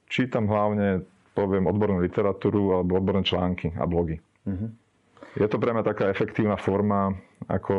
čítam 0.09 0.49
hlavne, 0.49 1.05
poviem, 1.39 1.71
odbornú 1.71 2.03
literatúru 2.03 2.83
alebo 2.83 2.99
odborné 2.99 3.23
články 3.23 3.71
a 3.79 3.87
blogy. 3.87 4.19
Uh-huh. 4.43 4.75
Je 5.39 5.47
to 5.47 5.63
pre 5.63 5.71
mňa 5.71 5.87
taká 5.87 6.11
efektívna 6.11 6.59
forma, 6.59 7.15
ako 7.47 7.75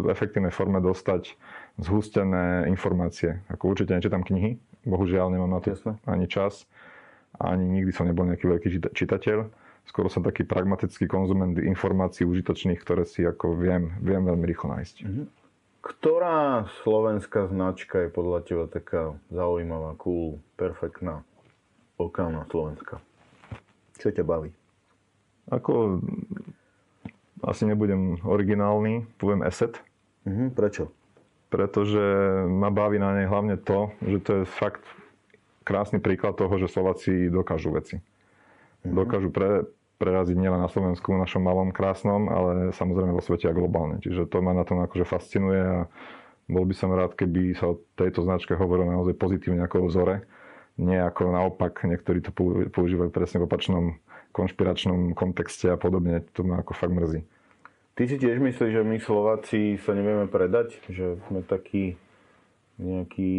v 0.00 0.06
efektívnej 0.08 0.54
forme 0.54 0.80
dostať 0.80 1.36
zhustené 1.76 2.64
informácie. 2.72 3.44
Ako 3.52 3.76
určite 3.76 3.92
nečítam 3.92 4.24
knihy, 4.24 4.56
bohužiaľ 4.88 5.28
nemám 5.28 5.52
na 5.52 5.60
to 5.60 5.76
Jasne. 5.76 6.00
ani 6.08 6.24
čas, 6.24 6.64
ani 7.36 7.68
nikdy 7.68 7.92
som 7.92 8.08
nebol 8.08 8.24
nejaký 8.24 8.48
veľký 8.48 8.68
čitateľ 8.96 9.52
skoro 9.86 10.06
som 10.06 10.22
taký 10.22 10.46
pragmatický 10.46 11.10
konzument 11.10 11.58
informácií 11.58 12.26
užitočných, 12.26 12.78
ktoré 12.78 13.02
si 13.06 13.26
ako 13.26 13.58
viem, 13.58 13.94
viem 13.98 14.22
veľmi 14.22 14.44
rýchlo 14.46 14.78
nájsť. 14.78 14.96
Mm-hmm. 15.02 15.26
Ktorá 15.82 16.70
slovenská 16.86 17.50
značka 17.50 18.06
je 18.06 18.08
podľa 18.14 18.38
teba 18.46 18.64
taká 18.70 19.18
zaujímavá, 19.34 19.98
cool, 19.98 20.38
perfektná, 20.54 21.26
lokálna 22.08 22.46
slovenská? 22.50 22.98
Čo 23.98 24.10
ťa 24.10 24.24
baví? 24.26 24.50
Ako 25.50 26.02
asi 27.42 27.66
nebudem 27.66 28.22
originálny, 28.22 29.06
poviem 29.18 29.42
Asset. 29.42 29.78
Mm-hmm. 30.26 30.48
Prečo? 30.54 30.90
Pretože 31.50 32.02
ma 32.46 32.70
baví 32.70 33.02
na 33.02 33.18
nej 33.18 33.26
hlavne 33.26 33.58
to, 33.58 33.92
že 34.02 34.18
to 34.22 34.30
je 34.42 34.44
fakt 34.46 34.82
krásny 35.66 35.98
príklad 35.98 36.38
toho, 36.38 36.54
že 36.58 36.70
Slováci 36.70 37.30
dokážu 37.30 37.74
veci. 37.74 37.98
Mm-hmm. 37.98 38.94
Dokážu 38.94 39.28
pre, 39.34 39.66
preraziť 39.98 40.34
nielen 40.38 40.62
na 40.62 40.70
Slovensku, 40.70 41.14
v 41.14 41.22
našom 41.22 41.42
malom, 41.42 41.70
krásnom, 41.70 42.26
ale 42.26 42.74
samozrejme 42.74 43.14
vo 43.14 43.22
svete 43.22 43.46
a 43.50 43.54
globálne. 43.54 44.02
Čiže 44.02 44.30
to 44.30 44.42
ma 44.42 44.54
na 44.54 44.66
tom 44.66 44.82
akože 44.82 45.06
fascinuje 45.06 45.62
a 45.62 45.86
bol 46.50 46.66
by 46.66 46.74
som 46.74 46.90
rád, 46.90 47.14
keby 47.14 47.54
sa 47.54 47.74
o 47.74 47.78
tejto 47.94 48.26
značke 48.26 48.58
hovorilo 48.58 48.90
naozaj 48.90 49.14
pozitívne 49.14 49.62
ako 49.62 49.86
o 49.86 49.88
vzore. 49.90 50.26
Nie 50.80 51.04
ako 51.04 51.32
naopak, 51.32 51.84
niektorí 51.84 52.24
to 52.24 52.32
používajú 52.72 53.12
presne 53.12 53.44
v 53.44 53.46
opačnom 53.48 53.84
konšpiračnom 54.32 55.12
kontexte 55.12 55.68
a 55.68 55.76
podobne. 55.76 56.24
To 56.32 56.42
ma 56.42 56.64
ako 56.64 56.72
fakt 56.72 56.96
mrzí. 56.96 57.20
Ty 57.92 58.02
si 58.08 58.16
tiež 58.16 58.40
myslíš, 58.40 58.72
že 58.72 58.82
my 58.82 58.96
Slováci 58.96 59.76
sa 59.76 59.92
nevieme 59.92 60.24
predať? 60.24 60.80
Že 60.88 61.20
sme 61.28 61.40
takí 61.44 62.00
nejaký 62.80 63.32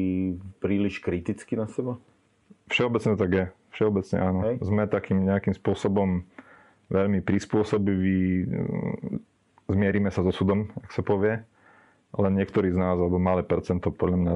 príliš 0.62 1.02
kritický 1.02 1.58
na 1.58 1.66
seba? 1.66 1.98
Všeobecne 2.70 3.18
tak 3.18 3.32
je. 3.34 3.46
Všeobecne 3.74 4.18
áno. 4.22 4.40
Hej. 4.46 4.56
Sme 4.62 4.86
takým 4.86 5.26
nejakým 5.26 5.58
spôsobom 5.58 6.22
veľmi 6.94 7.26
prispôsobiví, 7.26 8.46
zmierime 9.66 10.14
sa 10.14 10.22
so 10.22 10.30
súdom, 10.30 10.70
ak 10.86 10.94
sa 10.94 11.02
povie, 11.02 11.42
len 12.14 12.34
niektorí 12.38 12.70
z 12.70 12.78
nás, 12.78 12.94
alebo 13.02 13.18
malé 13.18 13.42
percento 13.42 13.90
podľa 13.90 14.18
mňa 14.22 14.34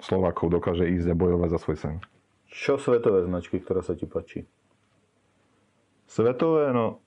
Slovákov 0.00 0.52
dokáže 0.52 0.88
ísť 0.88 1.12
a 1.12 1.16
bojovať 1.16 1.48
za 1.54 1.58
svoj 1.60 1.76
sen. 1.76 1.96
Čo 2.50 2.80
svetové 2.80 3.22
značky, 3.24 3.62
ktoré 3.62 3.80
sa 3.84 3.94
ti 3.94 4.10
páči? 4.10 4.42
Svetové, 6.10 6.74
no 6.74 6.98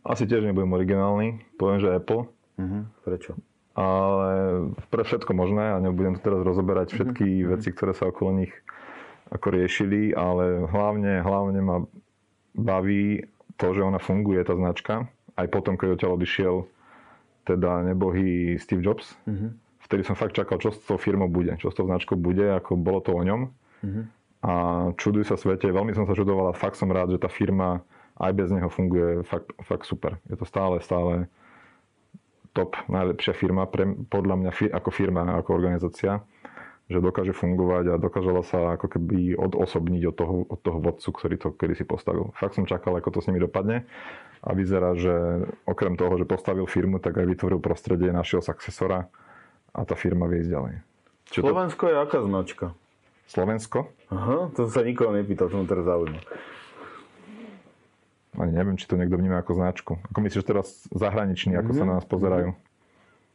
asi 0.00 0.24
tiež 0.24 0.48
nebudem 0.48 0.72
originálny, 0.72 1.44
poviem, 1.60 1.80
že 1.84 1.92
Apple. 1.92 2.24
Uh-huh. 2.56 2.82
Prečo? 3.04 3.36
Ale 3.76 4.32
pre 4.88 5.04
všetko 5.04 5.32
možné 5.36 5.76
a 5.76 5.82
nebudem 5.82 6.16
tu 6.16 6.20
teraz 6.24 6.40
rozoberať 6.40 6.96
všetky 6.96 7.44
uh-huh. 7.44 7.48
veci, 7.56 7.68
ktoré 7.72 7.92
sa 7.92 8.08
okolo 8.08 8.44
nich 8.44 8.52
ako 9.30 9.46
riešili, 9.54 10.16
ale 10.16 10.66
hlavne, 10.66 11.22
hlavne 11.22 11.60
ma 11.62 11.76
baví 12.56 13.22
to, 13.60 13.76
že 13.76 13.84
ona 13.84 14.00
funguje, 14.00 14.42
tá 14.42 14.56
značka. 14.56 15.06
Aj 15.36 15.46
potom, 15.46 15.78
keď 15.78 15.94
odtiaľ 15.94 16.12
odišiel 16.18 16.54
teda 17.46 17.84
nebohý 17.86 18.56
Steve 18.56 18.80
Jobs, 18.80 19.12
uh-huh. 19.28 19.52
Vtedy 19.90 20.06
som 20.06 20.14
fakt 20.14 20.38
čakal, 20.38 20.62
čo 20.62 20.70
s 20.70 20.78
tou 20.86 20.94
firmou 20.94 21.26
bude, 21.26 21.58
čo 21.58 21.66
s 21.66 21.74
tou 21.74 21.82
značkou 21.90 22.14
bude, 22.14 22.46
ako 22.46 22.78
bolo 22.78 23.02
to 23.02 23.10
o 23.10 23.26
ňom. 23.26 23.50
Uh-huh. 23.82 24.04
A 24.40 24.52
čuduj 24.94 25.26
sa 25.26 25.34
svete, 25.34 25.66
veľmi 25.66 25.90
som 25.90 26.06
sa 26.06 26.14
čudoval 26.14 26.54
a 26.54 26.56
fakt 26.56 26.78
som 26.78 26.94
rád, 26.94 27.10
že 27.10 27.18
tá 27.18 27.26
firma 27.26 27.82
aj 28.22 28.32
bez 28.38 28.48
neho 28.54 28.70
funguje 28.70 29.26
fakt, 29.26 29.50
fakt 29.66 29.84
super. 29.90 30.22
Je 30.30 30.38
to 30.38 30.46
stále, 30.46 30.78
stále 30.78 31.26
top, 32.54 32.78
najlepšia 32.86 33.34
firma, 33.34 33.66
pre, 33.66 33.90
podľa 34.06 34.38
mňa 34.38 34.50
ako 34.78 34.90
firma, 34.94 35.26
ako 35.42 35.58
organizácia 35.58 36.22
že 36.90 36.98
dokáže 36.98 37.30
fungovať 37.30 37.94
a 37.94 38.02
dokážala 38.02 38.42
sa 38.42 38.74
ako 38.74 38.90
keby 38.90 39.38
odosobniť 39.38 40.02
od 40.10 40.14
toho, 40.18 40.34
od 40.50 40.58
toho 40.58 40.78
vodcu, 40.82 41.08
ktorý 41.14 41.34
to 41.38 41.48
kedy 41.54 41.78
si 41.78 41.86
postavil. 41.86 42.34
Fakt 42.34 42.58
som 42.58 42.66
čakal, 42.66 42.98
ako 42.98 43.14
to 43.14 43.22
s 43.22 43.30
nimi 43.30 43.38
dopadne 43.38 43.86
a 44.42 44.50
vyzerá, 44.50 44.98
že 44.98 45.46
okrem 45.70 45.94
toho, 45.94 46.18
že 46.18 46.26
postavil 46.26 46.66
firmu, 46.66 46.98
tak 46.98 47.22
aj 47.22 47.30
vytvoril 47.30 47.62
prostredie, 47.62 48.10
našiel 48.10 48.42
successora 48.42 49.06
a 49.74 49.80
tá 49.86 49.94
firma 49.94 50.26
vie 50.26 50.42
ísť 50.42 50.52
ďalej. 50.52 50.74
Čiže 51.30 51.42
Slovensko 51.46 51.84
to... 51.86 51.90
je 51.90 51.96
aká 51.96 52.18
značka? 52.26 52.66
Slovensko? 53.30 53.78
Aha, 54.10 54.50
to 54.58 54.66
sa 54.66 54.82
nikoho 54.82 55.14
nepýtal, 55.14 55.46
to 55.46 55.62
ma 55.62 55.66
teraz 55.70 55.86
zaujíma. 55.86 56.20
Ani 58.38 58.52
neviem, 58.54 58.78
či 58.78 58.86
to 58.86 58.98
niekto 58.98 59.18
vníma 59.18 59.42
ako 59.42 59.52
značku. 59.58 59.92
Ako 60.10 60.18
myslíš 60.22 60.44
teraz 60.46 60.66
zahraniční, 60.90 61.58
ako 61.58 61.74
mm-hmm. 61.74 61.78
sa 61.78 61.84
na 61.86 61.94
nás 61.98 62.06
pozerajú? 62.06 62.54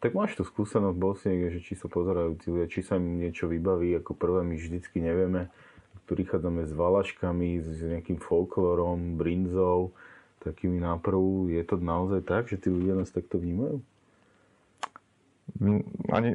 Tak 0.04 0.12
máš 0.12 0.36
tú 0.36 0.44
skúsenosť, 0.44 0.98
bol 1.00 1.16
si 1.16 1.32
niekde, 1.32 1.60
že 1.60 1.60
či 1.64 1.74
sa 1.80 1.88
pozerajú 1.88 2.36
tí 2.40 2.48
ľudia, 2.52 2.68
či 2.68 2.84
sa 2.84 3.00
im 3.00 3.20
niečo 3.20 3.48
vybaví, 3.48 3.96
ako 3.96 4.12
prvé 4.16 4.44
my 4.44 4.56
vždycky 4.60 5.00
nevieme. 5.00 5.48
Tu 5.96 6.14
prichádzame 6.14 6.68
s 6.68 6.72
valaškami, 6.76 7.64
s 7.64 7.80
nejakým 7.82 8.20
folklorom, 8.20 9.16
brinzou, 9.16 9.96
takými 10.44 10.78
náprvu. 10.84 11.50
Je 11.50 11.64
to 11.66 11.82
naozaj 11.82 12.22
tak, 12.22 12.52
že 12.52 12.62
tí 12.62 12.70
ľudia 12.70 13.00
nás 13.00 13.10
takto 13.10 13.42
vnímajú? 13.42 13.82
Ani, 16.10 16.34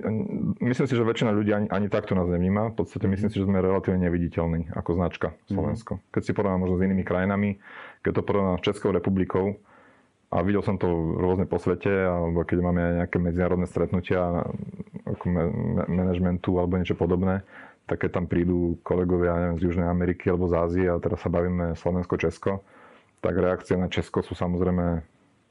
myslím 0.62 0.86
si, 0.86 0.94
že 0.94 1.02
väčšina 1.02 1.34
ľudí 1.34 1.50
ani, 1.50 1.66
ani 1.68 1.90
takto 1.90 2.14
nás 2.14 2.30
nevníma. 2.30 2.72
V 2.72 2.86
podstate 2.86 3.10
myslím 3.10 3.28
si, 3.28 3.42
že 3.42 3.46
sme 3.46 3.58
relatívne 3.58 4.06
neviditeľní 4.06 4.70
ako 4.72 4.90
značka 4.96 5.34
Slovensko. 5.50 5.98
Mm. 5.98 6.02
Keď 6.14 6.22
si 6.22 6.32
porovnám 6.32 6.60
možno 6.62 6.76
s 6.78 6.84
inými 6.86 7.04
krajinami, 7.04 7.58
keď 8.06 8.12
to 8.16 8.22
porovnám 8.22 8.56
s 8.62 8.66
Českou 8.70 8.94
republikou, 8.94 9.58
a 10.30 10.46
videl 10.46 10.62
som 10.62 10.78
to 10.78 10.86
rôzne 11.18 11.42
po 11.50 11.58
svete, 11.58 11.90
alebo 11.90 12.46
keď 12.46 12.62
máme 12.62 12.78
aj 12.78 12.94
nejaké 13.02 13.18
medzinárodné 13.18 13.66
stretnutia 13.66 14.46
ako 15.02 15.26
manažmentu 15.90 16.54
alebo 16.54 16.78
niečo 16.78 16.94
podobné, 16.94 17.42
tak 17.90 18.06
keď 18.06 18.22
tam 18.22 18.30
prídu 18.30 18.78
kolegovia 18.86 19.34
neviem, 19.34 19.58
z 19.58 19.66
Južnej 19.66 19.90
Ameriky 19.90 20.30
alebo 20.30 20.46
z 20.46 20.54
Ázie 20.54 20.86
a 20.86 21.02
teraz 21.02 21.18
sa 21.18 21.34
bavíme 21.34 21.74
Slovensko-Česko, 21.74 22.62
tak 23.18 23.34
reakcie 23.34 23.74
na 23.74 23.90
Česko 23.90 24.22
sú 24.22 24.38
samozrejme 24.38 25.02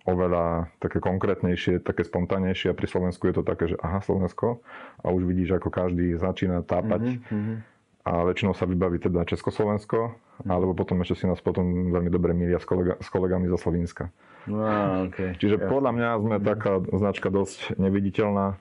oveľa 0.08 0.72
také 0.80 1.04
konkrétnejšie, 1.04 1.84
také 1.84 2.08
spontánnejšie 2.08 2.72
a 2.72 2.78
pri 2.78 2.88
Slovensku 2.88 3.28
je 3.28 3.36
to 3.39 3.43
také, 3.43 3.76
že 3.76 3.78
aha, 3.82 4.00
Slovensko 4.00 4.64
a 5.04 5.12
už 5.12 5.28
vidíš, 5.28 5.60
ako 5.60 5.70
každý 5.72 6.16
začína 6.16 6.64
tápať 6.64 7.20
mm-hmm. 7.20 7.56
a 8.08 8.12
väčšinou 8.32 8.56
sa 8.56 8.64
vybaví 8.64 9.04
teda 9.04 9.28
Československo, 9.28 10.00
mm-hmm. 10.16 10.50
alebo 10.50 10.72
potom 10.72 11.04
ešte 11.04 11.24
si 11.24 11.26
nás 11.28 11.43
potom 11.43 11.91
veľmi 11.91 12.08
dobre 12.08 12.32
milia 12.32 12.62
s, 12.62 12.66
kolega, 12.66 12.95
s 13.00 13.10
kolegami 13.12 13.52
zo 13.52 13.60
Slovenska. 13.60 14.08
No, 14.47 15.12
okay. 15.12 15.36
Čiže 15.36 15.60
ja. 15.60 15.68
podľa 15.68 15.91
mňa 15.91 16.10
sme 16.24 16.36
taká 16.39 16.80
značka 16.95 17.28
dosť 17.28 17.76
neviditeľná 17.76 18.56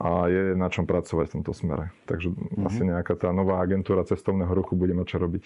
a 0.00 0.32
je 0.32 0.56
na 0.56 0.72
čom 0.72 0.88
pracovať 0.88 1.28
v 1.28 1.34
tomto 1.36 1.52
smere. 1.52 1.92
Takže 2.08 2.32
mm-hmm. 2.32 2.64
asi 2.64 2.82
nejaká 2.88 3.20
tá 3.20 3.28
nová 3.36 3.60
agentúra 3.60 4.00
cestovného 4.06 4.48
ruchu 4.48 4.72
bude 4.72 4.96
mať 4.96 5.06
čo 5.12 5.16
robiť 5.20 5.44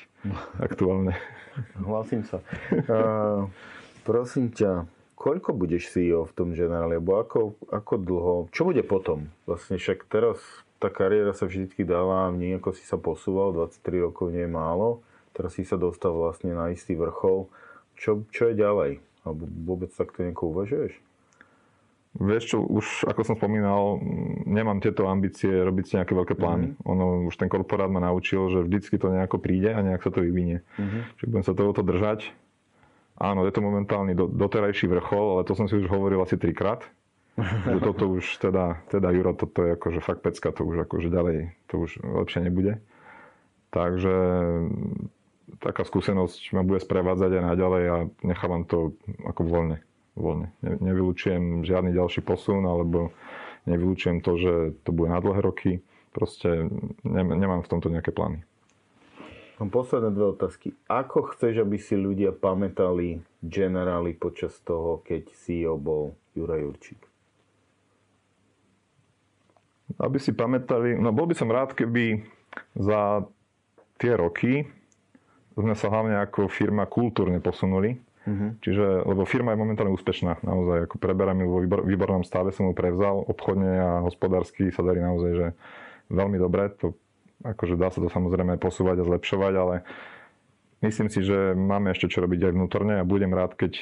aktuálne. 0.63 1.19
Hlasím 1.91 2.23
sa. 2.23 2.39
Uh, 2.71 3.51
prosím 4.07 4.55
ťa, 4.55 4.87
koľko 5.15 5.55
budeš 5.55 5.91
CEO 5.95 6.27
v 6.29 6.35
tom 6.35 6.49
generáli? 6.53 6.99
Alebo 6.99 7.19
ako, 7.19 7.41
ako 7.71 7.95
dlho? 7.99 8.35
Čo 8.51 8.69
bude 8.69 8.83
potom? 8.85 9.31
Vlastne 9.49 9.79
však 9.81 10.07
teraz 10.11 10.39
tá 10.83 10.93
kariéra 10.93 11.33
sa 11.33 11.49
vždy 11.49 11.71
dáva, 11.87 12.29
nejako 12.35 12.77
si 12.77 12.85
sa 12.85 13.01
posúval, 13.01 13.57
23 13.57 14.05
rokov 14.05 14.29
nie 14.35 14.45
je 14.45 14.53
málo. 14.53 15.01
Teraz 15.33 15.57
si 15.57 15.65
sa 15.65 15.81
dostal 15.81 16.15
vlastne 16.15 16.55
na 16.55 16.71
istý 16.71 16.95
vrchol. 16.95 17.49
Čo, 17.97 18.27
čo 18.31 18.53
je 18.53 18.55
ďalej? 18.59 19.03
Alebo 19.25 19.49
vôbec 19.65 19.91
takto 19.91 20.23
nejako 20.23 20.53
uvažuješ? 20.53 20.93
Vieš 22.15 22.45
čo, 22.55 22.63
už 22.63 23.11
ako 23.11 23.27
som 23.27 23.35
spomínal, 23.35 23.99
nemám 24.47 24.79
tieto 24.79 25.11
ambície 25.11 25.51
robiť 25.51 25.85
si 25.85 25.93
nejaké 25.99 26.15
veľké 26.15 26.39
plány. 26.39 26.71
Mm-hmm. 26.71 26.91
Ono, 26.95 27.27
už 27.27 27.35
ten 27.35 27.51
korporát 27.51 27.91
ma 27.91 27.99
naučil, 27.99 28.55
že 28.55 28.63
vždycky 28.63 29.03
to 29.03 29.11
nejako 29.11 29.43
príde 29.43 29.75
a 29.75 29.83
nejak 29.83 29.99
sa 29.99 30.15
to 30.15 30.23
vyvinie. 30.23 30.63
Mm-hmm. 30.79 31.01
Čiže 31.19 31.27
budem 31.27 31.47
sa 31.47 31.59
tohoto 31.59 31.83
držať 31.83 32.31
Áno, 33.15 33.47
je 33.47 33.53
to 33.55 33.63
momentálny 33.63 34.19
do, 34.19 34.27
doterajší 34.27 34.91
vrchol, 34.91 35.39
ale 35.39 35.47
to 35.47 35.55
som 35.55 35.71
si 35.71 35.79
už 35.79 35.87
hovoril 35.87 36.19
asi 36.23 36.35
trikrát. 36.35 36.83
že 37.67 37.83
toto 37.83 38.15
už 38.15 38.39
teda, 38.39 38.79
teda 38.87 39.11
Juro, 39.11 39.35
toto 39.35 39.67
je 39.67 39.75
akože 39.75 40.01
fakt 40.03 40.23
pecka, 40.23 40.55
to 40.55 40.63
už 40.63 40.87
akože 40.87 41.11
ďalej, 41.11 41.51
to 41.67 41.83
už 41.83 41.99
lepšie 42.03 42.47
nebude. 42.47 42.79
Takže 43.75 44.15
taká 45.59 45.83
skúsenosť 45.83 46.55
ma 46.55 46.63
bude 46.63 46.79
sprevádzať 46.79 47.31
aj 47.35 47.45
naďalej 47.55 47.85
a 47.91 47.97
nechávam 48.23 48.63
to 48.63 48.95
ako 49.27 49.43
voľne. 49.43 49.79
voľne. 50.15 50.55
Ne, 50.63 50.79
nevylučujem 50.79 51.67
žiadny 51.67 51.91
ďalší 51.91 52.23
posun, 52.23 52.63
alebo 52.71 53.11
nevylučujem 53.67 54.23
to, 54.23 54.39
že 54.39 54.53
to 54.87 54.91
bude 54.95 55.11
na 55.11 55.19
dlhé 55.19 55.43
roky. 55.43 55.83
Proste 56.15 56.71
nemám 57.03 57.67
v 57.67 57.71
tomto 57.71 57.91
nejaké 57.91 58.15
plány. 58.15 58.47
Mám 59.63 59.71
posledné 59.71 60.11
dve 60.11 60.35
otázky. 60.35 60.75
Ako 60.91 61.31
chceš, 61.31 61.63
aby 61.63 61.79
si 61.79 61.95
ľudia 61.95 62.35
pamätali 62.35 63.23
generály 63.39 64.11
počas 64.19 64.59
toho, 64.67 64.99
keď 65.07 65.31
CEO 65.31 65.79
bol 65.79 66.19
Juraj 66.35 66.61
Jurčík? 66.67 67.01
Aby 70.03 70.19
si 70.19 70.35
pamätali, 70.35 70.99
no 70.99 71.15
bol 71.15 71.31
by 71.31 71.39
som 71.39 71.55
rád, 71.55 71.71
keby 71.79 72.27
za 72.75 73.23
tie 74.03 74.19
roky 74.19 74.67
sme 75.55 75.79
sa 75.79 75.87
hlavne 75.87 76.19
ako 76.19 76.51
firma 76.51 76.83
kultúrne 76.91 77.39
posunuli. 77.39 77.95
Uh-huh. 78.25 78.59
Čiže, 78.59 79.07
lebo 79.07 79.23
firma 79.23 79.55
je 79.55 79.63
momentálne 79.63 79.95
úspešná, 79.95 80.43
naozaj, 80.43 80.91
ako 80.91 80.97
preberám 80.99 81.45
ju 81.45 81.49
vo 81.53 81.59
výbor, 81.63 81.81
výbornom 81.85 82.25
stave, 82.27 82.51
som 82.51 82.67
ju 82.67 82.75
prevzal, 82.75 83.23
obchodne 83.23 83.71
a 83.79 83.91
hospodársky 84.03 84.73
sa 84.75 84.83
darí 84.83 84.99
naozaj, 84.99 85.31
že 85.37 85.47
veľmi 86.11 86.41
dobre, 86.41 86.73
to 86.75 86.97
akože 87.43 87.75
dá 87.75 87.91
sa 87.91 87.99
to 87.99 88.09
samozrejme 88.13 88.61
posúvať 88.61 89.03
a 89.03 89.09
zlepšovať, 89.09 89.55
ale 89.59 89.75
myslím 90.85 91.09
si, 91.11 91.25
že 91.25 91.57
máme 91.57 91.91
ešte 91.91 92.13
čo 92.13 92.23
robiť 92.23 92.51
aj 92.51 92.53
vnútorne 92.55 92.95
a 93.01 93.09
budem 93.09 93.35
rád, 93.35 93.59
keď 93.59 93.81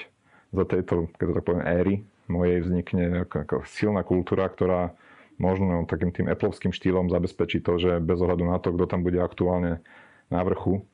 za 0.52 0.64
tejto, 0.64 1.12
keď 1.16 1.24
to 1.28 1.34
tak 1.36 1.44
poviem, 1.44 1.64
éry 1.64 1.94
mojej 2.30 2.58
vznikne 2.64 3.26
ako, 3.26 3.36
ako 3.44 3.56
silná 3.68 4.00
kultúra, 4.06 4.48
ktorá 4.48 4.94
možno 5.40 5.88
takým 5.88 6.14
tým 6.14 6.30
Appleovským 6.30 6.70
štýlom 6.70 7.10
zabezpečí 7.10 7.64
to, 7.64 7.80
že 7.80 7.98
bez 7.98 8.20
ohľadu 8.20 8.44
na 8.46 8.60
to, 8.62 8.70
kto 8.72 8.84
tam 8.86 9.02
bude 9.02 9.18
aktuálne 9.18 9.82
na 10.28 10.40
vrchu, 10.44 10.84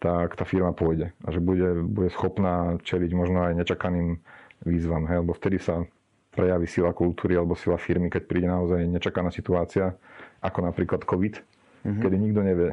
tak 0.00 0.36
tá 0.36 0.48
firma 0.48 0.72
pôjde 0.72 1.12
a 1.24 1.28
že 1.28 1.40
bude, 1.42 1.84
bude 1.84 2.08
schopná 2.12 2.80
čeliť 2.80 3.10
možno 3.12 3.50
aj 3.50 3.52
nečakaným 3.60 4.20
výzvam, 4.64 5.04
hej, 5.08 5.20
lebo 5.24 5.36
vtedy 5.36 5.60
sa 5.60 5.84
prejaví 6.30 6.64
sila 6.64 6.94
kultúry 6.94 7.36
alebo 7.36 7.58
sila 7.58 7.76
firmy, 7.76 8.08
keď 8.08 8.22
príde 8.24 8.48
naozaj 8.48 8.86
nečakaná 8.86 9.28
situácia, 9.34 9.92
ako 10.40 10.64
napríklad 10.64 11.04
COVID, 11.04 11.42
mm-hmm. 11.84 12.02
kedy 12.02 12.16
nikto 12.16 12.40
nevie, 12.44 12.70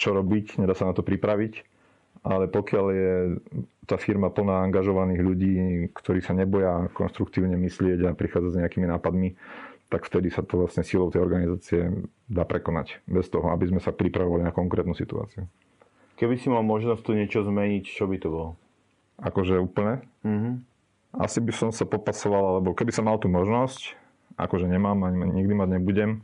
čo 0.00 0.16
robiť, 0.16 0.60
nedá 0.62 0.72
sa 0.72 0.88
na 0.88 0.94
to 0.96 1.04
pripraviť, 1.04 1.66
ale 2.24 2.52
pokiaľ 2.52 2.86
je 2.92 3.12
tá 3.88 3.96
firma 3.96 4.28
plná 4.28 4.68
angažovaných 4.68 5.20
ľudí, 5.24 5.54
ktorí 5.96 6.20
sa 6.20 6.36
neboja 6.36 6.92
konstruktívne 6.92 7.56
myslieť 7.56 8.06
a 8.06 8.16
prichádzať 8.16 8.50
s 8.52 8.60
nejakými 8.60 8.86
nápadmi, 8.86 9.34
tak 9.90 10.06
vtedy 10.06 10.30
sa 10.30 10.46
to 10.46 10.62
vlastne 10.62 10.86
silou 10.86 11.10
tej 11.10 11.24
organizácie 11.26 11.90
dá 12.30 12.46
prekonať. 12.46 13.02
Bez 13.10 13.26
toho, 13.26 13.50
aby 13.50 13.66
sme 13.66 13.80
sa 13.82 13.90
pripravovali 13.90 14.46
na 14.46 14.54
konkrétnu 14.54 14.94
situáciu. 14.94 15.50
Keby 16.14 16.38
si 16.38 16.46
mal 16.46 16.62
možnosť 16.62 17.02
tu 17.02 17.12
niečo 17.16 17.42
zmeniť, 17.42 17.84
čo 17.90 18.06
by 18.06 18.16
to 18.22 18.28
bolo? 18.30 18.50
Akože 19.18 19.58
úplne? 19.58 20.06
Mm-hmm. 20.22 20.54
Asi 21.18 21.42
by 21.42 21.50
som 21.50 21.70
sa 21.74 21.82
popasoval, 21.88 22.60
alebo 22.62 22.70
keby 22.76 22.94
som 22.94 23.10
mal 23.10 23.18
tú 23.18 23.26
možnosť, 23.26 23.98
akože 24.38 24.70
nemám, 24.70 25.02
ani 25.02 25.42
nikdy 25.42 25.52
mať 25.58 25.68
nebudem, 25.80 26.22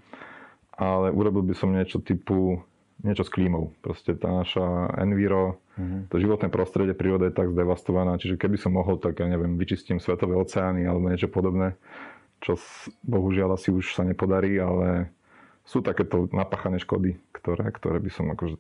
ale 0.77 1.11
urobil 1.11 1.43
by 1.43 1.55
som 1.57 1.73
niečo 1.73 2.01
typu 2.05 2.61
niečo 3.05 3.25
s 3.29 3.33
klímou. 3.33 3.77
Proste 3.85 4.17
tá 4.17 4.33
naša 4.33 4.97
enviro, 4.97 5.61
mm-hmm. 5.77 6.09
to 6.09 6.17
životné 6.17 6.49
prostredie, 6.49 6.97
príroda 6.97 7.29
je 7.29 7.37
tak 7.37 7.53
zdevastovaná, 7.53 8.17
čiže 8.17 8.41
keby 8.41 8.57
som 8.57 8.73
mohol, 8.73 8.97
tak 8.97 9.21
ja 9.21 9.29
neviem, 9.29 9.61
vyčistím 9.61 10.01
svetové 10.01 10.33
oceány 10.39 10.89
alebo 10.89 11.13
niečo 11.13 11.29
podobné, 11.29 11.77
čo 12.41 12.57
bohužiaľ 13.05 13.61
asi 13.61 13.69
už 13.69 13.93
sa 13.93 14.03
nepodarí, 14.05 14.57
ale 14.57 15.13
sú 15.67 15.85
takéto 15.85 16.31
napáchané 16.33 16.81
škody, 16.81 17.21
ktoré, 17.37 17.69
ktoré 17.75 17.99
by 18.01 18.11
som 18.13 18.33
akože 18.33 18.57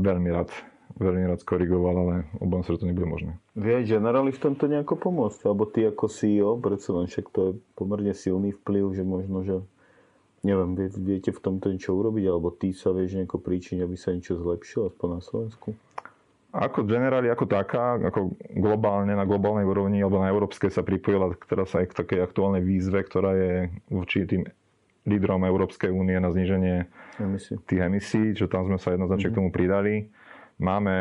veľmi 0.00 0.30
rád 0.32 0.50
veľmi 0.96 1.28
rád 1.28 1.42
skorigoval, 1.42 1.94
ale 1.98 2.14
obávam 2.38 2.62
sa, 2.62 2.72
že 2.78 2.86
to 2.86 2.88
nebude 2.88 3.10
možné. 3.10 3.36
Vie 3.58 3.74
aj 3.74 3.90
generáli 3.90 4.30
v 4.30 4.38
tomto 4.38 4.70
nejako 4.70 4.94
pomôcť? 4.96 5.44
Alebo 5.44 5.66
ty 5.66 5.82
ako 5.82 6.06
CEO, 6.06 6.56
predsa 6.62 6.94
len 6.94 7.10
však 7.10 7.26
to 7.34 7.40
je 7.42 7.52
pomerne 7.74 8.14
silný 8.14 8.54
vplyv, 8.54 8.94
že 8.94 9.02
možno, 9.02 9.38
že 9.42 9.56
neviem, 10.46 10.78
viete 11.02 11.34
v 11.34 11.40
tomto 11.42 11.74
niečo 11.74 11.98
urobiť, 11.98 12.24
alebo 12.30 12.54
ty 12.54 12.70
sa 12.70 12.94
vieš 12.94 13.18
nejako 13.18 13.42
príčin, 13.42 13.82
aby 13.82 13.98
sa 13.98 14.14
niečo 14.14 14.38
zlepšilo, 14.38 14.94
aspoň 14.94 15.08
na 15.10 15.20
Slovensku? 15.20 15.68
Ako 16.56 16.88
generáli, 16.88 17.28
ako 17.28 17.44
taká, 17.44 18.00
ako 18.00 18.32
globálne, 18.56 19.12
na 19.12 19.28
globálnej 19.28 19.68
úrovni 19.68 20.00
alebo 20.00 20.22
na 20.22 20.32
európskej 20.32 20.72
sa 20.72 20.80
pripojila 20.80 21.34
teraz 21.44 21.74
aj 21.76 21.92
k 21.92 21.96
takej 22.00 22.20
aktuálnej 22.24 22.64
výzve, 22.64 23.04
ktorá 23.04 23.36
je 23.36 23.52
určitým 23.92 24.48
lídrom 25.04 25.44
Európskej 25.44 25.92
únie 25.92 26.16
na 26.16 26.32
zníženie 26.32 26.88
emisí. 27.20 27.60
tých 27.68 27.80
emisí, 27.84 28.22
čo 28.32 28.48
tam 28.48 28.72
sme 28.72 28.78
sa 28.80 28.96
jednoznačne 28.96 29.30
mm-hmm. 29.30 29.36
k 29.36 29.38
tomu 29.38 29.50
pridali. 29.52 29.94
Máme 30.56 30.96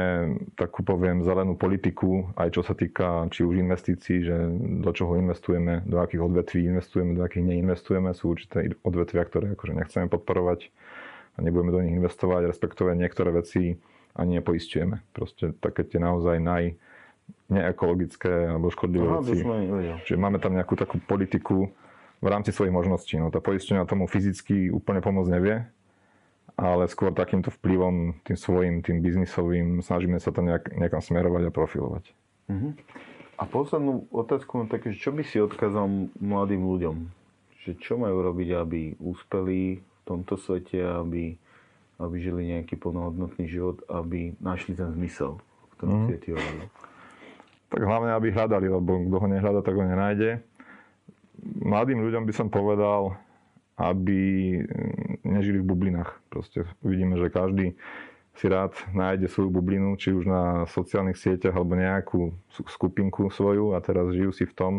takú, 0.60 0.84
poviem, 0.84 1.24
zelenú 1.24 1.56
politiku, 1.56 2.28
aj 2.36 2.60
čo 2.60 2.62
sa 2.68 2.76
týka 2.76 3.24
či 3.32 3.47
už 3.47 3.56
investícií, 3.64 4.28
že 4.28 4.36
do 4.84 4.91
čoho 4.91 5.16
investujeme, 5.16 5.80
do 5.88 6.03
akých 6.03 6.28
odvetví 6.28 6.68
investujeme, 6.68 7.16
do 7.16 7.24
akých 7.24 7.56
neinvestujeme. 7.56 8.12
Sú 8.12 8.36
určité 8.36 8.68
odvetvia, 8.84 9.24
ktoré 9.24 9.56
akože 9.56 9.80
nechceme 9.80 10.12
podporovať 10.12 10.76
a 11.36 11.38
nebudeme 11.39 11.72
do 11.72 11.80
nich 11.80 11.95
investovať, 11.95 12.51
respektíve 12.51 12.99
niektoré 12.99 13.32
veci 13.32 13.80
ani 14.20 14.43
nepoistujeme. 14.43 14.99
Proste 15.16 15.56
také 15.64 15.88
tie 15.88 16.03
naozaj 16.03 16.36
naj 16.36 16.76
neekologické 17.47 18.51
alebo 18.51 18.68
škodlivé 18.68 19.08
Aha, 19.08 19.24
veci. 19.24 19.39
Čiže 20.03 20.20
máme 20.20 20.43
tam 20.43 20.51
nejakú 20.51 20.76
takú 20.76 20.99
politiku 20.99 21.72
v 22.20 22.28
rámci 22.28 22.51
svojich 22.51 22.76
možností. 22.76 23.16
No, 23.16 23.32
tá 23.32 23.39
poistenia 23.39 23.88
tomu 23.88 24.03
fyzicky 24.12 24.68
úplne 24.68 24.99
pomôcť 24.99 25.32
nevie, 25.32 25.64
ale 26.56 26.88
skôr 26.88 27.12
takýmto 27.12 27.51
vplyvom, 27.51 28.24
tým 28.24 28.38
svojim, 28.39 28.76
tým 28.80 29.03
biznisovým, 29.03 29.84
snažíme 29.84 30.16
sa 30.24 30.32
to 30.32 30.39
nejak, 30.39 30.72
niekam 30.72 31.03
smerovať 31.03 31.51
a 31.51 31.51
profilovať. 31.51 32.03
Uh-huh. 32.47 32.72
A 33.36 33.43
poslednú 33.43 34.08
otázku 34.16 34.64
mám 34.64 34.72
také, 34.72 34.95
čo 34.95 35.12
by 35.12 35.28
si 35.28 35.43
odkázal 35.43 36.08
mladým 36.16 36.64
ľuďom? 36.64 36.95
Že 37.68 37.72
čo 37.84 37.93
majú 37.99 38.24
robiť, 38.24 38.49
aby 38.56 38.95
úspeli 39.03 39.84
v 39.84 40.01
tomto 40.08 40.39
svete, 40.39 40.80
aby, 40.80 41.36
aby 41.99 42.16
žili 42.24 42.56
nejaký 42.56 42.80
plnohodnotný 42.80 43.51
život, 43.51 43.84
aby 43.91 44.39
našli 44.39 44.80
ten 44.80 44.95
zmysel, 44.95 45.36
v 45.36 45.74
ktorom 45.76 46.08
uh-huh. 46.08 46.24
ti 46.24 46.32
hovoril? 46.32 46.68
Tak 47.68 47.82
hlavne, 47.84 48.16
aby 48.16 48.32
hľadali, 48.32 48.72
lebo 48.72 49.03
kto 49.12 49.18
ho 49.20 49.28
nehľada, 49.28 49.60
tak 49.60 49.76
ho 49.76 49.84
nenájde. 49.84 50.39
Mladým 51.60 51.99
ľuďom 51.99 52.24
by 52.24 52.32
som 52.32 52.47
povedal, 52.47 53.20
aby 53.76 54.19
mm, 54.63 55.28
nežili 55.28 55.59
v 55.59 55.67
bublinách. 55.67 56.15
Proste 56.32 56.63
vidíme, 56.80 57.19
že 57.19 57.28
každý 57.28 57.76
si 58.36 58.51
rád 58.51 58.76
nájde 58.91 59.32
svoju 59.32 59.47
bublinu, 59.47 59.95
či 59.95 60.11
už 60.11 60.28
na 60.28 60.67
sociálnych 60.67 61.15
sieťach 61.15 61.55
alebo 61.55 61.80
nejakú 61.80 62.36
skupinku 62.51 63.32
svoju 63.32 63.71
a 63.76 63.80
teraz 63.80 64.11
žijú 64.11 64.36
si 64.36 64.43
v 64.43 64.55
tom 64.55 64.73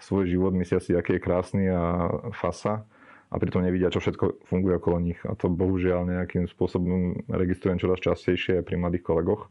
svoj 0.00 0.28
život, 0.28 0.52
myslia 0.56 0.80
si, 0.80 0.92
aký 0.92 1.16
je 1.16 1.24
krásny 1.24 1.64
a 1.68 2.12
fasa 2.36 2.84
a 3.30 3.34
pritom 3.40 3.64
nevidia, 3.64 3.92
čo 3.92 4.04
všetko 4.04 4.48
funguje 4.48 4.76
okolo 4.80 4.96
nich. 5.00 5.20
A 5.24 5.32
to 5.32 5.48
bohužiaľ 5.48 6.08
nejakým 6.08 6.44
spôsobom 6.50 7.24
registrujem 7.28 7.80
čoraz 7.80 8.04
častejšie 8.04 8.60
pri 8.64 8.76
mladých 8.80 9.06
kolegoch. 9.06 9.48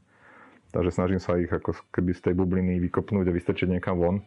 Takže 0.70 0.94
snažím 0.94 1.18
sa 1.18 1.38
ich 1.42 1.50
ako 1.50 1.74
keby 1.90 2.14
z 2.14 2.30
tej 2.30 2.34
bubliny 2.38 2.78
vykopnúť 2.78 3.26
a 3.30 3.34
vystrčiť 3.34 3.70
niekam 3.70 3.98
von 3.98 4.22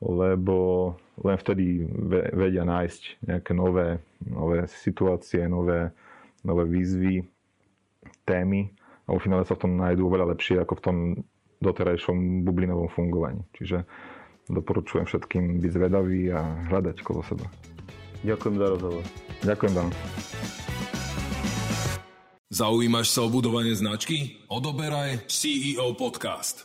lebo 0.00 0.92
len 1.24 1.36
vtedy 1.40 1.88
vedia 2.36 2.64
nájsť 2.68 3.24
nejaké 3.24 3.52
nové, 3.56 4.00
nové 4.20 4.68
situácie, 4.68 5.48
nové, 5.48 5.92
nové 6.44 6.64
výzvy, 6.68 7.24
témy 8.26 8.68
a 9.06 9.14
vo 9.14 9.22
finále 9.22 9.46
sa 9.46 9.54
v 9.54 9.62
tom 9.64 9.72
nájdú 9.78 10.10
oveľa 10.10 10.36
lepšie 10.36 10.60
ako 10.60 10.74
v 10.76 10.84
tom 10.84 10.96
doterajšom 11.62 12.44
bublinovom 12.44 12.90
fungovaní. 12.92 13.40
Čiže 13.56 13.86
doporučujem 14.50 15.06
všetkým 15.08 15.62
byť 15.62 15.70
zvedaví 15.72 16.28
a 16.34 16.42
hľadať 16.68 16.96
kolo 17.00 17.22
seba. 17.24 17.46
Ďakujem 18.26 18.54
za 18.58 18.66
rozhovor. 18.76 19.04
Ďakujem 19.46 19.72
vám. 19.72 19.90
Zaujímaš 22.46 23.12
sa 23.12 23.20
o 23.26 23.28
budovanie 23.28 23.74
značky? 23.74 24.40
Odoberaj 24.48 25.28
CEO 25.28 25.92
Podcast. 25.98 26.64